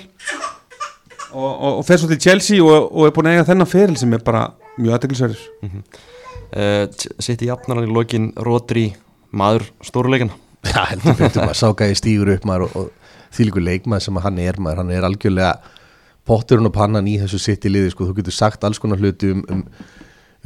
og, 1.33 1.53
og, 1.53 1.79
og 1.79 1.85
fer 1.89 2.01
svo 2.01 2.09
til 2.09 2.19
Chelsea 2.21 2.65
og, 2.65 2.89
og 2.89 3.07
er 3.07 3.13
búin 3.17 3.29
að 3.29 3.37
eiga 3.37 3.47
þennan 3.53 3.69
feril 3.69 3.97
sem 4.01 4.13
er 4.17 4.25
bara 4.25 4.47
mjög 4.81 4.97
aðteglisverður 4.97 5.45
uh, 5.69 5.77
Sitt 6.53 7.43
í 7.45 7.49
jafnar 7.49 7.81
hann 7.81 7.89
í 7.89 7.93
lokin 7.93 8.33
Rodri, 8.45 8.91
maður 9.33 9.71
stóruleikana 9.85 10.37
Já, 10.63 10.83
heldur 10.93 11.17
betur 11.19 11.43
maður 11.43 11.59
sákaði 11.59 11.99
stígur 11.99 12.31
upp 12.37 12.45
maður 12.47 12.69
og, 12.69 12.75
og 12.77 13.33
þýlikur 13.35 13.65
leikmaður 13.67 14.07
sem 14.07 14.21
hann 14.23 14.41
er 14.43 14.59
maður, 14.63 14.83
hann 14.83 14.95
er 14.95 15.07
algjörlega 15.09 15.53
potturinn 16.29 16.69
og 16.69 16.75
pannan 16.77 17.09
í 17.11 17.19
þessu 17.23 17.41
sitt 17.43 17.67
í 17.67 17.73
liði 17.73 17.93
sko, 17.95 18.07
þú 18.09 18.21
getur 18.21 18.37
sagt 18.37 18.67
alls 18.67 18.81
konar 18.83 19.01
hluti 19.03 19.33
um, 19.35 19.43
um, 19.51 19.63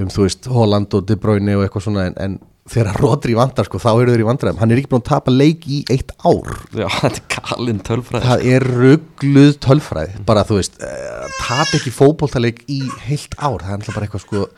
um 0.01 0.13
þú 0.13 0.25
veist, 0.25 0.49
Holland 0.53 0.95
og 0.97 1.09
De 1.09 1.19
Bruyne 1.21 1.57
og 1.59 1.67
eitthvað 1.67 1.85
svona, 1.89 2.07
en, 2.09 2.17
en 2.17 2.39
þegar 2.71 3.01
Rodri 3.03 3.37
vandar 3.37 3.69
sko, 3.69 3.81
þá 3.83 3.91
eru 3.93 4.15
þeir 4.15 4.25
í 4.25 4.29
vandræðum, 4.31 4.61
hann 4.63 4.73
er 4.73 4.81
ekki 4.81 4.91
búin 4.95 5.05
að 5.05 5.11
tapa 5.11 5.35
leik 5.35 5.67
í 5.69 5.83
eitt 5.93 6.15
ár, 6.25 6.55
Já, 6.73 6.87
þetta 7.03 7.21
er 7.21 7.27
galinn 7.37 7.83
tölfræði 7.87 8.31
það 8.31 8.47
er 8.55 8.67
ruggluð 8.81 9.53
tölfræði, 9.67 10.23
bara 10.31 10.47
þú 10.49 10.63
veist 10.63 10.81
uh, 10.81 11.29
tapa 11.43 11.77
ekki 11.77 11.93
fótboltaleik 11.95 12.65
í 12.73 12.81
heilt 13.05 13.37
ár, 13.37 13.61
það 13.61 13.69
er 13.69 13.79
alltaf 13.79 13.99
bara 13.99 14.09
eitthvað 14.09 14.25
sko 14.25 14.49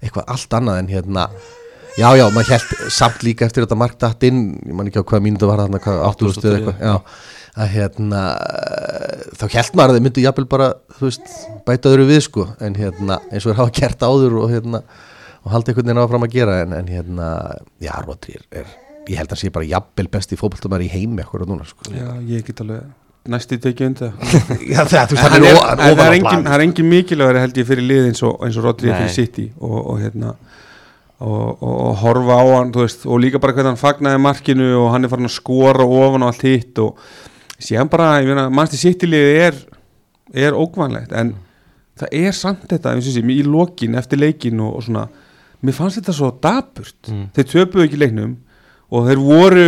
eitthvað 0.00 0.32
allt 0.34 0.58
annað 0.58 0.80
en 0.82 0.90
hérna 0.94 1.28
Já, 1.94 2.08
já, 2.18 2.24
maður 2.34 2.56
held 2.56 2.90
samt 2.90 3.22
líka 3.22 3.46
eftir 3.46 3.62
þetta 3.62 3.76
mark 3.78 3.94
datt 4.02 4.24
inn, 4.26 4.56
ég 4.66 4.74
man 4.74 4.88
ekki 4.90 4.98
á 4.98 5.06
hvaða 5.06 5.22
mínútu 5.22 5.46
var 5.46 5.60
þarna, 5.62 5.78
hvað, 5.84 6.00
80 6.08 6.32
stuð 6.34 6.54
eitthvað, 6.56 6.80
já, 6.82 6.94
að 7.54 7.68
hérna, 7.70 8.22
þá 9.38 9.44
held 9.52 9.76
maður 9.78 9.92
að 9.92 9.98
þeir 9.98 10.04
myndu 10.08 10.24
jafnvel 10.24 10.46
bara, 10.50 10.66
þú 10.96 11.06
veist, 11.06 11.36
bæta 11.68 11.92
öðru 11.92 12.08
við, 12.08 12.20
sko, 12.26 12.48
en 12.66 12.74
hérna, 12.80 13.20
eins 13.30 13.46
og 13.46 13.52
þeir 13.52 13.60
hafa 13.60 13.74
gert 13.78 14.02
áður 14.02 14.34
og 14.40 14.50
hérna, 14.50 14.82
og 15.44 15.54
halda 15.54 15.70
einhvern 15.70 15.86
veginn 15.92 16.02
áfram 16.02 16.26
að 16.26 16.34
gera, 16.34 16.58
en, 16.64 16.74
en 16.80 16.90
hérna, 16.90 17.30
já, 17.86 17.94
Rodri 18.02 18.34
er, 18.40 18.44
er, 18.64 18.74
ég 19.06 19.22
held 19.22 19.30
að 19.30 19.36
hann 19.36 19.44
sé 19.44 19.54
bara 19.54 19.70
jafnvel 19.70 20.10
besti 20.18 20.40
fótboltamæður 20.40 20.88
í 20.88 20.92
heimi 20.96 21.22
ekkur 21.22 21.46
og 21.46 21.54
núna, 21.54 21.70
sko. 21.70 21.94
Já, 21.94 22.10
ég 22.26 22.42
get 22.50 22.66
alveg 22.66 22.90
næstu 23.32 23.56
tekið 23.62 23.86
undir 23.88 24.10
Já, 24.74 24.82
það, 24.84 25.14
er, 25.14 26.16
engin, 26.18 26.48
er 26.48 26.88
mikilvægur 26.90 27.38
held 27.40 27.60
ég 27.60 27.68
fyrir 27.68 27.86
lið 27.88 28.08
eins 28.10 28.22
og, 28.26 28.36
eins 28.44 28.58
og 28.60 28.66
Rodri 28.66 28.90
er 28.92 28.98
fyrir. 29.00 29.14
City 29.14 29.46
og, 29.60 29.78
og 29.94 30.00
hérna 30.02 30.34
og, 31.24 31.62
og, 31.62 31.72
og 31.72 31.94
horfa 32.02 32.36
á 32.36 32.44
hann 32.58 32.72
veist, 32.74 33.06
og 33.06 33.22
líka 33.22 33.40
bara 33.40 33.54
hvernig 33.56 33.72
hann 33.72 33.80
fagnaði 33.80 34.20
markinu 34.20 34.68
og 34.82 34.90
hann 34.92 35.06
er 35.06 35.12
farin 35.12 35.30
að 35.30 35.36
skora 35.38 35.86
ofan 35.86 36.26
og 36.26 36.32
allt 36.34 36.44
hitt 36.44 36.82
og 36.84 36.98
síðan 37.64 37.88
bara, 37.92 38.18
ég 38.20 38.28
meina, 38.28 38.48
mannstu 38.52 38.80
City 38.80 39.08
liðið 39.08 39.40
er, 39.46 39.60
er 40.50 40.58
ókvæmlegt 40.58 41.14
en 41.16 41.32
það 42.00 42.16
er 42.20 42.36
samt 42.36 42.66
þetta 42.68 42.92
eins 42.92 43.08
og 43.08 43.16
sé, 43.16 43.22
í 43.24 43.44
lokin 43.46 43.96
eftir 44.00 44.20
leikin 44.20 44.60
og, 44.60 44.80
og 44.80 44.86
svona 44.88 45.06
mér 45.64 45.76
fannst 45.78 46.02
þetta 46.02 46.16
svo 46.16 46.32
daburt 46.44 46.92
Mm. 47.04 47.26
þeir 47.36 47.48
töpuðu 47.50 47.84
ekki 47.84 47.98
leiknum 48.00 48.30
og 48.88 49.08
þeir 49.08 49.20
voru 49.20 49.64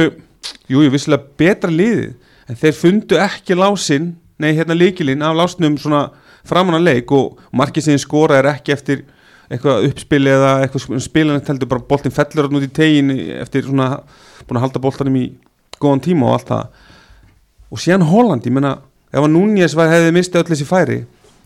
jú, 0.70 0.80
ég 0.80 0.92
vissilega 0.94 1.26
betra 1.38 1.68
liðið 1.68 2.14
en 2.46 2.60
þeir 2.60 2.76
fundu 2.78 3.18
ekki 3.20 3.58
lásinn 3.58 4.14
nei, 4.42 4.52
hérna 4.56 4.76
líkilinn 4.76 5.24
af 5.24 5.36
lásnum 5.36 5.76
svona 5.80 6.08
framan 6.46 6.78
að 6.78 6.88
leik 6.90 7.12
og 7.14 7.40
markið 7.56 7.88
sem 7.88 8.00
skora 8.00 8.40
er 8.40 8.50
ekki 8.52 8.74
eftir 8.74 9.04
eitthvað 9.50 9.86
uppspil 9.88 10.26
eða 10.30 10.52
eitthvað 10.64 11.00
spilanett 11.04 11.48
heldur 11.50 11.70
bara 11.70 11.86
boltin 11.88 12.14
fellur 12.14 12.50
út 12.50 12.66
í 12.66 12.72
tegin 12.74 13.12
eftir 13.40 13.66
svona 13.66 14.00
búin 14.46 14.58
að 14.58 14.66
halda 14.66 14.82
boltanum 14.82 15.18
í 15.20 15.26
góðan 15.80 16.02
tíma 16.02 16.30
og 16.30 16.36
allt 16.36 16.50
það. 16.50 16.80
Og 17.70 17.82
síðan 17.82 18.06
Holland, 18.08 18.46
ég 18.46 18.54
menna 18.54 18.72
ef 19.12 19.22
að 19.22 19.30
Núñez 19.34 19.76
hefði 19.76 20.14
mistið 20.14 20.42
öll 20.42 20.50
þessi 20.52 20.66
færi 20.68 20.98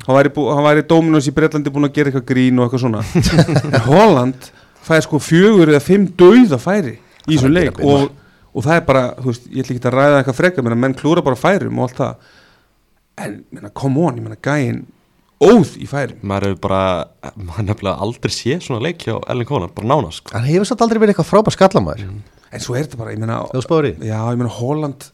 hann 0.06 0.16
væri, 0.16 0.32
væri 0.32 0.86
Dominos 0.88 1.28
í 1.28 1.34
Breitlandi 1.36 1.72
búin 1.72 1.88
að 1.88 1.96
gera 1.98 2.10
eitthvað 2.10 2.28
grín 2.30 2.60
og 2.60 2.66
eitthvað 2.66 2.84
svona. 2.86 3.02
En 3.74 3.84
Holland 3.84 4.50
fæði 4.86 5.06
sko 5.06 5.20
fjögur 5.20 5.72
eða 5.72 5.82
fimm 5.84 6.06
dauða 6.18 6.58
færi 6.60 6.96
í 7.26 7.36
þessum 7.36 7.52
leik 7.52 7.80
og, 7.84 8.08
og 8.50 8.64
það 8.66 8.76
er 8.76 8.86
bara, 8.88 9.02
þú 9.18 9.30
veist, 9.30 9.50
ég 9.50 9.64
ætla 9.64 9.76
ekki 9.76 9.90
að 9.90 9.96
ræða 9.96 10.20
eitthvað 10.20 10.38
frekar, 10.40 10.66
menn 10.66 10.80
menn 10.82 10.96
klúra 10.98 11.24
bara 11.26 11.38
færum 11.38 11.78
og 11.78 11.88
allt 11.88 12.00
það. 12.00 12.32
En, 13.20 13.36
menna, 13.54 13.70
come 13.76 14.02
on, 14.06 14.18
ég 14.18 14.26
menna 14.26 14.40
gæin 14.40 14.82
óð 15.40 15.76
í 15.80 15.88
færum. 15.88 16.20
Maður 16.26 16.50
hefur 16.50 16.60
bara, 16.66 16.82
maður 17.36 17.68
nefnilega 17.70 18.06
aldrei 18.06 18.34
sé 18.34 18.58
svona 18.64 18.82
leik 18.84 19.06
hjá 19.06 19.16
Ellen 19.30 19.48
Konar, 19.48 19.72
bara 19.76 19.90
nánast 19.92 20.22
sko. 20.22 20.34
Hann 20.36 20.48
hefur 20.48 20.68
satt 20.68 20.82
aldrei 20.84 21.00
verið 21.02 21.14
eitthvað 21.14 21.30
frábær 21.30 21.56
skallamæður, 21.56 22.14
en 22.50 22.64
svo 22.64 22.76
er 22.76 22.86
þetta 22.88 23.00
bara, 23.00 23.14
ég 23.14 23.22
menna. 23.22 23.40
Já, 24.04 24.18
ég 24.32 24.40
meina 24.40 24.52
Holland 24.58 25.10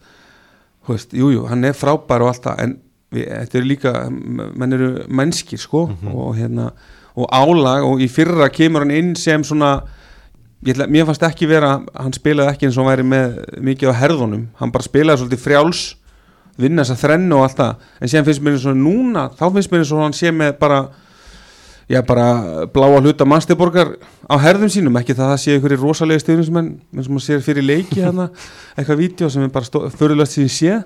þú 0.87 0.95
veist, 0.95 1.15
jú, 1.19 1.31
jú, 1.35 1.45
hann 1.51 1.67
er 1.67 1.75
frábær 1.77 2.23
og 2.25 2.31
allt 2.31 2.45
það 2.47 2.61
en 2.63 2.75
við, 3.15 3.27
þetta 3.33 3.59
er 3.59 3.67
líka 3.67 3.93
menn 4.11 4.77
eru 4.77 4.91
mennskir, 5.19 5.61
sko 5.63 5.87
og 6.13 6.37
hérna, 6.39 6.71
og 7.17 7.31
álag 7.35 7.87
og 7.89 8.03
í 8.05 8.09
fyrra 8.13 8.49
kemur 8.55 8.85
hann 8.85 8.95
inn 8.95 9.15
sem 9.19 9.45
svona 9.47 9.81
ætla, 10.65 10.87
mér 10.89 11.07
fannst 11.09 11.27
ekki 11.27 11.49
vera, 11.51 11.77
hann 11.95 12.15
spilaði 12.17 12.55
ekki 12.55 12.69
eins 12.69 12.81
og 12.81 12.89
væri 12.89 13.05
með 13.07 13.39
mikið 13.61 13.93
á 13.93 14.01
herðunum, 14.01 14.49
hann 14.61 14.73
bara 14.75 14.87
spilaði 14.87 15.23
svolítið 15.23 15.45
frjáls 15.45 15.87
vinna 16.61 16.85
þessa 16.85 17.01
þrennu 17.01 17.39
og 17.39 17.47
allt 17.47 17.59
það. 17.61 17.89
En 18.01 18.11
síðan 18.11 18.29
finnst 18.29 18.45
mér 18.45 18.57
eins 18.57 18.69
og 18.71 18.79
núna 18.81 19.27
þá 19.37 19.45
finnst 19.57 19.73
mér 19.73 19.85
eins 19.85 19.93
og 19.93 20.03
hann 20.05 20.17
sé 20.17 20.33
með 20.35 20.55
bara 20.61 20.79
já 21.87 22.01
bara 22.03 22.29
bláa 22.73 22.99
hluta 22.99 23.27
mannstæðborgar 23.29 23.93
á 24.27 24.35
herðum 24.43 24.71
sínum. 24.73 24.97
Ekki 24.99 25.15
það 25.15 25.27
að 25.27 25.33
það 25.35 25.43
sé 25.43 25.57
einhverju 25.57 25.81
rosalega 25.83 26.25
stjórnismenn 26.25 26.71
eins 26.97 27.11
og 27.11 27.15
maður 27.15 27.27
sér 27.29 27.45
fyrir 27.47 27.67
leiki 27.67 28.01
hérna 28.01 28.31
eitthvað 28.77 29.03
vídeo 29.03 29.31
sem 29.33 29.45
er 29.47 29.53
bara 29.55 29.91
fyrirlast 29.95 30.39
síðan 30.39 30.55
sé. 30.57 30.79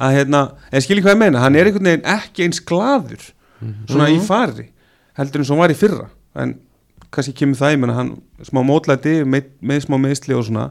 Að 0.00 0.16
hérna, 0.18 0.44
en 0.72 0.86
skilji 0.86 1.04
hvað 1.04 1.16
ég 1.16 1.22
meina 1.26 1.44
hann 1.44 1.58
er 1.58 1.68
einhvern 1.68 1.92
veginn 1.92 2.08
ekki 2.16 2.48
eins 2.48 2.62
gladur 2.64 3.28
svona 3.60 4.08
í 4.14 4.18
fari 4.22 4.70
heldur 5.18 5.42
eins 5.42 5.50
og 5.50 5.56
hann 5.56 5.66
var 5.66 5.74
í 5.74 5.78
fyrra. 5.78 6.08
En 6.38 6.56
kannski 7.14 7.34
kemur 7.40 7.58
það 7.60 7.74
í 7.76 7.80
menna 7.82 7.94
hann 7.98 8.10
smá 8.44 8.60
mótlæti 8.66 9.14
með, 9.24 9.48
með 9.60 9.84
smá 9.86 9.96
meðsli 10.02 10.36
og 10.36 10.44
svona 10.48 10.68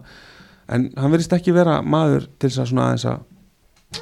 en 0.69 0.89
hann 0.99 1.11
verðist 1.13 1.33
ekki 1.38 1.53
vera 1.55 1.79
maður 1.81 2.27
til 2.39 2.49
þess 2.51 2.61
að 2.65 2.69
svona 2.71 2.85
aðeins 2.89 3.05
að 3.11 3.25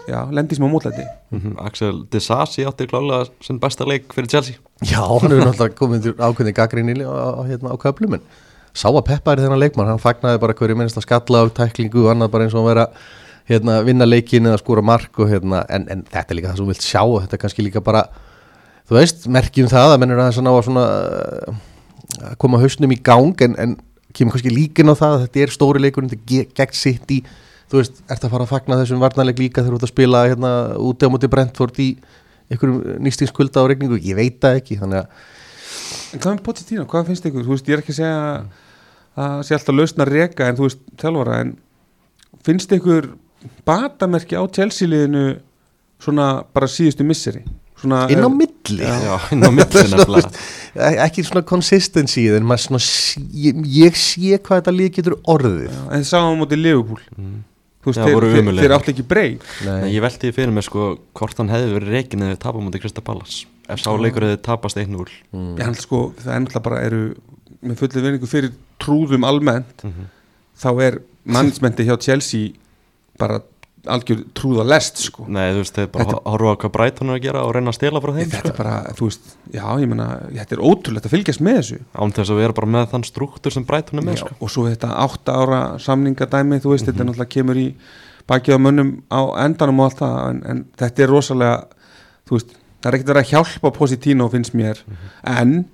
já, 0.09 0.19
lendi 0.33 0.55
í 0.55 0.59
smá 0.59 0.67
mótlæti 0.71 1.05
Mhm. 1.36 1.55
Axel 1.59 2.03
Disasi 2.13 2.63
átti 2.63 2.86
klálega 2.88 3.25
sem 3.43 3.57
besta 3.59 3.83
leik 3.86 4.13
fyrir 4.15 4.29
Chelsea 4.31 4.55
Já, 4.86 5.01
hann 5.03 5.25
hefur 5.31 5.41
náttúrulega 5.49 5.75
komið 5.75 6.03
til 6.05 6.13
ákveðni 6.15 6.53
gaggrinni 6.55 6.95
á, 7.03 7.11
á, 7.11 7.41
hérna, 7.43 7.73
á 7.73 7.77
köflum 7.81 8.13
en 8.15 8.21
sá 8.75 8.88
að 8.91 9.01
Peppa 9.09 9.33
er 9.33 9.41
þennan 9.43 9.59
leikmann, 9.59 9.88
hann 9.89 9.99
fagnaði 9.99 10.39
bara 10.39 10.53
hverju 10.55 10.77
minnst 10.79 10.97
að 10.99 11.05
skalla 11.07 11.41
af 11.43 11.51
tæklingu 11.57 12.05
og 12.05 12.11
annað 12.13 12.31
bara 12.31 12.45
eins 12.47 12.55
og 12.55 12.61
hann 12.63 12.69
vera 12.71 12.86
hérna, 13.49 13.75
vinna 13.88 14.05
leikin 14.07 14.47
eða 14.49 14.61
skóra 14.61 14.81
mark 14.86 15.19
og, 15.19 15.29
hérna, 15.29 15.65
en, 15.69 15.86
en 15.91 16.03
þetta 16.07 16.31
er 16.33 16.39
líka 16.39 16.49
það 16.53 16.57
sem 16.57 16.65
þú 16.65 16.71
vilt 16.73 16.88
sjá 16.88 17.01
og 17.03 17.19
þetta 17.25 17.36
er 17.38 17.43
kannski 17.43 17.65
líka 17.67 17.83
bara 17.86 18.05
þú 18.89 18.97
veist, 18.99 19.27
merkjum 19.27 19.67
það 19.71 19.93
að 19.95 19.99
mennur 20.05 20.21
aðeins 20.23 20.39
að 20.39 20.47
ná 20.47 20.53
að 20.55 20.65
svona 20.69 20.86
að 22.21 22.35
koma 22.41 22.59
hausnum 22.61 22.93
í 22.95 22.99
gang 23.03 23.41
en, 23.45 23.55
en 23.59 23.75
kemur 24.15 24.35
kannski 24.35 24.53
líkin 24.53 24.91
á 24.91 24.95
það 24.95 25.15
að 25.17 25.23
þetta 25.25 25.43
er 25.45 25.53
stóri 25.55 25.81
leikur 25.83 26.05
þetta 26.05 26.17
er 26.19 26.27
ge- 26.31 26.49
gegn 26.55 26.77
sitt 26.77 27.11
í 27.11 27.21
þú 27.71 27.79
veist, 27.81 27.97
ert 28.07 28.23
að 28.27 28.31
fara 28.35 28.45
að 28.45 28.51
fagna 28.53 28.77
þessum 28.81 29.01
varnarleik 29.01 29.39
líka 29.41 29.63
þegar 29.63 29.73
þú 29.75 29.79
ert 29.81 29.87
að 29.87 29.93
spila 29.95 30.21
hérna 30.29 30.51
úti 30.85 31.07
á 31.07 31.09
móti 31.11 31.29
Brentford 31.33 31.79
í 31.81 31.89
einhverjum 32.53 33.01
nýstingskulda 33.01 33.63
á 33.65 33.69
regningu, 33.71 33.97
ég 34.05 34.15
veit 34.19 34.37
það 34.43 34.59
ekki 34.61 34.77
þannig 34.83 35.01
að 35.01 35.33
en 36.15 36.21
hvað 36.21 36.35
með 36.37 36.43
Pochettino, 36.45 36.85
hvað 36.89 37.07
finnst 37.09 37.25
ykkur? 37.27 37.43
Þú 37.47 37.55
veist, 37.55 37.67
ég 37.69 37.75
er 37.75 37.81
ekki 37.83 37.93
að 37.95 37.97
segja 37.99 38.19
að 39.25 39.41
sé 39.47 39.55
alltaf 39.57 39.75
lausna 39.75 40.05
reka 40.07 40.47
en 40.49 40.57
þú 40.59 40.67
veist, 40.69 40.81
þjálfara 41.01 41.39
en 41.43 41.51
finnst 42.45 42.75
ykkur 42.77 43.09
batamerki 43.67 44.37
á 44.37 44.43
Chelsea-liðinu 44.55 45.25
svona 46.05 46.29
bara 46.53 46.69
síðustu 46.71 47.05
misseri? 47.07 47.41
Svona, 47.81 48.05
inn 48.13 48.21
á 48.23 48.29
eh, 48.29 48.35
milli. 48.66 48.84
Já, 48.86 49.16
inn 49.32 49.45
á 49.45 49.49
milli 49.53 49.84
nefnilega. 49.93 50.30
ekki 51.05 51.24
svona 51.26 51.43
consistency 51.47 52.28
en 52.36 52.43
maður 52.49 52.63
svona 52.66 52.82
ég, 53.45 53.59
ég 53.80 53.95
sé 53.99 54.38
hvað 54.39 54.61
þetta 54.61 54.74
lið 54.76 54.89
getur 54.99 55.16
orðið. 55.24 55.68
Já, 55.70 55.82
en 55.91 56.01
þið 56.03 56.09
sáum 56.09 56.32
á 56.34 56.39
móti 56.41 56.57
Liverpool. 56.59 57.01
Mm. 57.18 57.43
þú 57.86 57.91
veist, 57.91 57.99
Já, 57.99 58.05
þeir, 58.07 58.16
voru 58.18 58.30
þeir, 58.32 58.41
ömurlegir. 58.41 58.66
þeir 58.66 58.74
átti 58.80 58.91
ekki 58.95 59.03
breyk 59.05 59.43
Nei, 59.66 59.91
ég 59.93 60.01
velti 60.01 60.26
því 60.26 60.34
fyrir 60.34 60.53
mig 60.55 60.63
sko 60.66 60.86
hvort 61.13 61.38
hann 61.38 61.51
hefði 61.53 61.74
verið 61.76 61.91
reikin 61.93 62.24
eða 62.26 62.39
tapað 62.41 62.63
mútið 62.66 62.82
Krista 62.82 63.03
Pallas 63.05 63.36
ef 63.70 63.80
sá 63.84 63.91
leikur 63.93 64.26
hefði 64.26 64.39
tapast 64.41 64.80
1-0 64.82 65.05
Mm. 65.36 65.51
Já, 65.59 65.63
hann 65.68 65.76
sko, 65.78 65.99
það 66.18 66.39
náttúrulega 66.47 66.63
bara 66.66 66.80
eru 66.88 67.03
með 67.61 67.78
fullið 67.84 68.07
vinningu 68.07 68.28
fyrir 68.32 68.51
trúðum 68.82 69.24
almennt 69.30 69.86
Mhm. 69.86 70.09
þá 70.57 70.68
er 70.82 70.97
mannsmenti 71.30 71.86
hjá 71.86 71.95
Chelsea 72.01 72.53
bara 73.22 73.38
algjör 73.91 74.23
trúða 74.38 74.63
lest 74.67 74.97
sko. 75.03 75.25
Nei, 75.27 75.51
þú 75.53 75.61
veist, 75.63 75.75
þeir 75.75 75.88
bara 75.93 76.05
Þetta- 76.05 76.31
horfa 76.33 76.69
Brighton 76.75 77.09
er 77.09 77.17
að 77.19 77.21
gera 77.25 77.43
og 77.45 77.53
reyna 77.55 77.69
að 77.71 77.77
stela 77.79 78.01
frá 78.01 78.11
þeim 78.15 78.29
þetta 78.31 78.39
sko. 78.39 78.49
er 78.49 78.57
bara, 78.57 78.75
þú 78.97 79.09
veist, 79.09 79.21
já, 79.53 79.65
ég 79.81 79.88
meina 79.91 80.07
þetta 80.33 80.51
er 80.57 80.63
ótrúlegt 80.69 81.05
að 81.05 81.13
fylgjast 81.15 81.41
með 81.41 81.59
þessu. 81.59 81.79
Án 81.95 82.11
þess 82.17 82.29
að 82.33 82.41
vera 82.41 82.53
bara 82.53 82.67
með 82.67 82.89
þann 82.93 83.05
struktúr 83.09 83.51
sem 83.53 83.63
Brighton 83.65 83.99
er 83.99 84.05
með 84.09 84.15
já, 84.17 84.23
sko. 84.25 84.36
og 84.41 84.49
svo 84.49 84.65
þetta 84.69 84.91
átta 85.05 85.31
ára 85.41 85.61
samningadæmi, 85.79 86.59
þú 86.63 86.73
veist, 86.75 86.86
þetta 86.89 87.05
náttúrulega 87.05 87.33
kemur 87.38 87.55
í 87.61 87.67
bakið 88.27 88.57
á 88.57 88.59
mönnum 88.59 88.91
á 89.13 89.21
endanum 89.45 89.79
og 89.79 89.91
allt 89.91 89.99
það, 90.01 90.29
en, 90.29 90.43
en 90.49 90.65
þetta 90.77 91.03
er 91.05 91.09
rosalega 91.13 91.63
þú 92.25 92.39
veist, 92.39 92.55
það 92.81 92.89
er 92.89 92.97
ekkert 92.99 93.11
verið 93.13 93.23
að 93.23 93.31
hjálpa 93.33 93.71
Positino 93.77 94.29
finnst 94.33 94.53
mér, 94.57 94.81
en 95.23 95.65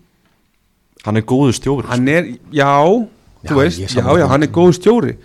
Hann 1.06 1.18
er 1.18 1.24
góðu 1.26 1.54
stjóri 1.58 1.82
sko. 1.88 1.92
hann 1.96 2.08
er, 2.08 2.28
já, 2.54 3.08
Já, 3.42 3.56
veist, 3.58 3.80
já, 3.96 4.28
hann 4.30 4.44
er 4.44 4.52
góð 4.54 4.76
stjóri 4.78 5.16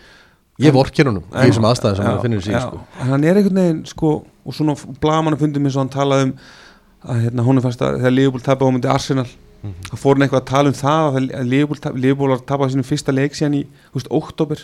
ég 0.58 0.72
vorkir 0.72 1.06
honum 1.10 1.24
í 1.32 1.48
þessum 1.50 1.66
aðstæðum 1.68 1.96
sem 1.96 2.04
já, 2.06 2.10
hann 2.10 2.22
finnur 2.22 2.42
sig 2.46 2.60
sko. 2.60 2.80
en 3.00 3.06
hann 3.12 3.24
er 3.24 3.34
einhvern 3.40 3.60
veginn 3.60 3.82
sko, 3.86 4.12
og 4.46 4.54
svona 4.56 4.76
blagamann 5.02 5.36
fundum 5.40 5.64
eins 5.68 5.76
og 5.76 5.82
hann 5.84 5.92
talaði 5.96 6.28
um 6.30 6.32
að 7.06 7.20
hérna, 7.26 7.44
hún 7.46 7.58
er 7.58 7.62
fast 7.66 7.82
að 7.84 7.98
þegar 8.00 8.14
Liverpool 8.16 8.40
tapaði 8.46 8.70
á 8.70 8.74
mútið 8.78 8.94
Arsenal 8.94 9.26
Mhm. 9.66 9.72
þá 9.90 9.96
fór 9.98 10.14
hann 10.14 10.22
eitthvað 10.28 10.42
að 10.42 10.50
tala 10.50 10.68
um 10.68 10.74
það 10.76 11.06
að 11.16 11.30
að 11.40 11.46
Liverpool 11.96 12.28
var 12.28 12.36
að 12.38 12.46
tapa 12.46 12.68
sínum 12.70 12.84
fyrsta 12.86 13.12
leik 13.14 13.32
síðan 13.34 13.54
í, 13.56 13.62
þú 13.90 13.94
veist, 13.98 14.10
oktober 14.12 14.58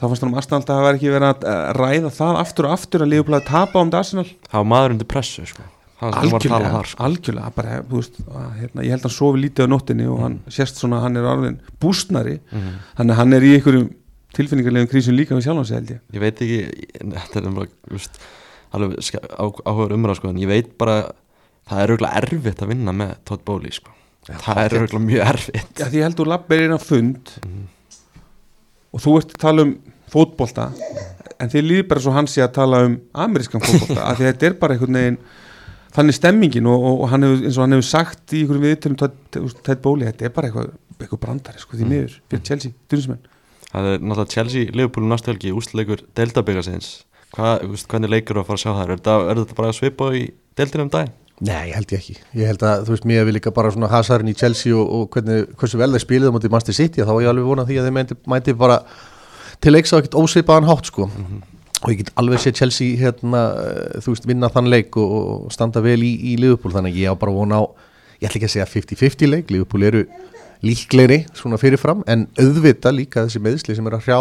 þá 0.00 0.04
fannst 0.08 0.22
hann 0.24 0.32
um 0.32 0.38
Arsenal 0.40 0.60
að 0.62 0.66
það 0.70 0.82
var 0.86 0.94
ekki 0.96 1.12
verið 1.12 1.44
að 1.44 1.76
ræða 1.76 2.10
það 2.16 2.38
aftur 2.40 2.64
og 2.66 2.72
aftur 2.72 3.00
að 3.04 3.08
Liverpool 3.12 3.36
að 3.38 3.44
tapa 3.46 3.76
á 3.76 3.82
mútið 3.84 3.98
Arsenal 4.00 4.24
Það 4.24 4.56
var 4.56 4.64
maður 4.72 4.90
undir 4.96 5.06
pressu 5.12 5.46
sko. 5.46 5.62
Það 6.00 6.10
að 6.16 6.22
algjörlega, 6.24 6.70
þar 6.72 6.86
sko. 6.88 7.04
algjörlega 7.04 7.54
bara, 7.54 7.82
þú 7.90 7.96
veist, 8.00 8.14
að, 8.24 8.46
hérna, 8.60 8.82
ég 8.86 8.90
held 8.90 9.00
að 9.04 9.08
hann 9.10 9.16
sofi 9.20 9.38
lítið 9.44 9.66
á 9.68 9.72
nóttinni 9.74 10.06
og 10.10 10.20
hann 10.24 10.36
sést 10.48 10.80
svona 10.80 10.96
að 10.96 11.02
hann 11.02 11.16
er 11.20 11.28
orðin 11.28 11.58
bústnari, 11.78 12.38
Mhm. 12.50 12.70
þannig 12.96 13.12
að 13.12 13.16
hann 13.20 13.32
er 13.34 13.40
í 13.42 13.52
einhverjum 13.60 13.90
tilfinningarlegum 14.36 14.90
krísum 14.92 15.16
líka 15.18 15.34
við 15.38 15.46
sjálfan 15.48 15.66
sig 15.68 15.76
held 15.80 15.90
ég 15.94 16.00
Ég 16.16 16.22
veit 16.24 16.42
ekki 16.44 16.60
Þetta 17.00 17.40
er 17.40 17.48
alveg 17.50 19.00
áhugaður 19.40 19.96
umræð 19.96 20.18
sko, 20.20 20.30
en 20.30 20.38
ég 20.42 20.50
veit 20.50 20.68
bara 20.78 20.96
það 21.70 21.80
er 21.84 21.92
auðvitað 21.94 22.18
erfitt 22.22 22.62
að 22.64 22.70
vinna 22.70 22.92
með 22.94 23.10
Todd 23.26 23.42
Bowley 23.46 23.72
sko. 23.74 23.90
Það 24.30 24.60
er 24.62 24.76
auðvitað 24.78 25.04
mjög 25.08 25.24
erfitt 25.32 25.80
Já, 25.80 25.86
því 25.90 25.98
ég 26.00 26.06
held 26.06 26.18
þú 26.20 26.26
lappir 26.30 26.64
inn 26.66 26.76
á 26.76 26.80
fund 26.82 27.32
Mhm. 27.40 27.64
og 28.94 29.02
þú 29.04 29.16
ert 29.20 29.34
að 29.34 29.42
tala 29.44 29.62
um 29.66 29.72
fótbolta 30.10 30.64
en 31.40 31.48
þið 31.50 31.66
líður 31.66 31.88
bara 31.90 32.00
svo 32.04 32.12
hans 32.14 32.32
sé 32.34 32.42
að 32.44 32.52
tala 32.58 32.80
um 32.86 32.96
amerískan 33.14 33.62
fótbolta 33.62 34.02
af 34.10 34.18
því 34.18 34.28
þetta 34.30 34.46
er 34.50 34.56
bara 34.62 34.74
einhvern 34.76 34.98
veginn 35.00 35.18
þannig 35.94 36.14
stemmingin 36.18 36.66
og, 36.70 36.82
og, 36.86 37.00
og 37.04 37.08
hann 37.10 37.26
hefur, 37.26 37.44
eins 37.46 37.58
og 37.58 37.64
hann 37.64 37.74
hefur 37.76 37.88
sagt 37.90 38.34
í 38.34 38.42
einhverjum 38.44 38.66
viðtölum 38.68 38.98
Ted 39.66 39.80
Bóli, 39.82 40.06
þetta 40.06 40.26
er 40.28 40.34
bara 40.34 40.50
eitthvað, 40.50 40.72
eitthvað 41.00 41.22
brandari 41.26 41.58
sko, 41.62 41.74
því 41.78 41.86
Mm. 41.86 41.90
miður 41.94 42.16
fyrir 42.30 42.44
Chelsea, 42.46 42.72
dunismenn 42.90 43.22
Það 43.70 43.86
er 43.86 44.02
náttúrulega 44.02 44.34
Chelsea, 44.34 44.70
Liverpool 44.74 45.06
næstu 45.06 45.30
helgi 45.30 45.54
ústleikur 45.54 46.02
Delta-byggasins 46.18 46.90
hvernig 47.30 48.10
leikur 48.10 48.38
þú 48.38 48.42
að 48.42 48.48
fara 48.48 48.58
að 48.58 48.62
sjá 48.64 48.70
það? 48.72 48.82
Er 48.82 48.92
þetta, 48.96 49.12
er 49.30 49.40
þetta 49.40 49.56
bara 49.58 49.68
að 49.70 49.76
svipa 49.78 50.08
í 50.18 50.22
Deltinu 50.58 50.86
um 50.86 50.90
daginn? 50.90 51.12
Nei, 51.40 51.70
ég 51.70 51.76
held 51.78 51.92
ég 51.94 52.00
ekki 52.02 52.16
ég 52.36 52.50
held 52.50 52.64
að, 52.66 52.82
þú 52.84 52.92
veist, 52.92 53.06
mér 53.08 53.22
vil 53.28 53.36
líka 53.38 53.52
bara 53.56 53.70
svona 53.72 53.88
hasarinn 53.88 54.28
í 54.28 54.36
Chelsea 54.36 54.74
og, 54.76 54.90
og 54.90 55.06
hvernig, 55.14 55.46
hversu 55.56 55.78
vel 55.80 55.92
þeir 55.94 56.02
spilið 56.04 56.28
á 56.28 56.34
móti 56.34 56.50
Manchester 56.52 56.76
City, 56.76 57.00
þá 57.06 57.12
er 57.14 57.22
ég 57.24 57.30
alveg 57.30 57.46
vonað 57.48 57.70
því 57.70 57.78
að 57.80 57.86
þeir 57.86 57.96
mæti, 57.96 58.16
mæti 58.34 58.56
bara 58.60 58.76
til 59.62 59.72
leiks 59.72 59.94
á 59.94 59.98
ekkert 60.00 60.18
ósvipaðan 60.20 60.68
hátt, 60.68 60.90
sko 60.90 61.06
og 61.80 61.88
ég 61.88 62.02
get 62.02 62.12
alveg 62.20 62.42
séð 62.42 62.58
Chelsea 62.58 62.98
hérna, 63.00 63.40
eh, 63.62 64.02
þú 64.04 64.12
veist, 64.12 64.26
vinna 64.28 64.52
þann 64.52 64.68
leik 64.68 64.98
og, 65.00 65.14
og 65.46 65.54
standa 65.54 65.80
vel 65.80 66.02
í, 66.04 66.12
í 66.28 66.36
Liverpool, 66.42 66.74
þannig 66.76 66.98
ég 67.00 67.08
á 67.08 67.16
bara 67.16 67.32
vona 67.32 67.62
á 67.62 67.64
ég 68.20 68.28
ætla 68.28 68.36
ekki 70.62 71.00
að 71.00 71.08
segja 71.08 71.08
50-50 71.10 71.20
leik 71.20 71.20
Liverpool 71.20 71.20
eru 71.20 71.20
líklegri 71.20 71.26
svona 71.34 71.58
fyrirfram, 71.58 72.02
en 72.06 72.28
auðvita 72.38 72.92
líka 72.92 73.24
þessi 73.26 73.40
meðsli 73.40 73.76
sem 73.76 73.86
er 73.86 73.96
að 73.96 74.04
hrjá 74.04 74.20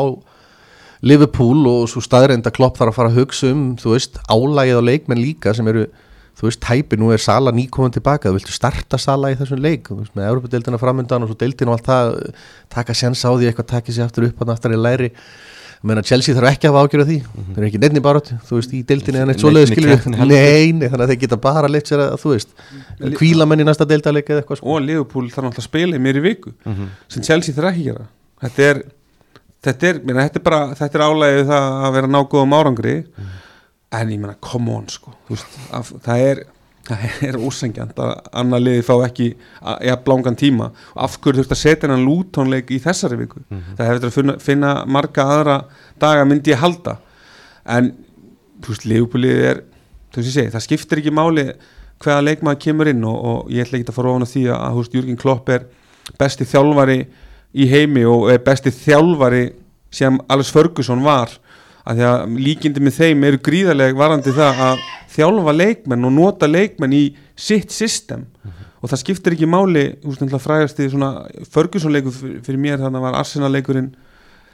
Liverpool 1.01 1.67
og 1.67 1.89
svo 1.89 2.01
staðreinda 2.03 2.51
klopp 2.51 2.77
þarf 2.77 2.91
að 2.91 2.95
fara 2.95 3.09
að 3.09 3.19
hugsa 3.19 3.51
um, 3.51 3.75
þú 3.79 3.93
veist, 3.95 4.19
álægið 4.27 4.79
á 4.79 4.83
leikmenn 4.83 5.21
líka 5.21 5.53
sem 5.55 5.67
eru, 5.67 5.87
þú 6.39 6.47
veist, 6.47 6.59
tæpi 6.59 6.99
nú 6.99 7.11
er 7.11 7.19
Sala 7.19 7.51
nýkomin 7.51 7.91
tilbaka, 7.91 8.29
þú 8.29 8.39
viltu 8.39 8.51
starta 8.51 8.97
Sala 8.97 9.31
í 9.31 9.37
þessum 9.39 9.59
leik, 9.63 9.87
veist, 9.91 10.15
með 10.15 10.27
Európa-deildina 10.31 10.79
framöndan 10.79 11.23
og 11.23 11.31
svo 11.31 11.39
deildin 11.39 11.71
og 11.71 11.77
allt 11.77 11.87
það, 11.87 12.33
taka 12.69 12.93
séns 12.93 13.23
á 13.23 13.31
því 13.31 13.47
eitthvað 13.47 13.71
takið 13.75 13.95
sér 13.95 14.07
aftur 14.07 14.27
upp 14.27 14.39
hann 14.39 14.53
aftur 14.55 14.75
í 14.75 14.79
læri 14.79 15.11
menna 15.83 16.01
Chelsea 16.03 16.35
þarf 16.35 16.49
ekki 16.51 16.67
að 16.67 16.73
hafa 16.75 16.87
ágjörð 16.89 17.07
því 17.09 17.17
þeir 17.23 17.57
eru 17.59 17.67
ekki 17.69 17.79
nefni 17.79 18.01
bara, 18.03 18.19
þú 18.19 18.57
veist, 18.59 18.73
í 18.75 18.81
deildinni 18.89 19.19
eða 19.21 19.27
neitt 19.29 19.39
í 19.39 19.65
skilur 19.69 19.93
keppninni 19.95 20.19
heldur. 20.19 20.35
nei, 20.35 20.71
nei, 20.75 20.87
þannig 20.91 21.05
að 21.05 21.11
þeir 21.13 21.19
geta 21.23 21.37
bara 21.45 21.67
leitt 21.71 21.87
sér 21.87 22.03
að, 22.03 22.15
þú 22.19 22.33
veist, 22.33 22.49
kvíla 23.19 23.47
menn 23.47 23.63
í 23.63 23.67
næsta 23.69 23.87
deildaleik 23.87 24.27
eða 24.33 24.41
eitthvað 24.43 24.59
sko. 24.59 24.73
og 24.75 24.81
Liverpool 24.83 25.29
þarf 25.31 25.45
náttúrulega 25.47 25.63
að 25.63 25.69
spila 25.69 25.99
mér 26.03 26.19
í 26.19 26.23
viku 26.27 26.53
Mhm. 26.65 26.89
sem 27.07 27.23
Chelsea 27.23 27.55
þarf 27.55 27.71
ekki 27.71 27.85
að 27.85 27.91
gera 27.93 28.07
þetta 28.43 28.67
er, 28.69 28.83
þetta 29.63 29.87
er, 29.93 29.99
meina, 30.03 30.27
þetta 30.27 30.39
er 30.41 30.45
bara 30.49 30.61
þetta 30.75 30.99
er 30.99 31.05
álægið 31.07 31.45
það 31.53 31.67
að 31.87 31.93
vera 31.99 32.07
nágóðum 32.17 32.57
árangri 32.59 32.95
en 33.91 34.09
ég 34.13 34.19
meina, 34.19 34.35
come 34.41 34.69
on 34.75 34.87
sko, 34.91 35.13
þú 35.29 35.35
veist, 35.37 35.59
af, 35.71 35.93
það 36.05 36.25
er 36.29 36.43
það 36.87 37.03
er 37.27 37.37
ósengjant 37.37 37.97
að 38.01 38.13
annar 38.41 38.61
liði 38.63 38.83
fá 38.87 38.93
ekki 39.05 39.27
að- 39.61 39.81
jafn 39.89 40.11
langan 40.11 40.35
tíma. 40.39 40.69
Og 40.95 41.03
af 41.05 41.17
hverju 41.21 41.39
þurft 41.43 41.55
að 41.55 41.61
setja 41.63 41.87
hennan 41.87 42.05
lútónleik 42.07 42.71
í 42.73 42.79
þessari 42.83 43.17
viku? 43.19 43.43
Það 43.49 43.85
hefur 43.85 43.99
þetta 43.99 44.09
að 44.11 44.17
finna, 44.17 44.37
finna 44.39 44.71
marga 44.85 45.25
aðra 45.35 45.57
daga 46.01 46.25
myndi 46.25 46.51
ég 46.53 46.61
halda. 46.63 46.97
En 47.65 47.91
þú 48.61 48.73
veist, 48.73 48.85
Leopoldið 48.89 49.43
er 49.51 49.61
segi, 50.15 50.49
það 50.51 50.65
skiptir 50.65 51.01
ekki 51.03 51.13
máli 51.13 51.43
hvaða 51.99 52.23
leikmaður 52.25 52.59
kemur 52.63 52.87
inn 52.89 53.03
og, 53.05 53.17
og 53.29 53.49
ég 53.53 53.65
ætla 53.67 53.77
ekki 53.79 53.91
að 53.91 53.97
fara 53.99 54.09
ofan 54.13 54.25
á 54.25 54.29
því 54.31 54.43
að, 54.49 54.59
að 54.65 54.77
veist, 54.79 54.93
Jürgen 54.97 55.19
Klopp 55.19 55.49
er 55.53 55.65
besti 56.19 56.47
þjálfari 56.47 56.99
í 57.53 57.67
heimi 57.69 58.05
og 58.09 58.29
er 58.33 58.39
besti 58.45 58.71
þjálfari 58.73 59.43
sem 59.91 60.17
Alex 60.29 60.49
Ferguson 60.55 61.03
var. 61.05 61.29
Að 61.89 61.99
því 61.99 62.05
að 62.09 62.33
líkindi 62.45 62.81
með 62.85 62.97
þeim 62.99 63.23
eru 63.29 63.39
gríðarlega 63.45 63.97
varandi 63.97 64.33
það 64.35 64.59
að 64.65 64.81
þjálfa 65.19 65.55
leikmenn 65.55 66.07
og 66.07 66.15
nota 66.15 66.49
leikmenn 66.49 66.95
í 66.95 67.03
sitt 67.39 67.75
system. 67.75 68.27
Og 68.79 68.87
það 68.91 69.01
skiptir 69.01 69.35
ekki 69.35 69.49
máli 69.49 69.89
frægast 70.39 70.79
í 70.79 70.87
svona 70.91 71.27
Ferguson 71.51 71.91
leikur 71.91 72.13
fyrir, 72.15 72.59
mér 72.59 72.79
þannig 72.79 73.01
að 73.01 73.05
var 73.09 73.17
Arsenal 73.19 73.51
leikurinn 73.51 73.89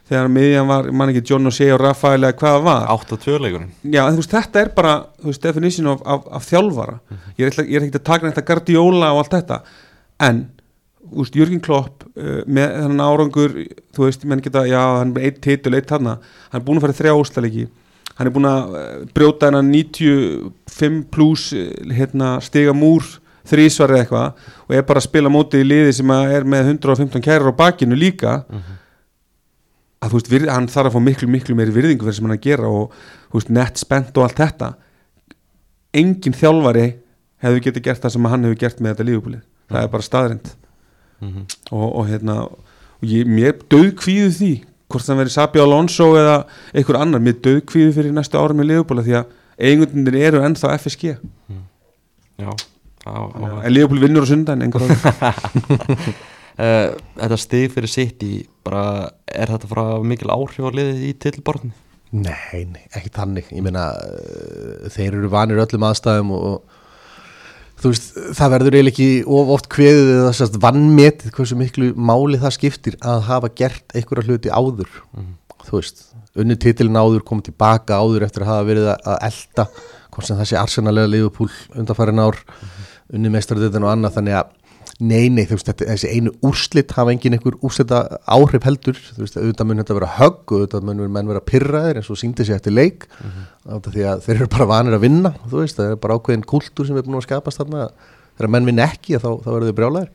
þegar 0.10 0.30
miðjan 0.30 0.68
var, 0.70 0.88
ég 0.90 0.98
man 0.98 1.12
ekki 1.12 1.24
John 1.30 1.50
O'Shea 1.50 1.74
og 1.74 1.82
Rafael 1.82 2.22
eða 2.22 2.38
hvað 2.38 2.56
það 2.56 2.66
var. 2.66 2.84
8-2 2.94 3.38
leikurinn. 3.42 3.72
Já, 3.84 4.02
en 4.06 4.18
veist, 4.20 4.34
þetta 4.34 4.62
er 4.62 4.74
bara, 4.78 4.96
veist, 5.26 5.42
definition 5.46 5.90
of, 5.94 6.04
af, 6.06 6.28
af 6.40 6.46
þjálfara. 6.50 7.00
Er 7.38 7.48
ekki, 7.50 7.66
ég 7.70 7.80
er 7.80 7.88
ekki 7.88 8.02
að 8.02 8.06
taka 8.12 8.28
neitt 8.28 8.42
að 8.42 8.48
Guardiola 8.50 9.14
og 9.16 9.24
allt 9.24 9.34
þetta. 9.34 9.62
En, 10.26 10.44
þú 11.06 11.24
veist, 11.24 11.40
Jörgen 11.42 11.64
Klopp 11.66 12.06
uh, 12.06 12.44
með 12.46 12.76
þennan 12.76 13.06
árangur 13.06 13.58
þú 13.98 14.06
veist, 14.06 14.28
menn 14.30 14.46
geta, 14.46 14.66
já, 14.70 14.82
hann 15.00 15.16
er 15.18 15.30
eitt 15.30 15.42
titul, 15.46 15.74
eitt 15.78 15.90
þarna 15.90 16.20
hann 16.22 16.62
er 16.62 16.66
búin 16.66 16.82
að 16.82 16.88
fara 16.88 17.00
þrjá 17.02 17.18
úslalegi 17.18 17.68
hann 18.16 18.28
er 18.30 18.34
búin 18.36 18.48
að 18.50 18.76
uh, 18.80 19.06
brjóta 19.16 19.50
hennan 19.50 19.70
95 19.74 21.04
pluss 21.14 21.50
uh, 21.56 21.66
hérna, 21.96 22.36
stiga 22.44 22.74
múr 22.76 23.04
þrísvar 23.46 23.94
eða 23.94 24.04
eitthvað 24.06 24.48
og 24.66 24.74
er 24.80 24.86
bara 24.90 25.02
að 25.02 25.08
spila 25.10 25.30
mótið 25.30 25.62
í 25.62 25.68
liði 25.70 25.94
sem 26.00 26.14
er 26.18 26.48
með 26.50 26.72
115 26.74 27.22
kærar 27.22 27.52
á 27.54 27.60
bakinu 27.60 27.98
líka. 28.00 28.40
Að 30.02 30.12
þú 30.12 30.18
veist, 30.20 30.30
virð, 30.32 30.50
hann 30.54 30.68
þarf 30.70 30.90
að 30.92 30.96
fá 30.98 31.02
miklu, 31.06 31.28
miklu 31.32 31.56
meiri 31.58 31.74
virðingu 31.74 32.06
fyrir 32.06 32.18
sem 32.18 32.26
hann 32.28 32.36
að 32.38 32.44
gera 32.46 32.68
og 32.70 32.94
veist, 33.34 33.50
nett 33.54 33.80
spennt 33.82 34.18
og 34.18 34.26
allt 34.28 34.42
þetta. 34.42 34.72
Engin 35.96 36.36
þjálfari 36.36 36.88
hefur 37.46 37.62
getið 37.68 37.86
gert 37.88 38.04
það 38.04 38.14
sem 38.18 38.28
hann 38.32 38.46
hefur 38.48 38.60
gert 38.66 38.82
með 38.84 38.94
þetta 38.96 39.08
lífubúlið, 39.10 39.42
það 39.72 39.82
er 39.88 39.92
bara 39.96 40.08
staðrind 40.10 40.54
Mhm. 41.24 41.46
og, 41.72 41.86
og 41.96 42.08
hérna 42.10 42.34
og 42.44 43.06
ég, 43.08 43.24
mér 43.26 43.54
döðkvíðu 43.72 44.32
því 44.36 44.50
hvort 44.96 45.08
það 45.08 45.22
verið 45.22 45.36
Sabi 45.36 45.62
Alonso 45.64 46.12
eða 46.20 46.36
einhver 46.74 47.00
annar, 47.02 47.24
mér 47.24 47.40
döðkvíðu 47.44 47.96
fyrir 47.98 48.16
næstu 48.16 48.40
árum 48.40 48.64
í 48.64 48.70
lífubúlið 48.70 49.10
því 49.10 49.18
að 49.20 49.34
eigundir 49.70 50.20
eru 50.24 50.44
ennþá 50.46 50.76
FSG, 50.80 51.18
Já, 52.36 52.52
á, 52.52 53.16
á, 53.16 53.44
en 53.64 53.76
lífubúlið 53.76 54.08
vinnur 54.08 54.28
á 54.28 54.32
sundan 54.32 54.64
einhver 54.66 54.88
áður 54.88 56.16
Uh, 56.56 56.94
þetta 57.20 57.38
stig 57.40 57.74
fyrir 57.74 57.92
sitt 57.92 58.22
í 58.24 58.38
bara, 58.64 59.10
er 59.28 59.52
þetta 59.52 59.68
frá 59.68 59.82
mikil 60.08 60.32
áhrif 60.32 60.64
á 60.64 60.72
liðið 60.72 61.02
í 61.04 61.10
tillborðinu? 61.20 61.76
Nei, 62.16 62.62
nei, 62.72 62.86
ekki 62.96 63.12
þannig. 63.12 63.50
Ég 63.52 63.66
meina, 63.66 63.90
uh, 63.92 64.86
þeir 64.94 65.18
eru 65.18 65.32
vanir 65.34 65.60
öllum 65.66 65.84
aðstæðum 65.90 66.32
og 66.38 66.75
þú 67.82 67.92
veist, 67.92 68.12
það 68.38 68.52
verður 68.56 68.76
eiginlega 68.78 68.94
ekki 68.94 69.08
of 69.38 69.50
oft 69.56 69.68
kveðið 69.74 70.12
eða 70.20 70.34
sérst 70.38 70.60
vannmetið 70.64 71.34
hversu 71.36 71.58
miklu 71.60 71.90
máli 71.96 72.40
það 72.42 72.56
skiptir 72.58 72.98
að 73.04 73.26
hafa 73.30 73.50
gert 73.62 73.96
einhverja 73.96 74.28
hluti 74.30 74.54
áður 74.54 74.90
þú 75.66 75.80
veist, 75.80 76.04
unni 76.40 76.56
titilin 76.62 77.00
áður 77.00 77.24
komið 77.28 77.50
tilbaka 77.52 77.98
áður 78.00 78.26
eftir 78.28 78.46
að 78.46 78.52
hafa 78.54 78.68
verið 78.70 78.90
að- 78.96 79.20
elda 79.30 79.68
hvort 80.16 80.28
sem 80.30 80.38
það 80.40 80.50
sé 80.52 80.58
arsenalega 80.62 81.12
liðupúl 81.12 81.50
undanfærin 81.76 82.22
ár, 82.24 82.38
unni 83.14 83.30
meistaradetin 83.34 83.84
og 83.84 83.92
annað, 83.92 84.16
þannig 84.20 84.38
að 84.40 84.54
Nei, 85.04 85.28
nei, 85.28 85.44
þú 85.44 85.58
veist, 85.58 85.68
þetta, 85.68 85.86
þessi 85.90 86.10
einu 86.16 86.32
úrslit 86.48 86.94
hafa 86.96 87.12
engin 87.12 87.36
einhver 87.36 87.58
úrslita 87.68 87.98
áhrif 88.32 88.64
heldur. 88.64 88.96
Þú 88.96 89.26
veist, 89.26 89.36
auðvitað 89.36 89.68
mun 89.68 89.82
þetta 89.82 89.98
vera 89.98 90.12
högg 90.22 90.54
auðvitað 90.56 90.88
mun 90.88 91.02
menn 91.12 91.32
vera 91.34 91.44
pyrraðir 91.44 92.00
eins 92.00 92.12
og 92.14 92.20
síndi 92.22 92.46
sér 92.48 92.62
eftir 92.62 92.72
leik. 92.72 93.10
Mm 93.20 93.34
-hmm. 93.34 93.92
því 93.92 94.06
að 94.08 94.24
þeir 94.24 94.36
eru 94.36 94.48
bara 94.48 94.66
vanir 94.72 94.96
að 94.96 95.04
vinna 95.04 95.34
þú 95.50 95.60
veist, 95.60 95.76
það 95.76 95.92
er 95.92 96.00
bara 96.00 96.16
ákveðin 96.16 96.48
kultúr 96.48 96.88
sem 96.88 96.98
er 96.98 97.04
búin 97.04 97.20
að 97.20 97.28
skapast 97.28 97.58
þarna, 97.58 97.90
þegar 98.38 98.50
menn 98.50 98.66
vinna 98.66 98.84
ekki 98.88 99.20
þá, 99.20 99.30
þá 99.44 99.50
verður 99.52 99.68
þau 99.68 99.80
brjálæðir 99.80 100.10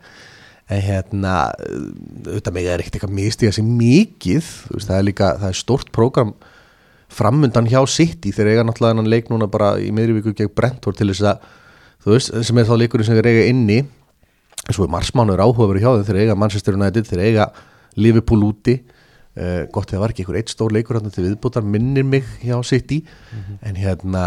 en 0.71 0.81
hérna, 0.81 1.51
auðvitað 2.25 2.53
mig 2.53 2.65
er 2.65 2.79
ekkert 2.79 2.95
eitthvað 2.95 3.17
mistiga 3.17 3.51
sem 3.51 3.67
mikið. 3.77 4.43
Þú 4.67 4.77
veist, 4.77 4.87
það 4.87 4.97
er 4.97 5.07
líka, 5.07 5.31
það 5.37 5.49
er 5.49 5.59
stórt 5.59 5.91
prógram 5.91 6.33
framundan 7.11 7.67
hjá 7.67 7.81
City. 7.87 8.31
Þeir 8.31 8.53
eiga 8.53 8.63
náttúrulega 8.63 9.07
leik 9.07 9.29
núna 9.29 9.49
bara 9.51 9.73
í 9.77 9.91
miðri 9.91 10.19
viku 10.19 10.33
gegn 10.33 10.53
Brentford 10.55 10.97
til 10.97 11.11
þess 11.11 11.25
að 11.27 11.49
þú 12.05 12.13
veist, 12.15 12.37
sem 12.47 12.61
er 12.61 12.69
þá 12.69 12.77
leikurinn 12.79 13.05
sem 13.05 13.19
þeir 13.19 13.29
eiga 13.29 13.49
inni 13.51 13.79
svo 14.69 14.85
er 14.85 14.93
marsmánuður 14.93 15.41
áhuga 15.47 15.69
verið 15.73 15.85
hjá 15.87 15.91
þeim 15.97 16.07
þeir 16.11 16.21
eiga 16.25 16.35
Manchester 16.39 16.77
United, 16.77 17.07
þeir 17.09 17.23
eiga 17.25 17.49
Liverpool 17.97 18.43
úti. 18.51 18.77
Uh, 19.31 19.63
gott 19.71 19.87
þegar 19.89 20.01
var 20.03 20.11
ekki 20.13 20.25
einhver 20.25 20.37
eitt 20.41 20.51
stór 20.51 20.73
leikur 20.75 20.97
hérna 20.99 21.11
til 21.11 21.23
viðbútar 21.29 21.63
minnir 21.63 22.03
mig 22.03 22.25
hjá 22.43 22.57
City. 22.67 23.01
En 23.63 23.75
hérna 23.79 24.25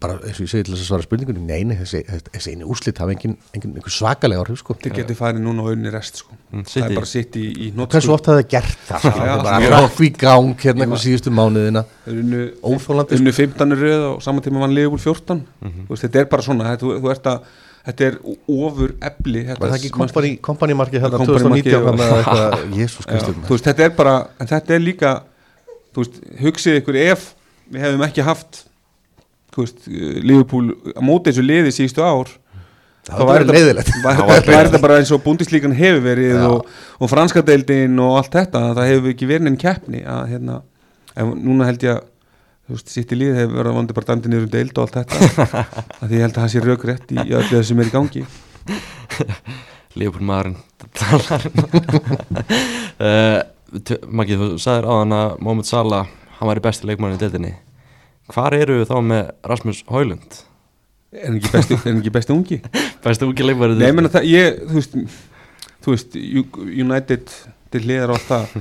bara 0.00 0.14
eins 0.24 0.38
og 0.40 0.46
ég 0.46 0.48
segi 0.48 0.64
til 0.64 0.72
þess 0.72 0.86
að 0.86 0.88
svara 0.88 1.04
spurningunni 1.04 1.42
neini, 1.44 1.74
þessi, 1.76 1.98
þessi 2.32 2.54
einu 2.54 2.70
úrslit 2.72 2.96
hafa 3.02 3.12
engin, 3.12 3.34
engin, 3.52 3.74
engin 3.76 3.92
svakalega 3.92 4.40
áhrif 4.40 4.62
sko. 4.62 4.72
Þeir 4.80 4.94
geti 4.96 5.16
farið 5.18 5.42
núna 5.44 5.60
og 5.66 5.74
unni 5.74 5.92
rest 5.92 6.22
sko. 6.22 6.38
Mm, 6.54 6.62
það 6.70 6.86
er 6.86 6.94
bara 6.96 7.10
sitt 7.10 7.36
í, 7.36 7.42
í 7.52 7.68
hversu 7.76 8.14
oft 8.14 8.30
hafa 8.30 8.40
það 8.40 8.48
gert 8.54 8.78
það 8.88 9.04
sko? 9.04 9.12
Já, 9.20 9.28
já, 9.28 9.34
bara 9.44 9.70
raff 9.74 10.00
í 10.00 10.08
gang 10.16 10.54
hérna 10.64 10.86
eitthvað 10.86 11.02
síðustu 11.04 11.34
mánuðina. 11.36 11.82
Þeir 12.06 12.22
unnu, 12.24 12.40
Óþolandi, 12.72 13.18
unnu 13.20 13.34
15 13.42 13.76
röð 13.82 14.06
og 14.14 14.22
saman 14.24 14.46
tíma 14.48 14.64
vann 14.64 14.72
Liverpool 14.78 15.04
14 15.04 15.44
Mhm. 15.60 15.84
þú 15.84 15.92
veist, 15.92 16.06
þetta 16.08 16.22
er 16.24 16.30
bara 16.32 16.48
svona 16.48 16.70
þetta, 16.72 16.86
þú, 16.86 16.96
þú 17.04 17.12
ert 17.12 17.28
að, 17.34 17.52
þetta 17.86 18.06
er 18.10 18.16
ofur 18.24 18.94
þetta, 19.48 19.60
var 19.62 19.72
það 19.72 19.78
ekki 19.78 19.90
kompanimarkið 20.44 21.04
hérna 21.04 21.20
Kompany 21.20 21.40
2019 21.40 21.52
markið 21.54 21.76
og- 21.78 21.86
þannig 21.88 22.06
að 22.06 22.18
eitthvað, 22.20 22.66
jésús 22.80 23.08
kristur 23.10 23.38
þetta 23.68 23.86
er 23.86 23.94
bara 24.00 24.16
en 24.40 24.50
þetta 24.52 24.76
er 24.76 24.84
líka 24.84 25.12
veist, 25.96 26.20
hugsið 26.42 26.80
ykkur 26.82 27.00
ef 27.06 27.24
við 27.70 27.86
hefum 27.86 28.04
ekki 28.08 28.26
haft 28.26 28.64
Liverpool 30.22 30.70
á 30.94 31.00
móti 31.02 31.32
þessu 31.32 31.42
liði 31.46 31.72
síðustu 31.74 32.04
ár 32.04 32.30
það 33.10 33.26
var 33.26 33.44
var 33.48 33.80
Það 34.04 34.26
var 34.28 34.44
bara 34.84 34.98
eins 35.00 35.10
og 35.16 35.22
búndislíkan 35.24 35.72
hefur 35.74 36.02
verið 36.04 36.34
Já. 36.36 36.44
og, 36.52 36.68
og 37.00 37.10
franska 37.10 37.42
deildin 37.42 37.96
og 38.02 38.18
allt 38.20 38.36
þetta 38.36 38.62
það 38.76 38.90
hefur 38.92 39.14
ekki 39.14 39.30
verið 39.30 39.46
neinn 39.48 39.58
keppni 39.60 40.02
að 40.04 40.34
hérna, 40.34 40.60
en 41.16 41.32
núna 41.42 41.66
held 41.70 41.86
ég 41.88 41.96
að 41.96 42.04
þú 42.70 42.76
veist, 42.76 42.90
sitt 42.94 43.12
í 43.12 43.18
líð 43.18 43.38
hefur 43.40 43.56
verið 43.58 43.70
að 43.72 43.76
vondi 43.80 43.96
bara 43.96 44.08
dæmdi 44.12 44.30
niður 44.30 44.44
um 44.46 44.52
deild 44.54 44.78
og 44.78 44.84
allt 44.84 44.98
þetta. 45.00 45.46
Að 46.00 46.04
því 46.06 46.16
ég 46.16 46.22
held 46.24 46.36
að 46.36 46.42
það 46.44 46.52
sé 46.52 46.62
raukrétt 46.64 47.10
í, 47.10 47.16
í 47.18 47.34
öllu 47.34 47.56
það 47.56 47.64
sem 47.66 47.82
er 47.82 47.90
í 47.90 47.94
gangi. 47.96 48.22
Leopold 50.00 50.26
maðurinn 50.30 50.58
talar. 51.00 51.48
Uh, 53.00 53.40
Maggi, 54.12 54.36
þú 54.36 54.46
sagðir 54.60 54.84
á 54.84 54.92
hann 54.98 55.12
að 55.16 55.30
Mohamed 55.40 55.64
Salah, 55.64 56.08
hann 56.36 56.48
væri 56.50 56.60
besti 56.66 56.84
leikmann 56.90 57.14
í 57.14 57.20
deildinni. 57.22 57.54
Hvar 58.28 58.52
eru 58.52 58.76
við 58.82 58.90
þá 58.90 58.98
með 59.06 59.30
Rasmus 59.48 59.80
Højlund? 59.88 60.36
er 61.14 61.24
hann 61.30 61.38
ekki 61.38 61.52
besti, 61.54 61.78
er 61.78 61.86
hann 61.86 62.02
ekki 62.02 62.12
besti 62.12 62.34
ungi? 62.34 62.58
Besti 63.00 63.24
ungi 63.24 63.46
leikmann 63.46 63.72
í 63.72 63.78
Nei, 63.78 63.86
deildinni. 63.86 63.96
meina 64.02 64.12
það, 64.12 64.28
ég, 64.28 64.60
þú 64.68 64.76
veist 64.76 64.98
þú 65.80 65.94
veist, 65.94 66.18
United 66.84 67.32
til 67.72 67.82
hliðar 67.86 68.12
á 68.12 68.16
það 68.28 68.54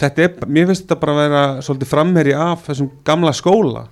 þetta 0.00 0.24
er, 0.26 0.34
mér 0.46 0.66
finnst 0.70 0.84
þetta 0.84 0.98
bara 1.02 1.14
að 1.14 1.22
vera 1.22 1.44
svolítið 1.66 1.90
framherri 1.92 2.34
af 2.38 2.66
þessum 2.68 2.90
gamla 3.06 3.32
skóla. 3.36 3.84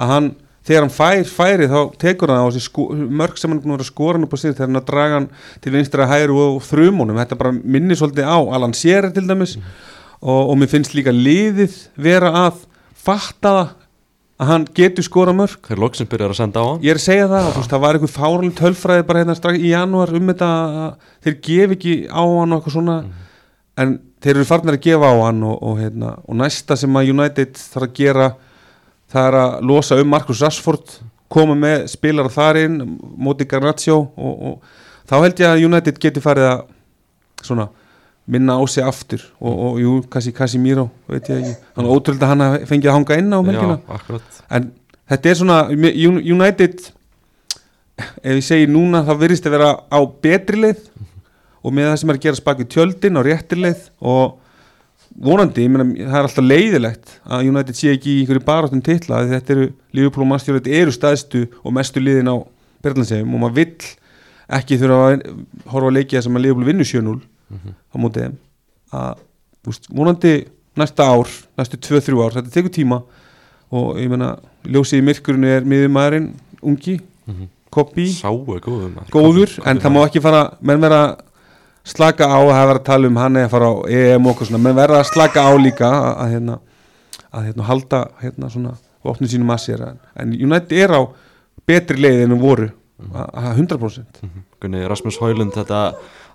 Að 0.00 0.12
hann, 0.14 0.30
þegar 0.66 0.86
hann 0.86 0.94
fær 0.94 1.32
færi 1.34 1.68
þá 1.70 1.78
tekur 2.00 2.32
hann 2.32 2.44
á 2.44 2.48
þessi 2.50 2.64
sko, 2.66 2.86
mörg 2.94 3.40
sem 3.40 3.50
hann 3.52 3.60
er 3.60 3.64
búin 3.64 3.74
að 3.74 3.80
vera 3.80 3.90
skoran 3.90 4.26
upp 4.26 4.34
á 4.34 4.38
sig 4.40 4.54
þegar 4.54 4.70
hann 4.70 4.88
draga 4.92 5.18
hann 5.18 5.28
til 5.64 5.74
vinstra 5.74 6.08
hæru 6.10 6.40
og 6.44 6.62
þrumunum 6.68 7.20
þetta 7.22 7.40
bara 7.40 7.54
minnir 7.56 8.00
svolítið 8.00 8.30
á 8.30 8.38
Alan 8.38 8.76
Shearer 8.76 9.12
til 9.14 9.26
dæmis. 9.28 9.58
Og, 10.20 10.50
og 10.52 10.56
mér 10.60 10.68
finnst 10.68 10.92
líka 10.96 11.14
liðið 11.16 11.76
vera 11.96 12.34
að 12.46 12.66
fatta 13.00 13.54
það 13.56 13.76
að 14.40 14.48
hann 14.48 14.66
getur 14.76 15.04
skora 15.04 15.32
mörg 15.36 15.66
Þeir 15.68 15.80
loksins 15.82 16.08
byrjar 16.08 16.32
að 16.32 16.38
senda 16.38 16.62
á 16.64 16.68
hann. 16.70 16.84
Ég 16.84 16.94
er 16.94 17.00
að 17.00 17.04
segja 17.04 17.26
það, 17.28 17.48
þú 17.48 17.60
veist, 17.60 17.72
það 17.72 17.82
var 17.84 17.96
einhver 17.96 18.12
fáralegt 18.14 18.60
tölfræði 18.60 19.06
bara 19.08 19.22
hérna 19.22 19.36
strax 19.36 19.60
í 19.60 19.72
janúar 19.74 20.12
um 20.16 20.30
þetta 20.30 20.50
þeir 21.26 21.36
gef 21.44 21.74
ekki 21.76 21.96
á 22.08 22.22
hann 22.24 22.54
og 22.54 22.60
eitthvað 22.60 22.76
svona. 22.76 22.96
En 23.80 23.92
þeir 24.20 24.36
eru 24.36 24.46
farnir 24.48 24.76
að 24.78 24.84
gefa 24.84 25.10
á 25.10 25.16
hann 25.26 25.42
og, 25.48 25.56
og, 25.62 25.78
hérna, 25.80 26.14
og 26.28 26.36
næsta 26.40 26.76
sem 26.76 26.96
að 27.00 27.12
United 27.14 27.56
þarf 27.60 27.86
að 27.88 27.94
gera 27.96 28.28
það 29.10 29.28
er 29.30 29.38
að 29.40 29.56
losa 29.70 29.98
um 30.00 30.10
Marcus 30.12 30.42
Rashford 30.44 30.98
koma 31.30 31.54
með 31.58 31.86
spilara 31.92 32.30
þar 32.32 32.58
inn 32.64 32.78
móti 33.22 33.46
Garnaccio 33.48 33.96
og, 34.16 34.34
og 34.50 35.10
þá 35.10 35.16
held 35.24 35.42
ég 35.44 35.50
að 35.54 35.64
United 35.68 36.00
geti 36.02 36.22
farið 36.22 36.48
að 36.50 36.64
svona 37.46 37.68
minna 38.30 38.58
á 38.60 38.62
sig 38.70 38.84
aftur 38.86 39.22
og, 39.40 39.54
og 39.66 39.78
jú, 39.82 39.92
Casemiro 40.36 40.88
veit 41.10 41.26
ég 41.32 41.40
ekki, 41.40 41.54
hann 41.74 41.86
er 41.88 41.94
ótrúld 41.96 42.22
að 42.22 42.30
hann 42.34 42.44
hafi 42.44 42.68
fengið 42.70 42.90
að 42.92 42.96
hanga 42.98 43.18
inn 43.22 43.32
á 43.34 43.40
melkina 43.42 43.76
akkurat. 43.96 44.40
En 44.54 44.68
þetta 45.10 45.30
er 45.32 45.38
svona 45.40 45.56
Un- 45.72 46.20
United 46.36 46.84
ef 48.22 48.36
ég 48.36 48.44
segi 48.46 48.68
núna 48.70 49.02
þá 49.08 49.14
virðist 49.20 49.48
að 49.48 49.56
vera 49.56 49.70
á 49.90 49.98
betri 50.22 50.60
leið 50.62 50.84
og 51.60 51.74
með 51.76 51.90
það 51.90 51.98
sem 52.00 52.12
er 52.12 52.18
að 52.18 52.24
gera 52.26 52.40
spaki 52.40 52.68
tjöldin 52.72 53.20
á 53.20 53.22
réttir 53.26 53.60
leið 53.60 53.82
og 54.00 54.38
vonandi, 55.20 55.64
ég 55.66 55.72
meina, 55.72 55.86
það 55.98 56.18
er 56.20 56.28
alltaf 56.28 56.46
leiðilegt 56.46 57.14
að 57.26 57.48
United 57.50 57.78
sé 57.78 57.90
ekki 57.94 58.12
í 58.12 58.20
einhverju 58.22 58.44
baráttum 58.46 58.82
titla 58.84 59.24
þetta 59.28 59.54
eru, 59.56 59.66
Liverpool 59.96 60.24
og 60.24 60.30
Manchester 60.30 60.54
United 60.56 60.76
eru 60.80 60.94
staðstu 60.94 61.42
og 61.64 61.74
mestu 61.76 62.02
liðin 62.02 62.30
á 62.30 62.36
Berlandsheim 62.84 63.34
og 63.34 63.42
maður 63.42 63.56
vill 63.58 63.90
ekki 64.60 64.78
þurfa 64.80 65.00
að 65.10 65.24
horfa 65.70 65.90
að 65.90 65.96
leikja 65.98 66.22
sem 66.24 66.38
að 66.38 66.46
Liverpool 66.46 66.68
vinnu 66.70 66.86
7-0 66.86 67.18
á 67.90 67.96
mótið 67.98 68.30
að, 68.94 69.22
úst, 69.66 69.90
vonandi 69.90 70.34
næsta 70.78 71.06
ár, 71.10 71.30
næstu 71.58 71.80
2-3 71.90 72.22
ár 72.22 72.36
þetta 72.38 72.54
tekur 72.54 72.72
tíma 72.74 73.00
og 73.70 73.98
ég 74.00 74.10
meina 74.10 74.36
ljósið 74.66 75.02
í 75.02 75.06
myrkurinu 75.10 75.50
er 75.50 75.66
miðumæðurinn 75.66 76.30
ungi, 76.62 77.00
Koppi 77.70 78.08
Sáu 78.10 78.40
er 78.56 78.62
góður 79.14 79.52
en 79.66 79.78
það 79.78 79.92
má 79.94 80.00
ekki 80.06 80.22
fara 80.22 80.40
menn 80.66 80.80
vera 80.82 81.02
slaka 81.86 82.28
á 82.28 82.38
að 82.38 82.52
hafa 82.56 82.76
að 82.76 82.84
tala 82.90 83.08
um 83.08 83.18
hann 83.20 83.40
eða 83.40 83.48
að 83.48 83.54
fara 83.54 83.70
á 83.70 83.74
EM 84.00 84.26
og 84.26 84.34
okkur 84.34 84.50
svona. 84.50 84.62
Menn 84.66 84.78
verða 84.78 85.00
að 85.00 85.10
slaka 85.12 85.46
á 85.46 85.52
líka 85.60 85.88
að, 85.88 86.10
að, 86.10 86.34
hérna, 86.34 86.58
að 87.30 87.48
hérna, 87.48 87.66
halda 87.70 88.02
hérna, 88.20 88.52
svona 88.52 88.76
opnum 89.00 89.30
sínum 89.32 89.54
að 89.54 89.64
sér. 89.64 89.86
En, 90.20 90.34
United 90.36 90.76
er 90.76 90.94
á 90.96 91.02
betri 91.68 92.00
leið 92.00 92.26
en 92.26 92.36
um 92.36 92.42
voru 92.42 92.68
að, 93.08 93.26
að 93.32 93.62
100% 93.64 94.22
Gunni, 94.60 94.84
Rasmus 94.90 95.18
Højlund, 95.20 95.54
þetta 95.56 95.80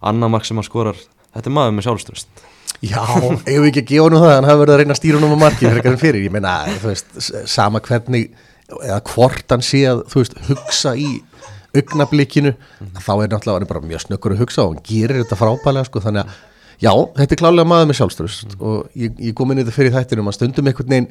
annar 0.06 0.32
mark 0.34 0.48
sem 0.48 0.58
hann 0.58 0.68
skorar 0.68 0.98
þetta 1.36 1.50
er 1.52 1.56
maður 1.56 1.78
með 1.78 1.88
sjálfströst 1.90 2.44
Já, 2.84 3.02
eigum 3.48 3.64
við 3.64 3.70
ekki 3.70 3.84
að 3.84 3.92
gefa 3.94 4.10
nú 4.12 4.20
það? 4.20 4.34
Hann 4.36 4.48
hafi 4.50 4.62
verið 4.62 4.74
að 4.74 4.82
reyna 4.82 4.96
að 4.96 5.00
stýra 5.00 5.22
nú 5.22 5.30
með 5.32 5.42
markið 5.46 5.70
fyrir 5.70 5.80
eitthvað 5.80 6.02
fyrir, 6.02 6.26
ég 6.26 6.34
meina, 6.34 6.56
þú 6.82 6.90
veist, 6.92 7.14
sama 7.50 7.82
hvernig 7.86 8.26
eða 8.76 9.00
hvort 9.14 9.54
hann 9.54 9.64
sé 9.66 9.82
að 9.90 10.02
þú 10.12 10.22
veist, 10.22 10.36
hugsa 10.50 10.94
í 11.00 11.10
augnablikinu, 11.82 12.56
þá 12.98 13.14
er 13.16 13.32
náttúrulega 13.32 13.62
er 13.62 13.70
bara 13.70 13.86
mjög 13.86 14.04
snöggur 14.06 14.36
að 14.36 14.44
hugsa 14.44 14.66
og 14.66 14.74
hann 14.74 14.84
gerir 14.88 15.22
þetta 15.24 15.40
frábælega 15.40 15.90
sko, 15.90 16.04
þannig 16.04 16.26
að, 16.26 16.42
já, 16.82 16.92
þetta 17.20 17.36
er 17.36 17.42
klálega 17.42 17.70
maður 17.72 17.90
með 17.92 18.00
sjálfströst 18.02 18.58
og 18.60 19.00
ég, 19.00 19.16
ég 19.30 19.38
kom 19.38 19.52
inn 19.52 19.62
í 19.62 19.66
þetta 19.66 19.78
fyrir 19.78 19.96
þættinum 19.96 20.32
að 20.32 20.38
stundum 20.40 20.72
einhvern 20.72 20.96
veginn 20.96 21.10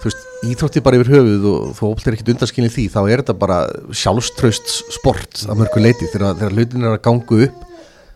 þú 0.00 0.08
veist, 0.08 0.28
íþrótti 0.48 0.82
bara 0.84 1.00
yfir 1.00 1.12
höfuð 1.12 1.48
og 1.50 1.72
þú 1.76 1.88
ópt 1.90 2.06
er 2.08 2.16
ekkit 2.16 2.30
undanskilin 2.34 2.72
því, 2.72 2.86
þá 2.92 3.00
er 3.02 3.22
þetta 3.22 3.34
bara 3.40 3.58
sjálfströst 3.92 4.70
sport 4.96 5.42
að 5.44 5.60
mörgu 5.60 5.82
leiti 5.84 6.08
þegar, 6.08 6.38
þegar 6.40 6.56
hlutin 6.56 6.86
er 6.86 6.94
að 6.94 7.02
ganga 7.04 7.40
upp 7.46 7.66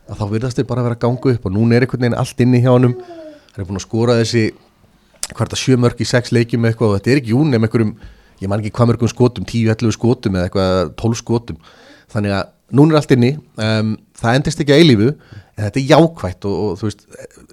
að 0.04 0.20
þá 0.20 0.24
virðast 0.32 0.60
þeir 0.60 0.68
bara 0.70 0.80
að 0.80 0.88
vera 0.88 0.96
að 0.98 1.04
ganga 1.04 1.34
upp 1.34 1.44
og 1.48 1.54
núna 1.54 1.76
er 1.76 1.84
einhvern 1.84 2.06
veginn 2.06 2.16
allt 2.22 2.40
inni 2.44 2.62
hjá 2.64 2.70
hann 2.72 2.88
er 2.88 3.68
búin 3.68 3.78
að 3.78 3.84
skora 3.84 4.16
þessi 4.20 4.46
hvert 5.32 5.54
að 5.54 5.60
sjö 5.60 5.78
mörg 5.80 6.00
í 6.00 6.08
sex 6.08 6.32
leikjum 6.34 6.66
eitthvað 6.68 6.90
og 6.90 6.98
þetta 6.98 7.12
er 7.12 7.20
ekki 7.20 7.32
jún 7.32 7.52
nefn 7.52 7.68
einhverjum, 7.68 7.94
ég 8.42 8.50
man 8.50 8.60
ekki 8.60 8.74
hvað 8.76 8.90
mörgum 8.90 9.12
skotum 9.12 9.48
10-11 9.48 9.96
skotum 9.96 10.36
eða 10.36 10.48
eitthvað 10.48 10.92
12 11.00 11.20
skotum 11.20 11.60
þannig 12.14 12.36
að 12.38 12.52
núna 12.74 12.94
er 12.94 13.00
allt 13.00 13.14
inni 13.14 13.32
um, 13.36 13.96
það 14.18 14.38
endist 14.38 14.62
ekki 14.62 14.74
að 14.74 14.82
eilífu 14.82 15.10
en 15.10 15.66
þetta 15.66 15.80
er 15.80 15.90
jákvætt 15.92 16.48
og, 16.48 16.56
og 16.64 16.78
þú 16.80 16.88
veist 16.88 17.04
eh, 17.10 17.44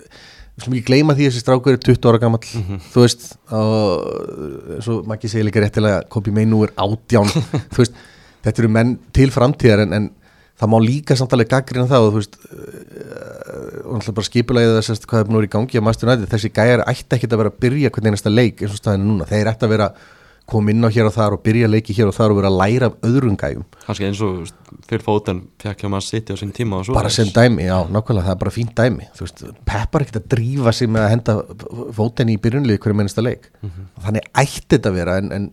við 0.51 0.65
slum 0.65 0.77
ekki 0.77 0.87
gleyma 0.89 1.15
því 1.17 1.25
að 1.25 1.31
þessi 1.31 1.43
strákur 1.43 1.75
er 1.75 1.81
20 1.81 2.09
ára 2.11 2.21
gamall. 2.21 2.63
Þú 2.91 3.03
veist 3.05 3.27
og 3.55 4.81
svo 4.83 4.97
maður 5.01 5.17
ekki 5.17 5.31
segja 5.31 5.47
líka 5.47 5.63
réttilega 5.63 6.01
Kobi 6.11 6.33
Meinu 6.35 6.63
er 6.65 6.73
átján. 6.81 7.29
Þú 7.73 7.79
veist, 7.79 8.01
þetta 8.45 8.63
eru 8.63 8.71
menn 8.73 8.97
til 9.15 9.29
framtíðar 9.33 9.85
en, 9.85 9.95
en 9.97 10.09
það 10.61 10.71
má 10.73 10.77
líka 10.83 11.17
samtalið 11.17 11.49
gaggrina 11.49 11.87
það 11.89 12.07
og 12.07 12.11
þú 12.11 12.19
veist 12.19 12.35
uh, 12.37 12.57
og 13.81 13.95
náttúrulega 13.97 14.17
bara 14.19 14.27
skipulegið 14.27 14.75
þess 14.77 14.93
að 14.93 15.07
hvað 15.09 15.21
er 15.21 15.27
búin 15.27 15.37
að 15.37 15.41
vera 15.41 15.49
í 15.49 15.53
gangi 15.55 15.81
á 15.81 15.85
Master 15.87 16.09
United, 16.09 16.29
þessi 16.29 16.51
gæjar 16.53 16.83
ætti 16.91 17.17
ekki 17.17 17.29
að 17.31 17.41
vera 17.41 17.53
að 17.53 17.61
byrja 17.65 17.93
hvern 17.95 18.09
einasta 18.11 18.33
leik 18.33 18.61
eins 18.61 18.75
og 18.75 18.81
staðinu 18.81 19.07
núna. 19.07 19.29
Þeir 19.31 19.49
ætti 19.53 19.67
að 19.67 19.73
vera 19.73 19.87
koma 20.51 20.73
inn 20.73 20.83
á 20.83 20.89
hér 20.91 21.07
og 21.07 21.15
þar 21.15 21.37
og 21.37 21.43
byrja 21.45 21.69
leiki 21.71 21.95
hér 21.97 22.11
og 22.11 22.15
þar 22.17 22.33
og 22.33 22.41
vera 22.41 22.51
að 22.51 22.59
læra 22.59 22.89
af 22.91 23.07
öðrum 23.07 23.37
gæjum. 23.39 23.65
Kannski 23.85 24.07
eins 24.09 24.21
og 24.25 24.51
fyrir 24.89 25.05
fóten 25.05 25.41
fekk 25.63 25.85
hjá 25.85 25.91
maður 25.91 26.07
sitt 26.07 26.31
á 26.31 26.35
sín 26.39 26.53
tíma 26.55 26.81
og 26.81 26.87
svo 26.87 26.97
bara 26.97 27.11
sem 27.13 27.31
dæmi, 27.31 27.65
já, 27.69 27.77
nákvæmlega, 27.87 28.27
það 28.27 28.35
er 28.35 28.41
bara 28.43 28.55
fínt 28.55 28.75
dæmi. 28.77 29.09
Þú 29.17 29.25
veist, 29.25 29.43
Peppar 29.67 30.05
ekkert 30.05 30.21
að 30.21 30.29
drífa 30.35 30.75
sig 30.75 30.91
með 30.91 31.07
að 31.07 31.11
henda 31.15 31.37
fótenni 31.97 32.37
í 32.37 32.41
byrjunlið 32.43 32.81
hverju 32.83 32.99
mennsta 32.99 33.25
leik. 33.25 33.51
Þannig 34.03 34.31
ætti 34.43 34.75
þetta 34.75 34.91
að 34.91 34.99
vera 34.99 35.17
en, 35.21 35.31
en 35.37 35.51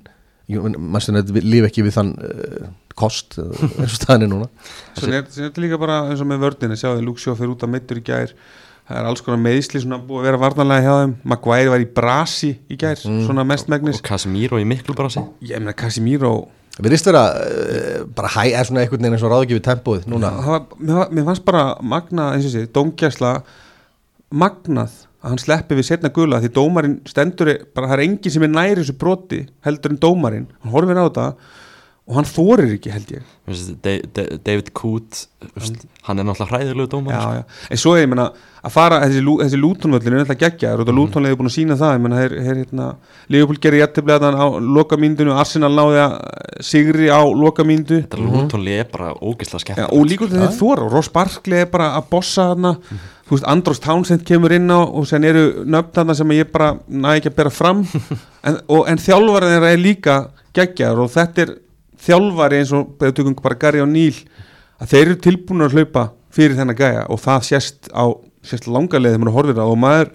Master 0.49 1.15
United 1.15 1.45
líf 1.45 1.69
ekki 1.69 1.85
við 1.85 1.99
þann 1.99 2.15
uh, 2.25 2.71
kost 2.99 3.37
uh, 3.41 3.51
eins 3.79 3.93
og 3.93 3.99
staðinu 3.99 4.31
núna. 4.33 4.49
Svo 4.97 5.11
er 5.11 5.21
er 5.21 5.29
þetta 5.29 5.65
líka 5.65 5.81
bara 5.81 6.01
eins 6.09 6.25
og 6.25 6.31
með 6.31 6.47
vördina 6.47 6.79
sjáðu 6.79 7.05
Luxjó 7.05 7.37
fyrir 7.37 7.53
út 7.53 7.67
af 7.67 7.73
meittur 7.73 8.01
í 8.01 8.05
gær 8.07 8.33
það 8.89 9.01
er 9.01 9.09
alls 9.11 9.25
konar 9.25 9.41
meðisli 9.45 9.83
svona 9.85 10.01
búið 10.03 10.23
að 10.23 10.29
vera 10.29 10.43
varnarlega 10.43 10.85
hjá 10.85 11.03
þeim. 11.03 11.17
Maguire 11.33 11.73
var 11.75 11.85
í 11.85 11.89
brasi 11.99 12.53
í 12.69 12.79
gær 12.81 13.01
svona 13.01 13.45
mestmægnis 13.49 14.01
og 14.01 14.07
Casemiro 14.09 14.61
í 14.61 14.69
miklu 14.69 14.97
brasi. 14.97 15.25
Ég 15.45 15.61
meina 15.61 15.77
Casemiro 15.77 16.37
Við 16.79 16.95
erum 16.95 17.09
vera 17.09 17.23
uh, 17.35 18.03
bara 18.15 18.29
hæ, 18.31 18.43
er 18.55 18.67
svona 18.69 18.85
einhvern 18.85 19.03
veginn 19.03 19.17
eins 19.17 19.25
og 19.27 19.33
ráðgjöfið 19.33 19.65
tempóið 19.67 20.05
núna. 20.13 20.29
Það 20.37 20.53
var, 20.53 20.67
mér, 20.79 21.01
mér 21.11 21.25
fannst 21.27 21.45
bara 21.49 21.63
magnað 21.83 22.37
eins 22.37 22.47
og 22.47 22.53
sé, 22.53 22.63
dómgæsla 22.71 23.33
magnað 24.31 24.95
að 25.19 25.33
hann 25.33 25.43
sleppi 25.43 25.79
við 25.79 25.89
setna 25.89 26.13
gula 26.15 26.39
því 26.43 26.53
dómarinn 26.55 26.99
stendur 27.09 27.51
bara 27.75 27.91
það 27.91 27.97
er 27.97 28.05
enginn 28.05 28.35
sem 28.35 28.45
er 28.47 28.53
næri 28.53 28.79
þessu 28.79 28.95
broti 29.01 29.41
heldur 29.67 29.95
en 29.95 30.01
dómarinn, 30.05 30.47
hann 30.63 30.75
horfir 30.75 31.01
á 31.03 31.07
þetta 31.09 31.27
og 32.09 32.17
hann 32.17 32.29
þorir 32.29 32.71
ekki 32.79 32.93
held 32.93 33.11
ég. 33.19 33.33
David 34.45 34.71
Coote 34.77 35.27
hann 36.07 36.21
er 36.21 36.25
náttúrulega 36.25 36.49
hræðilegu 36.49 36.89
dómar 36.93 37.15
já, 37.15 37.39
já. 37.39 37.43
en 37.69 37.81
svo 37.81 37.93
er 37.97 38.03
ég 38.03 38.11
meina 38.11 38.31
að 38.65 38.73
fara 38.75 39.01
þessi, 39.05 39.21
þessi 39.43 39.61
lútonvöllin 39.61 40.17
er 40.17 40.25
alltaf 40.25 40.39
geggja 40.41 40.73
og 40.75 40.83
mm. 40.83 40.97
lútonlega 40.97 41.37
er 41.37 41.39
búin 41.41 41.51
að 41.51 41.55
sína 41.55 41.77
það. 41.79 41.93
Ég 41.95 42.03
meina, 42.05 42.23
þeir, 42.23 42.35
þeir, 42.39 42.63
hérna, 42.63 42.89
Leopold 43.35 43.61
gerir 43.65 43.83
jættiblega 43.85 44.33
á 44.33 44.47
lokamíndinu, 44.79 45.37
Arsenal 45.37 45.71
náði 45.77 46.01
að 46.07 46.17
sigri 46.65 47.13
á 47.13 47.21
lokamíndu 47.29 48.01
þetta 48.01 48.25
lútonli 48.25 48.81
er 48.81 48.89
bara 48.91 49.13
ógeðslega 49.15 49.65
skemmt 49.67 49.85
ja, 49.85 49.93
og 49.93 50.09
líka 50.09 50.31
þeir 50.33 50.57
þóra 50.57 50.89
og 50.89 50.97
Ross 50.97 51.13
Barkley 51.13 51.63
er 51.67 51.71
bara 51.73 51.93
að 52.01 52.11
bossa 52.17 52.51
þarna. 52.55 52.75
Þú 53.29 53.37
veist, 53.37 53.49
Andros 53.53 53.85
Townsend 53.85 54.25
kemur 54.25 54.55
inn 54.57 54.73
á 54.73 54.81
og 54.81 55.05
sen 55.09 55.27
eru 55.29 55.67
nöfn 55.69 55.93
þarna 55.99 56.17
sem 56.17 56.37
ég 56.39 56.49
bara 56.49 56.73
næ 56.89 57.19
ekki 57.19 57.35
að 57.35 57.41
bera 57.43 57.53
fram. 57.53 57.85
En, 58.49 58.55
og, 58.71 58.85
en 58.89 59.01
er 61.99 62.05
og 62.05 62.07
er 62.07 62.07
þjálfari 62.07 62.59
eins 62.59 62.73
og 62.73 62.95
beður 62.99 63.17
tökum 63.19 63.37
bara 63.43 63.59
Gary 63.59 63.81
O'Neill 63.81 64.25
að 64.79 64.89
þeir 64.89 65.07
eru 65.07 65.17
tilbúin 65.17 65.63
að 65.63 65.77
hlaupa 65.77 66.13
fyrir 66.31 66.57
þennan 66.57 66.79
gæja 66.79 67.07
og 67.09 67.21
það 67.21 67.43
sést 67.43 67.89
á 67.91 68.05
sést 68.43 68.67
langa 68.67 68.99
leið 68.99 69.17
þegar 69.17 69.25
maður 69.25 69.37
horfir 69.37 69.61
á 69.61 69.67
og 69.67 69.79
maður, 69.79 70.11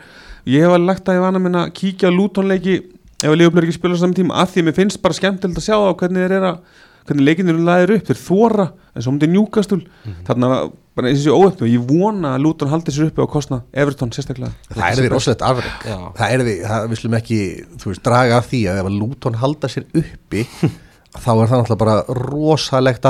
ég 0.45 0.63
hef 0.63 0.71
alveg 0.71 0.87
lagt 0.87 1.09
að 1.09 1.15
ég 1.15 1.21
vana 1.21 1.39
minna 1.39 1.65
að 1.67 1.73
kíkja 1.73 2.09
á 2.09 2.15
lútonleiki 2.15 2.75
ef 3.23 3.31
að 3.31 3.37
Leopold 3.39 3.63
ekki 3.63 3.75
spila 3.77 3.97
saman 3.97 4.15
tíma 4.15 4.35
að 4.35 4.53
því 4.53 4.61
að 4.61 4.65
mér 4.65 4.73
finnst 4.73 5.01
bara 5.01 5.13
skemmtilegt 5.13 5.57
að 5.57 5.63
sjá 5.63 5.75
á 5.79 5.91
hvernig 5.95 6.23
þeir 6.23 6.37
eru 6.37 6.47
að 6.47 6.59
hvernig 7.03 7.25
leikinir 7.27 7.53
eru 7.55 7.63
laðir 7.67 7.91
upp, 7.97 8.07
þeir 8.07 8.19
þóra 8.19 8.71
eins 8.95 9.07
og 9.07 9.11
um 9.11 9.19
þetta 9.19 9.33
njúkastul 9.33 9.81
þarna 10.23 10.71
bara 10.95 11.09
eins 11.09 11.19
og 11.19 11.25
þessi 11.25 11.33
óöfnu, 11.33 11.67
ég 11.67 11.81
vona 11.89 12.35
að 12.37 12.41
Luton 12.45 12.69
haldi 12.69 12.91
sér 12.91 13.09
uppi 13.09 13.25
á 13.25 13.27
kostna 13.27 13.63
Everton 13.73 14.11
sérstaklega. 14.13 14.53
Það 14.69 14.83
er 14.87 14.95
því 15.01 15.09
rosalegt 15.11 15.41
afreg. 15.41 15.87
Það 16.15 16.33
er 16.35 16.43
því, 16.45 16.55
það, 16.69 16.87
við 16.91 16.97
slum 17.01 17.13
ekki 17.17 17.65
þú 17.81 17.89
veist, 17.89 18.03
draga 18.05 18.37
af 18.37 18.47
því 18.51 18.61
að 18.69 18.79
ef 18.79 18.89
að 18.91 18.97
Luton 19.01 19.39
halda 19.41 19.67
sér 19.67 19.87
uppi 19.99 20.45
þá 21.13 21.29
er 21.33 21.49
það 21.49 21.59
náttúrulega 21.61 21.79
bara 21.83 21.95
rosalegt 22.17 23.03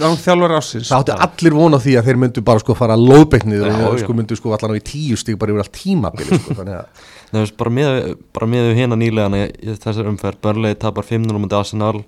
þá 0.00 0.16
þjálfar 0.24 0.54
ásins 0.56 0.88
Það 0.88 0.98
átti 1.02 1.16
allir 1.26 1.56
vona 1.58 1.80
því 1.82 1.96
að 2.00 2.08
þeir 2.08 2.20
myndu 2.22 2.44
bara 2.46 2.62
sko 2.62 2.76
fara 2.78 2.96
lóðbegnið 2.96 3.64
Já, 3.66 3.74
og 3.90 3.98
sko 4.00 4.16
myndu 4.16 4.38
sko 4.38 4.54
allan 4.56 4.72
á 4.72 4.80
í 4.80 4.84
tíu 4.90 5.18
stík 5.20 5.38
bara 5.40 5.52
yfir 5.52 5.64
allt 5.66 5.76
tímabili 5.76 6.40
sko, 6.40 6.56
veist, 7.36 7.56
bara 7.60 8.50
með 8.50 8.72
hérna 8.78 8.98
nýlega 8.98 9.44
þessar 9.84 10.08
umferð, 10.10 10.40
Burnley 10.42 10.78
tapar 10.80 11.06
5-0 11.06 11.36
um 11.36 11.44
þetta 11.44 11.60
Arsenal 11.60 12.04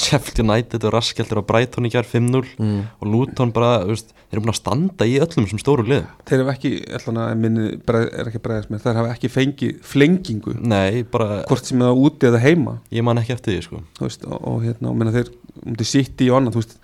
Sheffield 0.00 0.40
United 0.42 0.84
og 0.88 0.94
Raskeltur 0.94 1.40
á 1.40 1.44
Brighton 1.46 1.86
í 1.86 1.90
kjær 1.92 2.06
5-0 2.08 2.54
Mm. 2.58 2.78
og 3.00 3.08
Luton 3.12 3.52
bara, 3.52 3.84
veist, 3.84 4.08
þeir 4.30 4.38
eru 4.38 4.44
búin 4.46 4.52
að 4.54 4.58
standa 4.58 5.06
í 5.06 5.16
öllum 5.20 5.46
sem 5.50 5.60
stóru 5.60 5.84
liðum. 5.86 6.06
Þeir 6.26 6.42
hafa 6.42 6.54
ekki, 6.56 6.70
ætlan 6.96 7.20
að 7.22 7.32
minni 7.42 7.66
er 7.86 8.30
ekki 8.30 8.40
bregðast 8.42 8.70
með, 8.72 8.82
þeir 8.86 8.98
hafa 9.02 9.12
ekki 9.14 9.30
fengið 9.34 9.80
flengingu, 9.84 10.54
Nei, 10.60 11.02
bara, 11.04 11.42
hvort 11.50 11.64
sem 11.68 11.78
það 11.84 11.92
er 11.92 12.00
úti 12.08 12.30
eða 12.30 12.40
heima. 12.42 12.78
Ég 12.90 13.04
man 13.06 13.20
ekki 13.20 13.34
eftir 13.36 13.52
því, 13.54 13.64
sko. 13.68 13.82
Þú 14.00 14.08
veist, 14.08 14.24
og, 14.26 14.38
og 14.48 14.62
hérna, 14.64 14.90
og 14.90 14.96
minna 14.96 15.12
þeir 15.14 15.30
um 15.66 15.76
til 15.76 15.86
sitt 15.92 16.24
í 16.24 16.30
og 16.32 16.40
annað, 16.40 16.56
þú 16.56 16.64
veist 16.64 16.78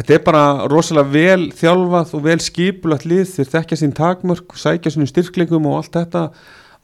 þetta 0.00 0.14
er 0.14 0.24
bara 0.24 0.42
rosalega 0.70 1.10
vel 1.10 1.46
þjálfað 1.58 2.12
og 2.16 2.24
vel 2.24 2.38
skipulagt 2.40 3.06
lið, 3.10 3.24
þeir 3.36 3.48
þekkja 3.54 3.78
sín 3.80 3.94
takmörk, 3.98 4.56
sækja 4.56 4.92
sínum 4.94 5.08
styrklingum 5.10 5.66
og 5.66 5.80
allt 5.80 5.96
þetta. 5.98 6.24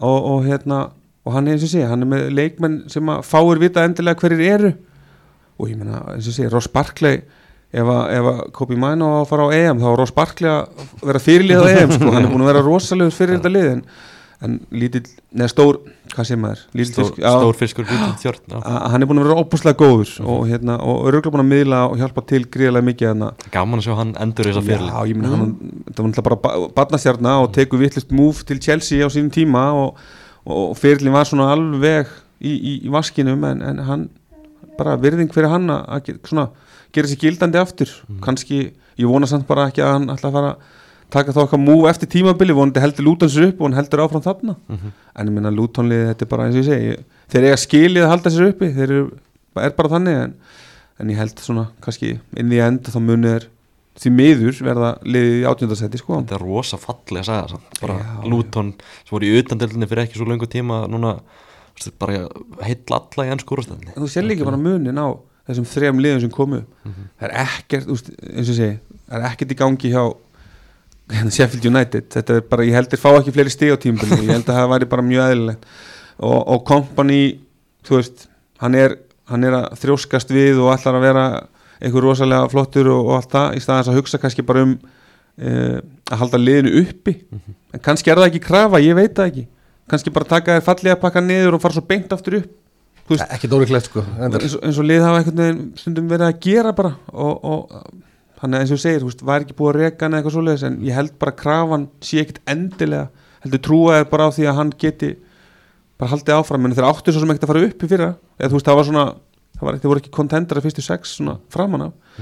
Og, 0.02 0.18
og 0.32 0.44
hérna 0.44 0.80
og 1.26 1.32
hann 1.34 1.48
er 1.48 1.56
eins 1.56 1.64
og 1.66 1.70
sé, 1.72 1.84
hann 1.86 2.02
er 2.04 2.10
með 2.10 2.28
leikmenn 2.34 2.74
sem 2.92 3.08
að 3.10 3.22
fáir 3.26 3.58
vita 3.62 3.82
endilega 3.86 4.20
hverjir 4.20 4.42
eru 4.54 4.72
og 5.58 5.70
ég 5.70 5.78
meina, 5.80 6.02
eins 6.14 6.28
og 6.30 6.36
sé, 6.36 6.48
Ross 6.52 6.68
Barkley 6.72 7.22
ef 7.76 7.88
að, 7.92 8.42
Kobi 8.56 8.76
Mino 8.78 9.08
á 9.10 9.16
að 9.22 9.30
fara 9.32 9.46
á 9.48 9.56
EM 9.56 9.80
þá 9.82 9.88
er 9.92 9.96
Ross 10.02 10.14
Barkley 10.16 10.50
að 10.52 10.84
vera 11.08 11.20
fyrirlið 11.22 11.64
á 11.64 11.66
EM 11.80 11.96
sko, 11.96 12.12
hann 12.14 12.24
er 12.28 12.30
búin 12.32 12.44
að 12.46 12.52
vera 12.54 12.62
rosalegur 12.66 13.16
fyrir 13.16 13.38
þetta 13.40 13.50
lið 13.52 13.66
en, 13.72 13.80
en 14.46 14.54
lítill, 14.70 15.02
neða 15.32 15.48
stór 15.54 15.78
hvað 16.12 16.28
sé 16.28 16.36
maður, 16.38 16.60
lítill 16.76 16.92
Stór, 16.92 17.08
fisk- 17.10 17.22
já, 17.24 17.30
stór 17.34 17.56
fiskur, 17.58 17.86
lítið 17.88 18.20
þjórn 18.22 18.56
að 18.60 18.76
hann 18.92 19.02
er 19.04 19.10
búin 19.10 19.20
að 19.22 19.26
vera 19.26 19.38
óbúslega 19.42 19.80
góður 19.82 20.12
og, 20.28 20.42
hérna, 20.50 20.76
og 20.84 21.00
auðvitað 21.08 21.34
búin 21.34 21.44
að 21.44 21.48
miðla 21.54 21.80
og 21.90 21.96
hjálpa 22.00 22.24
til 22.30 22.42
gríðarlega 22.54 22.88
mikið 22.90 23.08
hérna. 23.10 23.30
Gaman 23.56 23.80
að 23.82 23.88
sjá 23.88 23.96
hann 23.98 24.12
endur 24.22 24.48
þess 24.50 24.60
að 24.62 24.68
fyrir 24.70 24.86
Já, 24.92 25.00
ég 25.10 25.18
minna 25.18 25.40
hann, 25.40 25.56
þetta 25.88 26.04
var 26.04 26.12
náttúrulega 26.12 26.38
bara 26.44 26.70
barnastjarna 26.78 27.34
og 27.42 27.50
tekur 27.56 27.82
vittlist 27.82 28.14
múf 28.14 28.44
til 28.48 28.60
Chelsea 28.62 29.02
á 29.02 29.08
sínum 29.12 29.32
tíma 29.34 29.64
og, 29.82 29.98
og 30.46 30.76
fyrirlin 30.78 31.16
var 31.16 31.26
svona 31.28 31.50
alveg 31.56 32.12
í, 32.38 32.52
í, 32.54 32.72
í 32.86 32.92
vaskinum 32.94 33.42
en, 33.50 33.64
en 33.72 33.82
hann, 33.88 34.06
bara 34.78 34.96
virðing 35.00 35.32
fyrir 35.34 35.52
hann 35.52 35.70
að 35.72 36.12
svona, 36.26 36.48
gera 36.94 37.10
sér 37.10 37.22
gildandi 37.22 37.60
aftur. 37.60 37.92
Kannski, 38.24 38.72
ég 38.96 39.10
vona 39.10 39.28
samt 39.30 39.46
bara 39.48 39.68
ekki 39.70 39.84
að 39.84 39.94
hann 39.96 40.10
ætla 40.14 40.30
að 40.30 40.38
fara 40.38 40.52
að 40.54 40.74
taka 41.14 41.32
þá 41.32 41.42
okkar 41.44 41.60
múf 41.62 41.88
eftir 41.90 42.10
tímabili, 42.10 42.54
vonandi 42.56 42.82
heldur 42.82 43.06
Luton 43.06 43.30
sér 43.30 43.48
upp 43.50 43.60
og 43.60 43.68
hann 43.68 43.78
heldur 43.78 44.02
áfram 44.02 44.24
þarna. 44.24 44.56
En 45.14 45.28
ég 45.28 45.34
minna 45.34 45.52
Lutonlið, 45.54 46.08
þetta 46.10 46.26
er 46.26 46.30
bara 46.32 46.46
eins 46.48 46.56
og 46.56 46.64
ég 46.64 46.70
segi 46.70 46.96
þeir 47.32 47.46
eiga 47.50 47.58
skilið 47.62 48.06
að 48.06 48.10
halda 48.14 48.32
sér 48.34 48.48
uppi 48.50 48.70
þeir 48.74 48.88
eru, 48.88 49.04
er 49.62 49.76
bara 49.76 49.92
þannig 49.94 50.18
en, 50.24 50.34
en 50.98 51.12
ég 51.12 51.20
held 51.20 51.38
svona, 51.44 51.68
kannski 51.84 52.16
inn 52.36 52.52
í 52.52 52.58
end 52.62 52.90
þá 52.90 52.98
munið 53.02 53.36
er 53.36 53.46
því 53.96 54.12
miður 54.12 54.58
verða 54.66 54.90
liðið 55.06 55.38
í 55.38 55.46
átjöndasetti 55.48 56.00
sko. 56.02 56.20
Þetta 56.20 56.36
er 56.36 56.44
rosa 56.44 56.78
fallega 56.80 57.22
að 57.22 57.54
segja 57.54 57.80
bara 57.80 57.96
Já, 58.02 58.12
Luton 58.28 58.74
sem 58.76 59.14
voru 59.14 59.28
í 59.28 59.38
utandeldinni 59.40 59.88
fyrir 59.88 60.04
ekki 60.04 60.20
svo 60.20 60.28
lengur 60.28 60.50
tíma 60.52 60.82
núna 60.90 61.14
bara 62.00 62.26
heill 62.66 62.98
alla 62.98 63.26
í 63.26 63.32
ennsku 63.34 63.56
úrstæðinni 63.56 63.96
þú 63.96 64.10
sér 64.12 64.28
líka 64.28 64.46
bara 64.48 64.60
munin 64.60 65.00
á 65.00 65.08
þessum 65.46 65.66
þrejum 65.70 66.02
liðum 66.02 66.22
sem 66.24 66.32
komu 66.34 66.62
það 66.84 67.26
er 67.28 67.34
ekkert, 67.46 67.90
úst, 67.92 68.12
eins 68.32 68.50
og 68.50 68.58
segi 68.58 68.78
það 69.06 69.18
er 69.20 69.28
ekkert 69.30 69.52
í 69.54 69.58
gangi 69.60 69.92
hjá 69.92 70.02
hérna, 71.12 71.30
Sheffield 71.30 71.66
United, 71.70 72.08
þetta 72.12 72.38
er 72.38 72.46
bara, 72.50 72.66
ég 72.66 72.76
heldur 72.76 73.00
fá 73.00 73.10
ekki 73.14 73.34
fleiri 73.34 73.52
stig 73.52 73.74
á 73.74 73.78
tímabili, 73.78 74.26
ég 74.26 74.32
held 74.34 74.48
að 74.50 74.60
það 74.60 74.70
væri 74.72 74.88
bara 74.90 75.04
mjög 75.06 75.32
eðlilegt. 75.32 75.66
Og, 76.16 76.38
og 76.40 76.62
Company 76.66 77.20
þú 77.86 78.00
veist, 78.00 78.26
hann 78.62 78.78
er 78.78 78.96
hann 79.30 79.46
er 79.46 79.56
að 79.58 79.80
þrjóskast 79.82 80.30
við 80.30 80.60
og 80.62 80.70
ætlar 80.74 80.98
að 80.98 81.06
vera 81.08 81.24
einhver 81.82 82.06
rosalega 82.06 82.46
flottur 82.50 82.88
og, 82.92 83.08
og 83.10 83.16
allt 83.18 83.32
það, 83.32 83.56
í 83.58 83.62
staðans 83.64 83.90
að 83.90 83.98
hugsa 83.98 84.20
kannski 84.22 84.44
bara 84.46 84.62
um 84.66 84.76
uh, 84.76 85.80
að 86.06 86.20
halda 86.22 86.40
liðinu 86.40 86.82
uppi. 86.84 87.16
En 87.74 87.82
kannski 87.82 88.12
er 88.12 88.20
það 88.20 88.30
ekki 88.30 88.44
krafa, 88.46 88.82
ég 88.82 88.96
veit 88.98 89.16
það 89.16 89.32
ekki 89.32 89.46
kannski 89.90 90.12
bara 90.14 90.28
taka 90.30 90.56
þér 90.58 90.64
fallega 90.66 91.00
pakka 91.02 91.22
niður 91.22 91.56
og 91.58 91.62
fara 91.62 91.76
svo 91.76 91.84
beint 91.86 92.12
aftur 92.16 92.40
upp. 92.40 92.50
Veist- 93.06 93.28
ekki 93.30 93.46
dóriklægt 93.52 93.86
sko 93.86 94.02
eins 94.18 94.56
eins 94.58 94.78
og 94.82 94.86
lið 94.88 95.04
hafa 95.06 95.20
einhvern 95.20 95.38
veginn 95.42 95.60
stundum 95.78 96.08
verið 96.10 96.26
að 96.26 96.40
gera 96.42 96.72
bara 96.74 96.96
og, 97.12 97.44
og 97.44 97.76
þannig 98.40 98.56
að 98.58 98.64
eins 98.64 98.72
og 98.74 98.80
segir, 98.82 99.04
veist, 99.06 99.22
var 99.22 99.44
ekki 99.44 99.54
búið 99.56 99.70
að 99.70 99.78
reka 99.84 100.04
hann 100.04 100.16
eða 100.16 100.18
eitthvað 100.24 100.34
svoleiðis 100.34 100.64
en 100.66 100.80
ég 100.84 100.96
held 100.98 101.12
bara 101.22 101.32
að 101.32 101.38
krafan 101.44 101.84
sé 102.02 102.18
ekkit 102.24 102.40
endilega, 102.50 103.06
heldur 103.46 103.62
trúa 103.62 104.00
er 104.00 104.08
bara 104.10 104.26
á 104.26 104.30
því 104.34 104.48
að 104.50 104.58
hann 104.58 104.72
geti 104.82 105.12
bara 105.96 106.10
haldið 106.12 106.34
áfram. 106.36 106.66
En 106.66 106.74
þeir 106.76 106.88
áttu 106.90 107.14
svo 107.14 107.22
sem 107.22 107.30
ekkert 107.32 107.46
að 107.46 107.52
fara 107.54 107.62
upp 107.70 107.84
í 107.86 107.88
fyrra. 107.88 108.08
Eða 108.36 108.50
þú 108.50 108.58
veist, 108.58 108.66
það 108.68 108.76
var 108.76 108.88
svona, 108.90 109.04
það 109.56 109.64
var, 109.68 109.78
þeir 109.80 109.90
voru 109.92 110.02
ekki 110.02 110.12
kontendara 110.18 110.60
fyrstu 110.66 110.82
sex 110.84 111.14
svona 111.16 111.38
framan 111.54 111.86
af. 111.86 112.18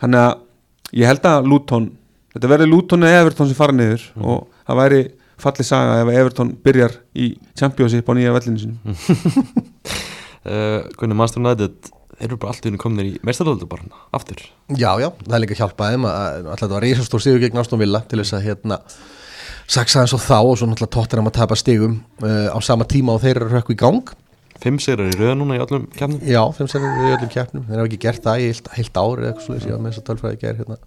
Þannig 0.00 0.22
að 0.22 0.96
ég 1.02 1.10
held 1.10 1.26
að 1.28 1.50
Luton, 1.52 1.90
þetta 2.32 2.52
verði 2.54 2.70
Luton 2.70 3.04
eða 3.10 3.20
Everton 3.26 3.50
sem 3.50 3.58
fara 3.58 3.74
niður 3.76 4.06
og 4.22 4.46
það 4.64 4.80
væri 4.80 5.02
fallið 5.44 5.68
saga 5.68 6.00
ef 6.02 6.12
Everton 6.14 6.52
byrjar 6.64 6.98
í 7.14 7.32
Championship 7.58 8.08
á 8.08 8.12
nýja 8.16 8.34
vellinu 8.36 8.60
sinu 8.62 8.76
uh, 10.44 10.86
Gunni 10.98 11.16
Master 11.18 11.42
United? 11.42 11.90
Þeir 12.20 12.28
eru 12.28 12.40
bara 12.42 12.52
allt 12.52 12.66
í 12.66 12.68
unni 12.68 12.80
kominir 12.80 13.06
í 13.08 13.20
meistaröldu 13.24 13.64
bara 13.68 13.86
aftur. 14.12 14.42
Já, 14.68 14.90
já, 15.00 15.08
það 15.24 15.36
er 15.38 15.42
líka 15.46 15.56
hjálpað 15.56 15.94
þeim 15.94 16.04
að 16.10 16.18
alltaf 16.40 16.60
þetta 16.60 16.74
var 16.74 16.84
reysastór 16.84 17.22
sigur 17.24 17.40
gegn 17.40 17.60
Aston 17.62 17.80
Villa 17.80 18.02
til 18.10 18.20
þess 18.20 18.36
að 18.36 18.44
hérna 18.44 18.80
saksa 19.70 20.02
eins 20.02 20.12
og 20.16 20.20
þá 20.20 20.36
og 20.40 20.58
svo 20.58 20.68
náttúrulega 20.68 20.96
tóttir 20.98 21.22
að 21.22 21.30
tapa 21.38 21.56
stigum 21.56 22.00
uh, 22.20 22.50
á 22.52 22.58
sama 22.60 22.84
tíma 22.84 23.14
og 23.16 23.22
þeir 23.24 23.40
eru 23.40 23.48
rökku 23.54 23.72
í 23.72 23.80
gang. 23.80 24.12
Fimm 24.60 24.76
sigrar 24.82 25.08
í 25.08 25.16
röða 25.16 25.38
núna 25.40 25.56
í 25.56 25.62
öllum 25.64 25.86
kemnum 25.96 26.20
Já, 26.26 26.42
sem 26.58 26.68
eru 26.76 27.08
í 27.08 27.14
öllum 27.14 27.32
keppnum. 27.32 27.64
Þeir 27.64 27.80
hafa 27.80 27.88
ekki 27.88 28.00
gert 28.02 28.24
það 28.26 28.42
í 28.42 28.48
heilt, 28.50 28.70
heilt 28.76 29.00
ár 29.00 29.22
eða 29.22 29.30
eitthvað 29.30 29.46
svo 29.46 29.56
ég 29.56 29.72
var 29.72 29.80
með 29.80 29.94
þess 29.94 30.02
að 30.02 30.08
tölfræði 30.10 30.40
ger 30.42 30.58
hérna. 30.60 30.78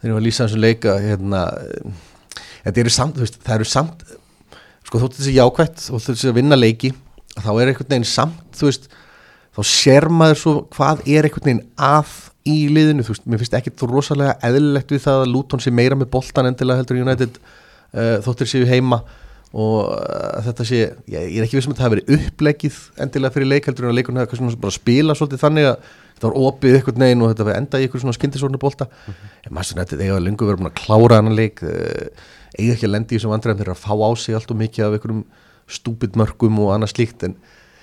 Þeir 0.00 0.10
eru 0.10 0.18
að 0.18 0.26
lýsa 0.26 0.44
þessum 0.44 0.64
leika 0.64 0.96
hérna, 1.00 1.44
eh, 1.64 2.02
Þetta 2.64 2.82
eru 2.84 2.92
samt, 2.94 3.20
veist, 3.20 3.38
það 3.44 3.60
eru 3.60 3.68
samt 3.68 4.02
sko 4.86 5.02
þóttu 5.02 5.20
þessi 5.20 5.36
jákvætt 5.36 5.86
og 5.94 6.02
þessi 6.04 6.30
að 6.30 6.40
vinna 6.40 6.58
leiki 6.58 6.90
þá 7.36 7.52
er 7.54 7.70
einhvern 7.70 7.92
veginn 7.92 8.08
samt, 8.08 8.42
þú 8.58 8.68
veist 8.70 8.90
þá 9.54 9.62
sér 9.66 10.08
maður 10.12 10.40
svo 10.40 10.56
hvað 10.74 11.04
er 11.06 11.28
einhvern 11.28 11.46
veginn 11.46 11.64
að 11.76 12.12
í 12.48 12.58
liðinu, 12.72 13.04
þú 13.04 13.14
veist, 13.14 13.26
mér 13.28 13.42
finnst 13.42 13.56
ekki 13.58 13.72
þú 13.78 13.90
rosalega 13.90 14.36
eðlilegt 14.46 14.94
við 14.94 15.02
það 15.04 15.24
að 15.24 15.32
Luton 15.34 15.62
sé 15.62 15.72
meira 15.74 15.98
með 15.98 16.10
boltan 16.14 16.48
endilega 16.48 16.80
heldur 16.80 17.00
United 17.02 17.40
uh, 17.40 18.16
þóttir 18.24 18.50
séu 18.50 18.68
heima 18.68 19.02
og 19.50 19.90
uh, 19.92 20.40
þetta 20.46 20.66
sé, 20.66 20.82
ég, 21.10 21.26
ég 21.34 21.38
er 21.40 21.46
ekki 21.46 21.58
vissum 21.58 21.74
að 21.74 21.80
það 21.80 21.86
hafi 21.86 21.96
verið 21.98 22.14
upplegið 22.16 22.80
endilega 23.04 23.34
fyrir 23.36 23.50
leik 23.50 23.68
heldur 23.68 23.88
en 23.88 23.92
að 23.92 24.00
hefði 24.00 24.30
kannski 24.32 24.62
bara 24.62 24.76
spila 24.76 25.16
svolítið 25.18 25.44
þannig 25.44 25.70
að 25.70 25.88
þetta 26.14 26.28
var 26.28 26.38
opið 26.48 26.76
ykkur 26.80 27.00
neginn 27.02 27.24
og 27.24 27.32
þetta 27.32 27.48
var 27.48 27.58
enda 27.58 27.80
í 27.80 27.88
ykkur 27.88 28.04
svona 28.04 28.16
skindisvornu 28.16 28.60
bolta 28.62 28.86
en 29.10 29.50
maður 29.50 29.72
svona 29.72 29.86
þetta 29.88 30.06
eiga 30.06 30.20
lengur 30.22 30.50
verið 30.50 30.62
búin 30.62 30.70
að 30.70 30.78
klára 30.80 31.18
hann 31.18 31.34
leik 31.36 31.64
uh, 31.66 32.30
eiga 32.60 32.76
ekki 32.76 32.88
að 32.88 32.94
lendi 32.96 33.16
í 33.16 33.18
þessum 33.18 33.34
vandræðum 33.34 33.60
þeir 33.60 33.68
eru 33.68 33.76
að 33.76 33.84
fá 33.86 33.94
á 33.96 34.10
sig 34.20 34.36
allt 34.36 34.52
og 34.52 34.60
mikið 34.60 34.86
af 34.86 34.98
einhverjum 34.98 35.24
stúpid 35.70 36.18
mörgum 36.18 36.60
og 36.64 36.74
annað 36.74 36.94
slíkt 36.94 37.26
en 37.28 37.36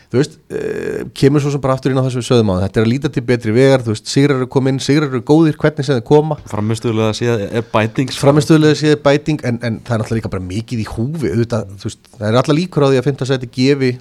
þú 0.08 0.22
veist, 0.22 0.38
uh, 0.56 1.00
kemur 1.18 1.44
svo 1.44 1.52
sem 1.52 1.64
bara 1.64 1.76
aftur 1.76 1.92
inn 1.92 2.00
á 2.00 2.06
þessu 2.06 2.22
við 2.22 2.28
sögðum 2.30 2.52
á 2.56 2.64
þetta 2.64 2.80
er 2.80 2.86
að 2.86 2.92
líta 2.94 3.12
til 3.12 3.24
betri 3.28 3.56
vegar 3.56 3.84
þú 3.84 3.94
veist, 3.96 4.12
sigrar 4.12 4.40
eru 4.40 4.50
komin, 4.52 4.82
sigrar 4.84 5.10
eru 5.10 5.24
góðir 5.28 5.58
hvernig 5.60 5.88
sem 5.88 5.98
þeir 5.98 6.06
koma. 6.08 6.38
Framistuðulega 6.48 7.12
að 7.12 7.18
sé 7.20 7.34
er 7.60 7.66
bætings 7.74 8.20
framistöðulega 8.22 8.80
séð 8.80 9.02
bæting 9.04 9.44
en, 9.44 9.60
en 9.60 9.82
það 9.82 9.98
er 9.98 10.04
náttúrulega 10.04 10.22
líka 10.22 10.32
bara 10.38 10.48
mikið 10.48 10.84
í 10.84 10.88
húfi 10.94 11.34
auðvitað, 11.34 11.74
þú 11.76 11.90
veist, 11.90 12.14
það 12.14 12.30
er 12.30 12.40
alltaf 12.40 12.60
líkur 12.62 12.88
á 12.88 12.90
því 12.92 13.02
að 13.02 13.10
5. 13.10 13.28
seti 13.34 13.52
gefi 13.58 13.92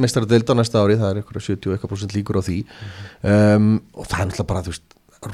mestaradeild 0.00 0.50
á 0.50 0.54
næsta 0.58 0.82
ári, 0.82 0.96
það 0.98 1.12
er 1.12 1.20
eitthvað 1.20 1.46
70% 1.46 2.16
líkur 2.16 2.40
á 2.40 2.42
því. 2.42 2.58
Um, 3.22 3.68
og 3.94 4.08
það 4.08 4.22
er 4.22 4.30
náttúrulega 4.30 4.48
bara, 4.50 4.64
þú 4.66 4.74
veist, 4.74 4.86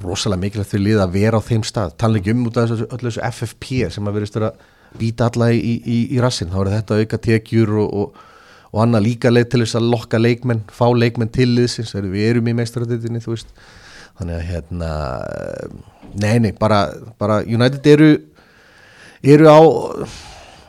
rosalega 0.03 0.43
mikilvægt 0.43 0.73
fyrir 0.73 0.85
lið 0.89 1.03
að 1.05 1.13
vera 1.15 1.39
á 1.39 1.47
þeim 1.47 1.67
stað, 1.67 1.93
tala 2.01 2.19
ekki 2.19 2.33
um 2.35 2.47
út 2.49 2.57
af 2.59 2.71
þessu, 2.71 2.89
öllu 2.91 3.11
þessu 3.11 3.23
FFP 3.29 3.91
sem 3.95 4.09
að 4.09 4.19
verðist 4.19 4.39
vera 4.39 4.51
að 4.51 4.99
býta 4.99 5.29
alla 5.31 5.51
í, 5.55 5.75
í, 5.79 5.99
í 6.17 6.23
rassin, 6.23 6.51
þá 6.51 6.59
er 6.63 6.73
þetta 6.75 7.01
auka 7.01 7.21
tekjur 7.27 7.75
og, 7.83 7.97
og, 8.01 8.23
og 8.73 8.83
annað 8.83 9.07
líka 9.07 9.33
leið 9.33 9.51
til 9.53 9.63
þess 9.63 9.79
að 9.79 9.91
lokka 9.95 10.21
leikmenn, 10.21 10.63
fá 10.75 10.87
leikmenn 10.91 11.33
til 11.35 11.51
liðsins, 11.55 11.93
þegar 11.95 12.15
við 12.15 12.31
erum 12.31 12.51
í 12.51 12.57
veist. 13.27 13.53
Þannig 14.17 14.39
að 14.39 14.47
hérna 14.49 14.91
nei, 16.17 16.39
nei, 16.41 16.53
bara, 16.57 16.87
bara 17.21 17.43
United 17.45 17.87
eru 17.93 18.11
eru 19.21 19.51
á 19.53 19.61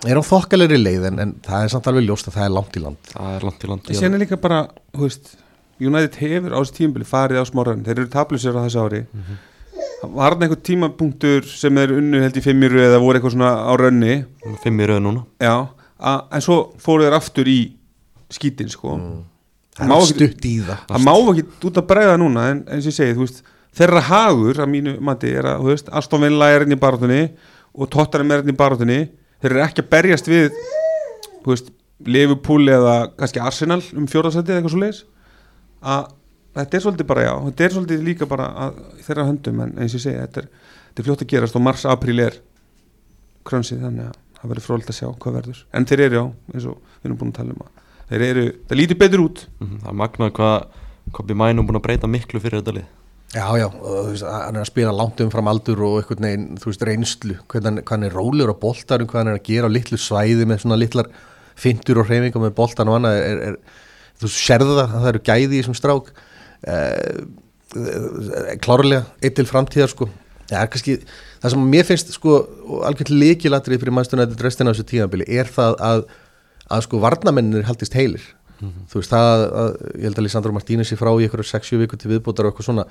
eru 0.08 0.22
á 0.22 0.30
þokkalegri 0.30 0.78
leið 0.82 1.08
en, 1.10 1.22
en 1.24 1.36
það 1.46 1.64
er 1.64 1.72
samt 1.72 1.88
alveg 1.90 2.10
ljóst 2.10 2.28
að 2.30 2.38
það 2.38 2.48
er 2.48 2.56
langt 2.58 2.78
í 2.78 2.84
land. 2.84 3.12
Það 3.14 3.36
er 3.38 3.46
langt 3.48 3.64
í 3.64 3.70
land 3.72 3.92
Sen 3.98 4.18
er 4.18 4.24
líka 4.24 4.40
bara, 4.42 4.66
þú 4.94 5.06
veist 5.08 5.32
United 5.80 6.16
hefur 6.22 6.56
á 6.56 6.60
þessu 6.62 6.76
tímabili 6.80 7.06
farið 7.08 7.42
á 7.42 7.46
smáran 7.46 7.84
þeir 7.86 8.00
eru 8.02 8.10
tablusir 8.14 8.56
á 8.58 8.62
þessu 8.66 8.82
ári. 8.86 9.02
Var 10.02 10.36
það 10.36 10.44
einhver 10.46 10.62
tímapunktur 10.70 11.46
sem 11.50 11.78
er 11.82 11.92
unnu 11.96 12.20
held 12.22 12.38
í 12.38 12.44
fimmir 12.46 12.76
eða 12.84 13.00
voru 13.02 13.18
eitthvað 13.20 13.34
svona 13.36 13.52
á 13.66 13.74
rönni? 13.78 14.16
Fimm 14.64 14.82
í 14.82 14.88
röða 14.90 15.04
núna. 15.06 15.24
Já, 15.42 15.56
a, 15.98 16.14
en 16.38 16.42
svo 16.46 16.58
fóru 16.82 17.06
þeir 17.08 17.16
aftur 17.18 17.50
í 17.50 17.58
skítin 18.34 18.70
sko. 18.70 18.98
Það 19.78 19.90
Má 19.90 19.96
er 19.98 20.04
ekki- 20.06 20.16
stutt 20.18 20.46
í 20.50 20.56
það. 20.66 20.82
það 20.90 21.06
má 21.06 21.14
ekki 21.32 21.46
út 21.70 21.80
að 21.82 21.88
bregða 21.92 22.18
núna 22.22 22.46
en 22.52 22.64
eins 22.68 22.86
og 22.86 22.92
ég 22.92 22.98
segi, 22.98 23.14
þú 23.18 23.26
veist 23.26 23.44
þeirra 23.78 24.02
hagur 24.10 24.62
að 24.64 24.72
mínu 24.74 24.96
mati 25.06 25.30
er 25.38 25.46
að, 25.54 25.68
Aston 25.94 26.22
Villa 26.26 26.48
er 26.56 26.66
inn 26.66 26.74
í 26.74 26.80
barátunni 26.82 27.22
og 27.78 27.90
Tottenham 27.94 28.32
er 28.34 28.42
inn 28.46 28.54
í 28.54 28.58
barátunni 28.58 29.00
þeir 29.42 29.52
eru 29.54 29.62
ekki 29.68 29.84
að 29.86 29.90
berjast 29.94 30.30
við 30.32 30.50
veist, 31.46 31.70
Liverpool 32.06 32.66
eða 32.74 32.96
kannski 33.18 33.40
Arsenal 33.42 33.82
um 33.98 34.08
fjórðarsæti 34.10 34.50
eða 34.54 34.62
eitthvað 34.62 34.74
svo 34.74 34.82
leis 34.82 35.04
að 35.84 36.08
þetta 36.58 36.78
er 36.78 36.82
svolítið 36.86 37.08
bara 37.08 37.24
já, 37.28 37.34
þetta 37.50 37.64
er 37.68 37.76
svolítið 37.76 38.04
líka 38.08 38.26
bara 38.30 38.48
að, 38.68 38.80
þeirra 39.06 39.26
höndum 39.30 39.60
en 39.66 39.74
eins 39.78 39.94
og 39.94 40.00
ég 40.00 40.06
segi, 40.08 40.18
þetta 40.24 40.42
er, 40.42 40.48
þetta 40.90 41.04
er 41.04 41.08
fljótt 41.10 41.22
að 41.26 41.32
gerast 41.36 41.56
og 41.60 41.62
mars, 41.68 41.86
apríl 41.86 42.20
er 42.24 42.40
krönsið 43.48 43.84
þannig 43.86 44.08
að 44.10 44.18
það 44.42 44.52
verður 44.52 44.66
frólægt 44.68 44.92
að 44.92 44.98
sjá 45.00 45.08
hvað 45.24 45.38
verður. 45.40 45.62
En 45.78 45.86
þeir 45.90 46.04
eru 46.08 46.18
já, 46.20 46.26
eins 46.54 46.68
og 46.70 46.78
við 47.02 47.08
erum 47.10 47.20
búin 47.22 47.32
að 47.34 47.38
tala 47.40 47.56
um 47.56 47.64
að 47.66 47.86
þeir 48.12 48.26
eru, 48.28 48.46
það 48.70 48.80
lítur 48.82 49.00
betur 49.02 49.24
út. 49.24 49.46
Mhm, 49.62 49.80
Það 49.84 49.90
er 49.94 49.98
magnað 50.02 50.34
hvað 50.38 50.68
Kobi 51.18 51.34
Mænum 51.40 51.68
búin 51.68 51.80
að 51.80 51.86
breyta 51.88 52.08
miklu 52.12 52.42
fyrir 52.44 52.62
þetta 52.62 52.76
lið. 52.78 52.88
Já, 53.36 53.44
já, 53.60 53.66
og 53.68 53.96
þú 54.08 54.12
veist, 54.14 54.24
hann 54.32 54.56
er 54.56 54.62
að 54.64 54.70
spila 54.70 54.92
langt 54.96 55.20
umfram 55.20 55.50
aldur 55.52 55.82
og 55.84 55.98
einhvern 56.02 56.24
veginn, 56.28 56.46
þú 56.62 56.70
veist, 56.72 56.84
reynslu 56.88 57.36
hvernig 57.52 57.84
hann- 57.92 58.04
er 58.08 58.14
rólegur 58.16 58.54
á 58.56 58.62
boltarum 58.62 59.08
hvað 59.08 59.20
hann 59.20 59.28
er 59.34 59.40
að 59.40 59.44
gera 59.50 59.68
á 59.68 59.76
litlu 59.76 59.98
svæði 60.00 60.46
með 60.48 60.62
svona 60.64 60.78
litlar 60.80 61.10
fintur 61.56 62.00
og 62.00 62.08
hreyfingar 62.08 62.40
með 62.46 62.56
boltan 62.56 62.88
og 62.88 62.96
annað 63.02 63.18
er, 63.20 63.38
er, 63.50 63.58
þú 64.22 64.32
sérðu 64.34 64.78
það 64.78 64.86
að 64.86 64.96
það 64.96 65.10
eru 65.12 65.24
gæði 65.30 65.48
í 65.50 65.60
þessum 65.62 65.78
strák. 65.78 66.14
Uh, 66.68 67.20
klárlega 68.64 69.04
eitt 69.22 69.36
til 69.38 69.48
framtíðar 69.50 69.92
sko. 69.92 70.08
Er 70.48 70.70
kannski, 70.72 71.02
það 71.44 71.54
sem 71.54 71.68
mér 71.74 71.86
finnst 71.88 72.14
sko 72.16 72.38
og 72.40 72.86
algjörð 72.88 73.18
leikilatrið 73.20 73.82
fyrir 73.82 73.96
mannstuna 73.98 74.28
restina 74.40 74.72
af 74.72 74.78
þessu 74.78 74.88
tímabili 74.94 75.28
er 75.28 75.50
það 75.52 75.76
að 75.84 76.06
að 76.68 76.84
sko 76.88 77.00
varnamennir 77.04 77.68
haldist 77.68 77.96
heilir. 77.96 78.24
Þú 78.58 79.00
veist 79.00 79.12
það 79.14 79.44
að, 79.46 79.76
ég 79.94 80.08
held 80.08 80.18
að 80.18 80.26
Lisandro 80.26 80.54
Martínez 80.56 80.90
sé 80.90 80.98
frá 80.98 81.12
í 81.14 81.28
ykkur 81.28 81.46
6-7 81.46 81.78
vikur 81.84 82.00
til 82.02 82.10
viðbótar 82.12 82.48
og 82.48 82.52
eitthvað 82.52 82.68
svona. 82.72 82.86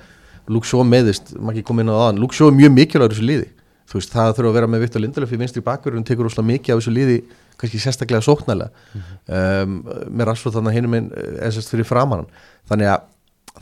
Luke 0.47 0.69
Shaw 0.69 0.85
meðist, 0.87 1.33
maður 1.35 1.57
ekki 1.57 1.67
komið 1.67 1.83
inn 1.83 1.91
á 1.91 1.97
aðan. 1.97 2.21
Luke 2.23 2.37
Shaw 2.37 2.47
er 2.47 2.55
mjög 2.55 2.71
mikilvægur 2.77 3.13
þessu 3.13 3.25
liði 3.27 3.49
þú 3.87 3.99
veist 3.99 4.13
það 4.13 4.31
þurfa 4.37 4.51
að 4.51 4.57
vera 4.57 4.69
með 4.71 4.83
Viktor 4.85 5.03
Lindelöf 5.03 5.33
í 5.33 5.39
vinstri 5.41 5.63
og 6.01 6.07
tekur 6.07 6.27
úrslega 6.27 6.47
mikið 6.51 6.73
af 6.73 6.81
þessu 6.81 6.93
liði 6.93 7.17
kannski 7.57 7.81
sérstaklega 7.81 8.25
sóknælega 8.25 8.69
um, 8.93 9.77
með 10.11 10.29
Rashford 10.29 10.57
þannig 10.57 10.73
að 10.73 10.77
hinum 10.77 10.97
einn 10.97 11.07
eða 11.15 11.53
fyrir 11.71 11.87
framann 11.87 12.27
þannig 12.69 12.91
að 12.93 13.05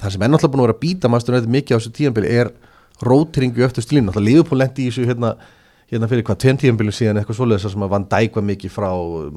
það 0.02 0.16
sem 0.16 0.26
er 0.26 0.32
náttúrulega 0.32 0.56
búin 0.56 0.64
að 0.64 0.68
vera 0.68 0.76
að 0.76 0.82
býta 0.84 1.12
maður 1.12 1.30
mikið 1.56 1.76
á 1.76 1.80
þessu 1.80 1.94
tíðanbili 1.96 2.34
er 2.42 2.52
rótringu 3.06 3.64
öftust 3.68 3.94
línu, 3.94 4.10
náttúrulega 4.10 4.32
Liverpool 4.32 4.60
lendi 4.60 4.86
í 4.86 4.90
þessu 4.90 5.08
hérna, 5.08 5.36
hérna 5.92 6.08
fyrir 6.10 6.26
hvað 6.26 6.40
tveim 6.42 6.58
tíðanbili 6.62 6.94
síðan 6.96 7.20
eitthvað 7.20 7.38
svoleiðis 7.38 7.76
að 7.78 7.90
Van 7.92 8.06
Dijk 8.10 8.38
var 8.40 8.46
mikið 8.48 8.72
frá 8.74 8.88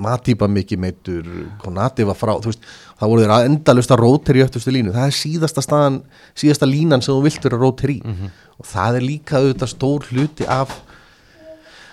Matip 0.00 0.40
var 0.40 0.48
mikið 0.52 0.80
meittur 0.80 1.26
Konati 1.60 2.06
var 2.08 2.16
frá, 2.16 2.32
þú 2.40 2.52
veist, 2.52 2.68
það 2.96 3.12
voru 3.12 3.24
þeir 3.24 3.34
að 3.34 3.48
endalust 3.50 3.92
að 3.92 4.00
rótri 4.00 4.40
í 4.40 4.44
öftustu 4.46 4.72
línu, 4.72 4.94
það 4.94 5.10
er 5.10 5.16
síðasta 5.18 5.64
staðan 5.64 5.98
síðasta 6.32 6.68
línan 6.70 7.04
sem 7.04 7.12
þú 7.12 7.26
vilt 7.26 7.44
vera 7.44 7.60
rótri 7.60 7.98
í. 7.98 8.14
Og 8.58 8.68
það 8.70 8.96
er 9.00 9.04
líka 9.04 9.42
auðvitað 9.42 9.72
stór 9.74 10.08
hluti 10.08 10.48
af 10.48 10.72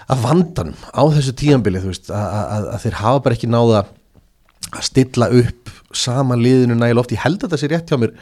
að 0.05 0.23
vandanum 0.23 0.87
á 0.93 1.03
þessu 1.17 1.35
tíanbili 1.35 1.81
þú 1.81 1.91
veist, 1.91 2.09
að, 2.13 2.71
þeir 2.85 2.97
hafa 3.01 3.23
bara 3.25 3.37
ekki 3.37 3.51
náða 3.51 3.83
að 4.71 4.87
stilla 4.87 5.29
upp 5.33 5.71
sama 5.95 6.37
liðinu 6.39 6.77
nægilega 6.77 7.03
oft, 7.03 7.13
ég 7.15 7.23
held 7.25 7.41
að 7.41 7.49
þetta 7.49 7.61
sé 7.61 7.69
rétt 7.71 7.91
hjá 7.91 7.99
mér 7.99 8.15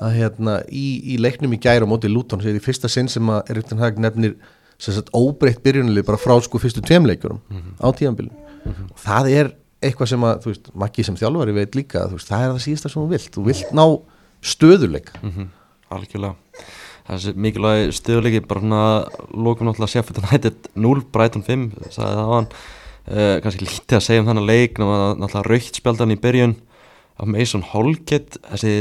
að 0.00 0.16
hérna 0.16 0.56
í, 0.68 0.86
í 1.14 1.18
leiknum 1.20 1.52
í 1.56 1.60
gæra 1.60 1.84
á 1.84 1.90
móti 1.90 2.08
Luton, 2.08 2.40
sér 2.44 2.56
í 2.56 2.62
fyrsta 2.62 2.88
sinn 2.88 3.08
sem 3.10 3.26
að 3.32 3.52
Erik 3.52 3.72
Hag 3.80 3.98
nefnir 4.00 4.36
sagt 4.80 5.10
óbreytt 5.16 5.62
byrjunalið 5.64 6.06
bara 6.08 6.20
frá 6.20 6.36
sko 6.40 6.60
fyrstu 6.62 6.82
tveimleikurum 6.84 7.40
á 7.80 7.88
tíanbili 7.92 8.32
og 8.90 8.98
það 9.00 9.30
er 9.32 9.52
eitthvað 9.80 10.10
sem 10.12 10.26
að, 10.28 10.42
þú 10.44 10.52
veist, 10.52 10.68
Maggi 10.82 11.04
sem 11.06 11.16
þjálfari 11.16 11.56
veit 11.56 11.78
líka, 11.78 12.04
þú 12.10 12.18
veist, 12.18 12.28
það 12.28 12.44
er 12.44 12.52
það 12.52 12.62
síðasta 12.66 12.90
sem 12.92 13.00
þú 13.00 13.06
vilt. 13.14 13.30
Þú 13.36 13.44
vilt 13.46 13.72
ná 13.76 13.84
stöðuleik 14.40 15.10
mm 15.22 15.48
Algjörlega. 15.90 16.36
Þessi 17.08 17.32
mikilvægi 17.34 17.94
stöðuleiki 17.96 18.40
bara 18.46 18.60
svona 18.62 18.82
lókum 19.34 19.66
náttúrulega 19.66 19.90
Sheffield 19.90 20.20
United 20.22 20.68
0, 20.78 21.00
Brighton 21.10 21.42
5 21.42 21.64
sagði 21.90 22.12
það 22.14 22.28
á 22.30 22.34
hann 22.36 22.46
uh, 22.46 23.36
kannski 23.42 23.66
lítið 23.66 23.96
að 23.98 24.04
segja 24.06 24.22
um 24.22 24.28
þannig 24.28 24.46
leik 24.46 24.78
náttúrulega 24.78 25.42
raukt 25.48 25.80
spjaldan 25.80 26.14
í 26.14 26.18
byrjun. 26.22 26.54
Af 27.18 27.26
Mason 27.26 27.66
Holgate 27.72 28.38
þessi, 28.52 28.74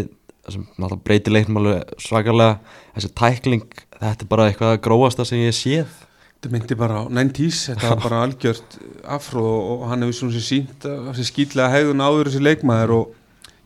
þessi 0.46 0.62
náttúrulega 0.76 1.02
breyti 1.10 1.34
leiknum 1.34 1.58
alveg 1.64 1.96
svakalega 2.06 2.60
þessi 2.94 3.12
tækling, 3.24 3.66
þetta 4.00 4.26
er 4.26 4.32
bara 4.32 4.48
eitthvað 4.50 4.78
gróasta 4.86 5.26
sem 5.28 5.44
ég 5.46 5.56
séð 5.58 6.06
Þetta 6.40 6.54
myndi 6.54 6.76
bara 6.80 7.02
á 7.04 7.12
90s, 7.12 7.58
þetta 7.68 7.88
var 7.90 7.98
bara 8.00 8.20
algjört 8.24 8.76
afró 9.12 9.42
og 9.44 9.82
hann 9.90 10.06
hefur 10.06 10.16
svona 10.16 10.38
sér 10.38 10.46
sínt 10.46 10.86
þessi 10.88 11.26
skýtlega 11.28 11.74
hegðun 11.74 12.00
áður 12.06 12.30
þessi 12.30 12.44
leikmaður 12.46 12.94
og 12.96 13.18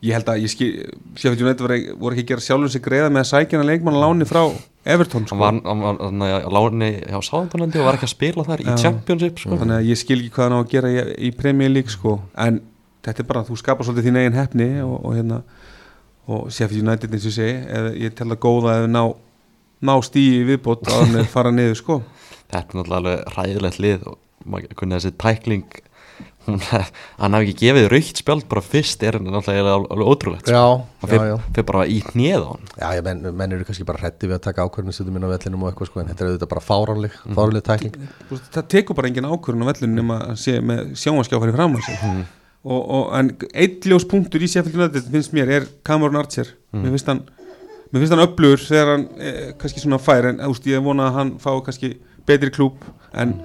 ég 0.04 0.16
held 0.16 0.30
að 0.32 0.40
ég 0.42 0.52
skil, 0.52 0.70
Sheffield 1.14 1.44
United 1.44 1.62
voru, 1.62 2.16
ekki 2.16 2.24
að 2.24 2.30
gera 2.32 2.44
sjálfum 2.44 2.72
sig 2.74 2.82
greiða 2.84 3.12
með 3.14 3.22
að 3.22 3.28
sækja 3.30 3.60
hann 3.60 3.70
leikmann 3.70 3.98
að 3.98 4.02
láni 4.04 4.26
frá 4.28 4.42
Everton 4.84 5.28
sko. 5.30 5.38
hann 5.38 5.62
var 5.64 6.02
á 6.02 6.50
láni 6.50 6.90
hjá 6.98 7.18
Sáðanlandi 7.24 7.80
og 7.80 7.86
var 7.88 7.98
ekki 8.00 8.08
að 8.08 8.12
spila 8.12 8.44
þar 8.48 8.64
í 8.64 8.66
Já. 8.68 8.74
Championship 8.82 9.38
sko. 9.40 9.58
þannig 9.62 9.78
að 9.78 9.88
ég 9.88 10.00
skil 10.02 10.18
ekki 10.18 10.32
hvað 10.34 10.44
hann 10.48 10.56
á 10.58 10.60
að 10.60 10.72
gera 10.74 10.90
í, 10.90 11.04
í 11.28 11.30
Premier 11.38 11.72
League 11.72 11.94
sko. 11.94 12.16
en 12.36 12.58
þetta 13.06 13.22
er 13.24 13.28
bara, 13.30 13.44
þú 13.46 13.60
skapar 13.62 13.86
svolítið 13.86 14.10
þín 14.10 14.20
eigin 14.20 14.40
hefni 14.40 14.68
og, 14.84 14.98
og 14.98 15.14
hérna 15.16 15.40
og 16.26 16.50
Sheffield 16.52 16.84
United 16.84 17.14
eins 17.16 17.28
og 17.30 17.36
segi 17.38 18.02
ég 18.02 18.18
tel 18.18 18.28
að 18.34 18.42
góða 18.44 18.76
ef 18.82 18.90
ná, 18.92 19.02
ná 19.86 19.94
stíi 20.04 20.44
viðbót 20.48 20.86
að 20.88 21.00
hann 21.02 21.18
er 21.22 21.30
fara 21.32 21.54
niður 21.54 21.80
sko. 21.80 22.00
þetta 22.50 22.62
er 22.64 22.78
náttúrulega 22.80 23.00
alveg 23.00 23.34
ræðilegt 23.38 23.82
lið 23.84 24.06
og 24.12 24.20
maður- 24.44 24.78
hvernig 24.78 25.00
þessi 25.00 25.18
tækling 25.24 25.80
hún, 26.44 26.60
hann 27.18 27.34
hafi 27.36 27.48
ekki 27.48 27.68
gefið 27.70 27.86
raukt 27.92 28.20
spjald 28.20 28.44
bara 28.50 28.62
fyrst 28.64 29.02
er 29.06 29.16
hann 29.18 29.26
náttúrulega 29.32 29.74
alveg, 29.74 29.88
alveg 29.94 30.10
ótrúlegt 30.12 30.48
sko. 30.50 30.54
Já, 30.54 30.66
hann 31.04 31.14
já, 31.14 31.24
já. 31.30 31.36
fyrir 31.56 31.66
bara 31.70 31.84
í 31.88 31.98
hnið 32.10 32.44
á 32.44 32.48
hann. 32.50 32.68
Já, 32.76 32.86
ég 32.98 33.06
menn, 33.08 33.24
menn 33.40 33.56
eru 33.56 33.66
kannski 33.68 33.86
bara 33.88 34.02
hrætti 34.02 34.28
við 34.28 34.36
að 34.38 34.44
taka 34.48 34.66
ákvörðinu 34.68 34.94
stundum 34.96 35.18
inn 35.18 35.26
á 35.26 35.32
vellinum 35.32 35.64
og 35.64 35.70
eitthvað 35.72 35.90
sko, 35.90 36.02
en 36.02 36.10
þetta 36.12 36.24
er 36.24 36.30
auðvitað 36.30 36.52
bara 36.52 36.64
fáránleg, 36.68 37.18
fáránleg 37.38 37.66
tækling. 37.70 37.96
Þú 38.28 38.36
veist, 38.36 38.50
það 38.58 38.68
tekur 38.76 38.98
bara 39.00 39.10
engin 39.10 39.28
ákvörðun 39.30 39.64
á 39.64 39.70
vellinu 39.72 39.98
nema 40.00 40.18
að 40.28 40.40
sé 40.44 40.58
með 40.60 40.92
sjónvaskjáfari 41.00 41.56
fram 41.56 41.78
að 41.78 41.88
sig. 41.88 42.04
Og, 42.64 42.80
og, 42.80 43.08
en 43.18 43.32
eitt 43.60 43.84
ljós 43.88 44.06
punktur 44.08 44.44
í 44.44 44.48
Sheffield 44.48 44.78
United 44.78 45.08
finnst 45.12 45.34
mér 45.36 45.50
er 45.58 45.66
Cameron 45.84 46.16
Archer. 46.20 46.52
Mér 46.72 46.94
finnst 46.94 47.10
hann 47.12 47.24
mér 47.94 48.02
finnst 48.02 48.16
hann 48.16 48.24
öflugur 48.26 48.64
þegar 48.66 48.90
hann 48.96 49.06
eh, 49.22 49.44
kannski 49.60 49.84
svona 49.84 50.00
fær 50.02 50.32
en 50.32 50.42
úst, 50.50 50.66
ég 50.70 50.82
vona 50.84 51.08
að 51.12 51.20
hann 51.20 51.32
fá 51.42 51.52
kannski 51.64 51.94
betri 52.26 52.50
klúb 52.54 52.82
en, 53.14 53.36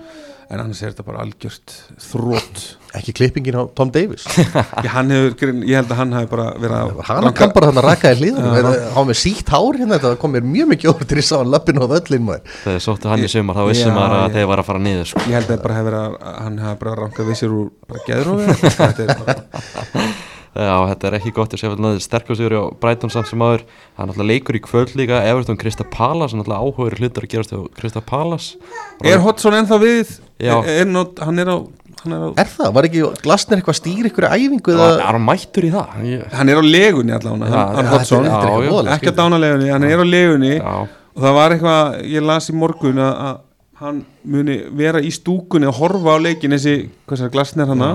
en 0.50 0.58
annars 0.64 0.80
er 0.82 0.94
þetta 0.96 1.06
bara 1.06 1.22
algjört 1.26 1.74
þrótt 2.02 2.64
Ekki 2.98 3.14
klippingin 3.14 3.54
á 3.54 3.70
Tom 3.78 3.92
Davis. 3.94 4.24
ég, 4.34 4.88
hann 4.96 5.12
hefur, 5.14 5.36
grein- 5.38 5.60
ég 5.70 5.78
held 5.78 5.92
að 5.94 6.00
hann 6.00 6.14
hefur 6.18 6.32
bara 6.32 6.46
verið 6.58 6.78
að 6.80 7.02
Hann 7.12 7.36
kann 7.38 7.52
bara 7.54 7.68
þannig 7.70 7.84
að 7.84 7.86
raka 7.86 8.14
í 8.16 8.18
hlýðanum, 8.18 8.72
hann 8.96 9.08
með 9.12 9.20
sítt 9.22 9.52
hár 9.54 9.78
hérna, 9.78 10.00
þetta 10.00 10.14
kom 10.24 10.34
mér 10.34 10.48
mjög 10.56 10.72
mikið 10.72 11.04
þess 11.12 11.36
að 11.36 11.44
hann 11.44 11.52
lappin 11.54 11.78
á 11.78 11.86
völlin 11.94 12.26
maður. 12.32 12.56
þegar 12.64 12.82
sóttu 12.88 13.12
hann 13.14 13.28
í 13.28 13.30
sumar 13.30 13.60
þá 13.60 13.64
vissum 13.70 13.94
maður 14.00 14.24
að 14.24 14.40
þeir 14.40 14.50
var 14.50 14.64
að 14.64 14.70
fara 14.72 14.84
niður 14.88 15.12
sko. 15.12 15.28
ég 15.30 15.38
held 15.38 15.54
að 15.54 15.70
verið 15.92 16.00
að 16.00 16.18
hann 16.48 16.60
hefur 16.66 16.82
bara 16.82 16.98
rankað 17.04 17.30
við 17.30 17.40
sér 17.44 17.56
úr 17.60 17.70
bara 17.94 18.04
geðrófi 18.10 18.58
þetta 18.80 19.06
er 19.06 19.16
bara 19.22 20.28
Já, 20.56 20.76
þetta 20.90 21.08
er 21.12 21.16
ekki 21.20 21.32
gott 21.36 21.52
að 21.54 21.60
segja 21.62 21.76
fyrir 21.76 22.00
sterkast 22.02 22.42
yfir 22.42 22.56
á 22.58 22.64
Brighton 22.82 23.12
samt 23.14 23.28
sem 23.30 23.42
aður 23.46 23.62
það 23.70 24.00
er 24.02 24.08
náttúrulega 24.10 24.30
leikur 24.32 24.58
í 24.58 24.62
kvöld 24.66 24.94
líka 24.98 25.20
Everton 25.30 25.60
Krista 25.62 25.86
Palace, 25.94 26.34
náttúrulega 26.36 26.64
áhugur 26.66 26.96
hlutur 26.98 27.28
að 27.28 27.34
gerast 27.36 27.54
á 27.54 27.60
Krista 27.78 28.02
Palace 28.02 28.58
Er 29.06 29.22
Hodgson 29.22 29.54
ennþá 29.60 29.78
við? 29.84 30.16
Já. 30.42 30.56
Er, 30.64 30.82
er 30.82 30.90
not, 30.90 31.20
hann 31.22 31.38
er 31.44 31.52
á, 31.54 31.58
hann 32.02 32.16
er 32.18 32.24
á, 32.26 32.30
Er 32.42 32.50
það? 32.50 32.72
Var 32.80 32.88
ekki 32.90 33.04
Glasner 33.24 33.60
eitthvað 33.62 33.76
að 33.76 33.80
stýra 33.84 34.10
ykkur 34.10 34.28
æfingu 34.32 34.74
Það 34.74 34.86
eða? 34.88 34.96
er 35.04 35.12
hann 35.20 35.26
mættur 35.30 35.68
í 35.68 35.72
það 35.76 36.00
Ég- 36.10 36.34
hann 36.40 36.50
er 36.50 36.62
á 36.62 36.64
legunni 36.66 37.16
allavega, 37.20 37.50
Já, 37.50 37.60
hann, 37.60 37.86
já, 37.86 37.94
er 37.94 38.08
Já, 38.10 38.42
já. 38.42 38.72
voðalega 38.74 38.96
ekki 38.98 39.12
að 39.14 39.20
dána 39.22 39.40
legunni, 39.46 39.70
hann 39.76 39.84
er 39.86 40.02
á 40.02 40.06
legunni 40.10 40.54
Já, 40.58 40.74
og 41.14 41.22
það 41.28 41.38
var 41.38 41.56
eitthvað, 41.56 42.00
ég 42.16 42.26
las 42.26 42.50
í 42.50 42.56
morgun 42.58 43.04
að, 43.06 43.14
að 43.30 43.38
hann 43.80 44.02
muni 44.28 44.58
vera 44.76 45.00
í 45.00 45.12
stúkunni 45.14 45.70
að 45.70 45.78
horfa 45.80 46.18
á 46.18 46.24
leikin 46.26 46.52
þessi, 46.58 46.74
hvað 47.08 47.22
sér, 47.22 47.32
glasnir 47.38 47.70
hana 47.70 47.92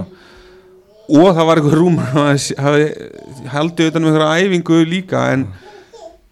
og 1.09 1.29
það 1.37 1.49
var 1.49 1.61
eitthvað 1.61 1.79
að 2.25 2.49
hafi 2.65 3.49
haldið 3.53 3.91
utan 3.91 4.05
um 4.05 4.11
einhverja 4.11 4.45
æfingu 4.45 4.81
líka 4.89 5.27
en 5.35 5.47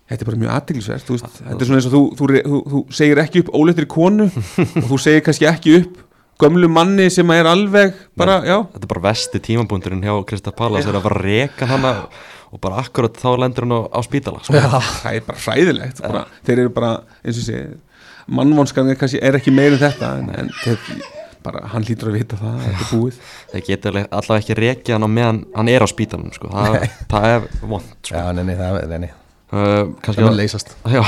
þetta 0.09 0.25
er 0.25 0.29
bara 0.31 0.41
mjög 0.43 0.55
aðtilsvert 0.57 1.13
þetta 1.13 1.59
er 1.59 1.69
svona 1.69 1.81
eins 1.81 1.89
og 1.89 1.95
þú, 1.95 2.03
þú, 2.19 2.31
þú, 2.47 2.63
þú 2.73 2.83
segir 2.97 3.21
ekki 3.23 3.45
upp 3.45 3.53
óleitri 3.57 3.89
konu 3.91 4.29
og 4.83 4.89
þú 4.91 5.01
segir 5.01 5.25
kannski 5.27 5.49
ekki 5.51 5.77
upp 5.81 6.03
gömlu 6.43 6.69
manni 6.73 7.09
sem 7.13 7.29
er 7.35 7.49
alveg 7.49 7.95
bara, 8.19 8.41
já, 8.47 8.57
þetta 8.75 8.87
er 8.87 8.93
bara 8.95 9.07
vesti 9.11 9.41
tímabúndurinn 9.45 10.05
hjá 10.05 10.15
Krista 10.29 10.55
Palace 10.57 10.91
er 10.91 10.99
að 10.99 11.07
bara 11.07 11.23
reka 11.23 11.69
hana 11.71 11.95
og 12.53 12.61
bara 12.61 12.83
akkurat 12.83 13.17
þá 13.17 13.31
lendur 13.41 13.67
hann 13.67 13.77
á, 13.79 13.81
á 13.89 14.01
spítala 14.05 14.43
sko. 14.45 14.59
það 14.59 15.17
er 15.17 15.27
bara 15.29 15.45
hræðilegt 15.47 16.03
bara, 16.05 16.27
þeir 16.45 16.65
eru 16.65 16.75
bara, 16.75 16.93
eins 17.23 17.41
og 17.41 17.47
sé 17.47 17.63
mannvonskan 18.33 18.93
er, 18.93 18.99
kannski, 19.01 19.21
er 19.23 19.39
ekki 19.39 19.55
meir 19.55 19.77
en 19.77 19.83
þetta 19.83 20.13
en, 20.21 20.33
en 20.43 20.51
þeir, 20.63 20.99
bara, 21.45 21.65
hann 21.73 21.85
lítur 21.89 22.11
að 22.13 22.19
vita 22.21 22.37
það 22.41 22.61
þetta 22.67 22.85
er 22.85 22.93
búið. 22.93 23.19
Þeir 23.53 23.65
geta 23.69 23.91
alveg- 23.93 24.09
allavega 24.19 24.43
ekki 24.45 24.57
rekið 24.61 24.95
hann 24.97 25.07
á 25.07 25.11
meðan 25.17 25.41
hann 25.57 25.69
er 25.73 25.83
á 25.85 25.89
spítalum 25.91 26.33
sko. 26.37 26.49
það, 26.53 26.87
það 27.13 27.27
er 27.33 27.51
vond 27.73 27.91
sko. 28.03 28.15
Já, 28.17 28.23
neini, 28.39 28.57
það 28.61 28.79
er, 28.83 28.89
neini, 28.93 29.11
uh, 29.11 29.59
það 29.59 29.93
kannski, 30.07 30.25
að, 30.29 30.37
leysast. 30.41 30.75
já, 30.97 31.03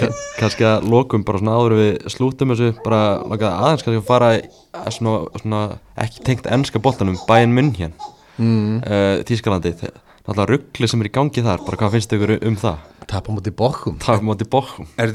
ka- 0.00 0.12
kannski 0.40 0.68
að 0.68 0.88
lokum 0.92 1.24
bara 1.24 1.40
svona 1.42 1.56
áður 1.58 1.76
en 1.76 1.82
við 1.84 2.12
slútum 2.16 2.54
þessu 2.54 2.70
bara 2.84 3.00
aðeins 3.24 3.86
kannski 3.86 4.02
að 4.02 4.06
fara 4.10 4.30
að 4.36 4.92
svona, 4.98 5.16
svona 5.42 5.62
ekki 6.06 6.24
tengt 6.30 6.46
ennska 6.58 6.82
boltanum 6.82 7.18
Bayern 7.28 7.54
München 7.56 7.92
Mm. 8.40 8.78
uh, 8.86 9.18
Þískalandi 9.28 9.74
náttúrulega 9.76 10.46
ruggli 10.48 10.86
sem 10.88 11.02
er 11.02 11.08
í 11.10 11.12
gangi 11.12 11.42
þar 11.44 11.60
bara 11.66 11.76
hvað 11.76 11.90
finnst 11.98 12.12
ykkur 12.16 12.30
um 12.48 12.54
það? 12.56 12.78
Tapa 13.10 13.32
mútið 13.34 13.52
bókum. 13.58 13.98
það 14.00 14.22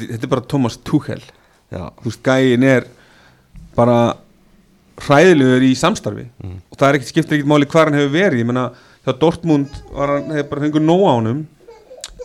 þetta 0.03 0.27
er 0.27 0.29
bara 0.29 0.43
Thomas 0.45 0.75
Tuchel. 0.85 1.23
Já, 1.73 1.87
þú 2.03 2.05
veist, 2.11 2.21
gæin 2.27 2.65
er 2.69 2.85
bara 3.75 3.95
hræðilegur 5.01 5.65
í 5.67 5.73
samstarfi. 5.75 6.25
Og 6.71 6.77
það 6.79 6.87
er 6.87 6.97
ekkert 6.99 7.11
skiptir 7.11 7.37
ekkert 7.37 7.51
máli 7.51 7.67
hvað 7.71 7.89
hann 7.89 7.97
hefur 7.99 8.13
verið. 8.15 8.39
Ég 8.43 8.49
menna, 8.49 8.65
þegar 9.03 9.19
Dortmund 9.21 9.77
var 9.91 10.13
hann 10.15 10.31
hefur 10.35 10.49
bara 10.53 10.65
fengur 10.65 10.85
nóg 10.85 11.03
á 11.05 11.13
honum. 11.17 11.43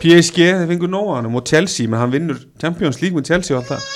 PSG 0.01 0.39
þeir 0.47 0.71
fengur 0.71 0.91
nóg 0.91 1.11
á 1.11 1.13
honum. 1.19 1.37
Og 1.39 1.45
Chelsea, 1.51 1.89
menn 1.91 2.01
hann 2.01 2.13
vinnur 2.13 2.41
Champions 2.61 3.01
League 3.03 3.17
með 3.17 3.31
Chelsea 3.33 3.57
og 3.57 3.61
allt 3.61 3.73
það. 3.75 3.87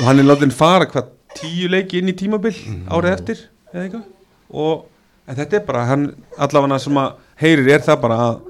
Og 0.00 0.06
hann 0.08 0.22
er 0.22 0.28
látið 0.28 0.54
fara 0.56 0.88
hvað 0.88 1.10
tíu 1.40 1.68
leiki 1.72 2.00
inn 2.00 2.12
í 2.12 2.16
tímabil 2.16 2.54
árið 2.92 3.12
eftir 3.16 3.44
eða 3.72 3.84
eitthvað. 3.86 4.06
Og 4.52 4.86
þetta 5.32 5.58
er 5.58 5.66
bara, 5.66 5.84
hann 5.88 6.08
allavega 6.36 6.78
sem 6.82 6.98
að 7.00 7.14
heyrir 7.40 7.74
er 7.76 7.84
það 7.84 8.02
bara 8.04 8.22
að 8.28 8.40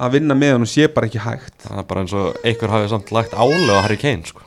að 0.00 0.14
vinna 0.16 0.36
með 0.38 0.54
hann 0.54 0.66
og 0.66 0.70
sé 0.70 0.86
bara 0.92 1.08
ekki 1.10 1.22
hægt. 1.24 1.56
Það 1.64 1.80
er 1.82 1.88
bara 1.90 2.04
eins 2.04 2.14
og 2.14 2.44
einhver 2.46 2.72
hafi 2.74 2.90
samt 2.92 3.10
lagt 3.14 3.34
álega 3.34 3.80
á 3.80 3.84
Harry 3.84 3.98
Kane 4.00 4.26
sko. 4.28 4.44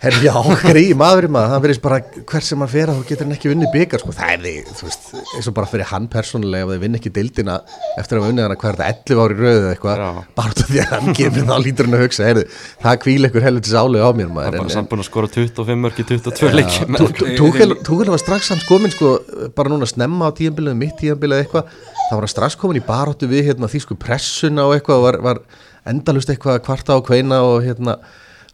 Herri, 0.00 0.22
já, 0.24 0.32
gríði 0.64 0.94
maðurinn 0.96 1.32
maður, 1.34 1.50
það 1.52 1.62
verðist 1.66 1.82
bara 1.84 1.96
hver 2.30 2.44
sem 2.46 2.62
hann 2.62 2.68
að 2.88 2.96
þá 2.96 3.08
getur 3.10 3.26
hann 3.26 3.34
ekki 3.34 3.50
vunnið 3.50 3.68
byggar 3.74 4.00
sko. 4.00 4.12
það 4.16 4.30
er 4.32 4.38
því, 4.44 4.52
þú 4.78 4.86
veist, 4.86 5.02
eins 5.36 5.48
og 5.50 5.54
bara 5.58 5.68
fyrir 5.68 5.88
hann 5.90 6.06
persónulega 6.14 6.64
ef 6.64 6.70
þið 6.70 6.80
vinn 6.86 6.96
ekki 6.96 7.10
dildina 7.18 7.56
eftir 8.00 8.16
að 8.16 8.24
vunnið 8.30 8.46
hvað 8.62 8.70
er 8.70 8.78
þetta 8.80 9.12
11 9.12 9.20
ári 9.26 9.36
röðu 9.40 9.60
eða 9.60 9.74
eitthvað 9.74 10.00
bara 10.40 10.54
út 10.54 10.62
af 10.64 10.70
því 10.70 10.80
að 10.80 10.88
hann 10.94 11.12
gefur 11.18 11.44
þá 11.50 11.56
lítur 11.66 11.84
hann 11.90 11.98
að 11.98 12.04
hugsa 12.06 12.28
heyrðu, 12.30 12.44
það 12.86 12.96
kvíl 13.04 13.20
eitthvað 13.28 13.46
helvitis 13.50 13.76
álega 13.76 14.08
á 14.08 14.12
mér 14.16 14.30
það 14.30 14.34
maður 14.38 14.56
er 14.56 14.64
bara 14.64 14.74
samt 14.78 14.88
búin 14.94 15.04
að 15.04 15.08
skora 15.10 15.30
25 15.36 15.84
mörg 15.84 16.00
í 16.00 16.06
22 16.14 16.54
leiki 16.56 16.88
Tú- 16.96 17.12
tú- 17.20 17.28
Túchel 17.36 17.76
Túchel 17.90 18.10
var 18.14 18.22
strax 18.24 18.48
hans 18.54 18.64
komin 18.70 18.94
sko, 18.96 19.12
bara 19.52 19.68
núna 19.74 19.84
snemma 19.90 20.32
á 20.32 20.36
tíðanbilið, 20.40 20.80
mitt 20.80 20.96
tíðanbilið 20.96 21.44
eitthvað, 21.44 21.68
þá 22.08 22.12
var 22.16 22.24
hann 22.24 22.32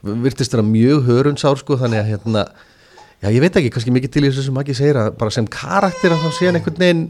virtist 0.02 0.54
vera 0.54 0.64
mjög 0.66 1.06
hörundsár 1.08 1.60
sko, 1.60 1.78
þannig 1.80 2.02
að 2.02 2.10
hérna, 2.12 2.46
já 3.22 3.30
ég 3.30 3.40
veit 3.42 3.56
ekki, 3.56 3.70
kannski 3.74 3.94
mikið 3.94 4.12
til 4.14 4.24
í 4.24 4.30
þessu 4.30 4.46
sem 4.48 4.60
ekki 4.62 4.76
segir 4.76 5.00
að 5.00 5.14
bara 5.20 5.34
sem 5.34 5.48
karakter 5.50 6.14
að 6.14 6.24
þá 6.24 6.28
sé 6.36 6.50
hann 6.50 6.60
einhvern 6.60 6.82
veginn 6.82 7.06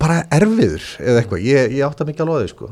bara 0.00 0.20
erfiður 0.32 0.84
eða 1.00 1.22
eitthvað, 1.22 1.46
ég, 1.46 1.72
ég 1.78 1.86
átta 1.86 2.06
mikið 2.08 2.26
alveg 2.26 2.52
sko. 2.52 2.70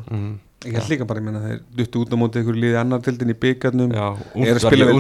Ég 0.67 0.75
held 0.75 0.89
líka 0.91 1.05
bara, 1.07 1.21
ég 1.21 1.27
meina, 1.29 1.39
þeir 1.39 1.59
duttu 1.79 2.01
út 2.03 2.11
á 2.11 2.19
móti 2.19 2.41
einhverju 2.41 2.59
liði 2.59 2.79
annar 2.81 3.03
tildin 3.05 3.31
í 3.31 3.35
byggarnum 3.39 3.93
er 3.95 4.57
að 4.57 4.65
spila 4.65 4.89
við 4.89 4.97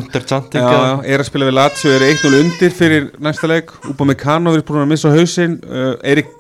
er 1.02 1.24
að 1.24 1.26
við 1.48 1.56
Lazio, 1.56 1.94
er 1.96 2.04
1-0 2.06 2.38
undir 2.38 2.76
fyrir 2.76 3.08
næsta 3.26 3.50
leik, 3.50 3.72
Úpa 3.90 4.06
Mekano 4.06 4.52
er 4.54 4.62
búin 4.68 4.84
að 4.84 4.92
missa 4.92 5.10
hausinn, 5.10 5.58
uh, 5.66 5.96
Erik 6.06 6.30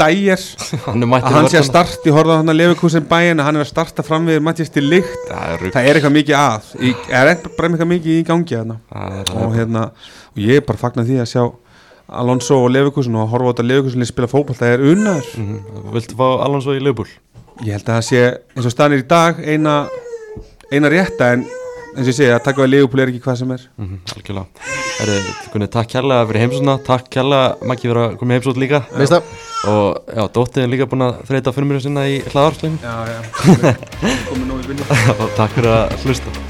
er 1.18 1.26
að 1.26 1.34
hann 1.34 1.50
sé 1.50 1.58
að 1.58 1.66
starta, 1.66 2.14
horfði 2.14 2.38
á 2.38 2.38
hann 2.38 2.54
að 2.54 2.60
Leverkusen 2.60 3.10
bæin 3.10 3.42
hann 3.42 3.58
er 3.58 3.66
að 3.66 3.72
starta 3.72 4.06
fram 4.06 4.30
við 4.30 4.38
Mattias 4.46 4.70
til 4.70 4.86
lykt 4.86 5.18
það 5.26 5.56
er 5.56 5.66
það 5.74 5.90
eitthvað 5.96 6.18
mikið 6.20 6.38
að. 6.44 6.72
Í, 6.78 6.94
er 7.10 7.32
eitthvað 7.74 7.94
mikið 7.96 8.20
í 8.20 8.26
gangi 8.30 8.60
það 8.60 9.34
og 9.34 9.58
hérna, 9.58 9.88
og 10.30 10.44
ég 10.46 10.62
er 10.62 10.68
bara 10.70 10.78
fagnar 10.86 11.10
því 11.10 11.24
að 11.24 11.32
sjá 11.34 11.42
Alonso 12.08 12.56
og 12.64 12.70
Leverkusen 12.72 13.14
og 13.18 13.26
að 13.26 13.32
horfa 13.34 13.50
á 13.50 13.52
þetta 13.52 13.66
Leverkusen 13.68 14.06
spila 14.08 14.28
fótball, 14.30 14.56
það 14.56 14.74
er 14.74 14.84
unnaður. 14.92 15.30
Mhm. 15.36 15.58
viltu 15.92 16.16
fá 16.16 16.28
Alonso 16.46 16.74
í 16.76 16.80
lögbúl 16.80 17.08
Ég 17.66 17.74
held 17.74 17.88
að 17.88 17.96
það 17.96 18.04
sé 18.06 18.20
eins 18.56 18.66
og 18.66 18.72
stanir 18.72 19.02
í 19.02 19.06
dag 19.08 19.40
eina, 19.42 19.88
eina 20.70 20.88
rétta 20.92 21.32
en 21.34 21.44
eins 21.96 22.04
og 22.06 22.12
ég 22.12 22.14
segi 22.14 22.30
að 22.30 22.44
taka 22.46 22.62
við 22.62 22.70
Leopold 22.76 23.02
er 23.02 23.10
ekki 23.10 23.22
hvað 23.24 23.38
sem 23.40 23.50
er. 23.50 23.64
Mhm, 23.78 23.96
algjörlega. 24.14 24.46
Herri, 24.98 25.16
Gunni, 25.52 25.68
takk 25.70 25.88
kærlega 25.90 26.26
fyrir 26.28 26.42
heimsóna 26.44 26.76
takk 26.86 27.08
kærlega 27.10 27.56
Maggi 27.66 27.88
fyrir 27.88 28.02
að 28.04 28.16
koma 28.18 28.34
í 28.34 28.38
heimsótt 28.38 28.60
líka. 28.62 28.84
Veist 28.94 29.12
það? 29.12 29.22
og 29.66 30.04
já, 30.06 30.22
dóttiðin 30.36 30.70
líka 30.70 30.86
búin 30.86 31.02
að 31.08 31.16
þreita 31.26 31.54
fyrir 31.54 31.66
mér 31.66 31.82
sinna 31.82 32.04
í 32.06 32.20
hlaðarslegin 32.30 32.78
Já, 32.78 32.94
já, 33.10 33.18
komið 34.28 34.46
nóg 34.46 34.62
í 34.62 34.70
vinnu. 34.70 34.86
Og 35.24 35.34
takk 35.34 35.58
fyrir 35.58 35.74
að 35.74 35.98
hlusta 36.06 36.47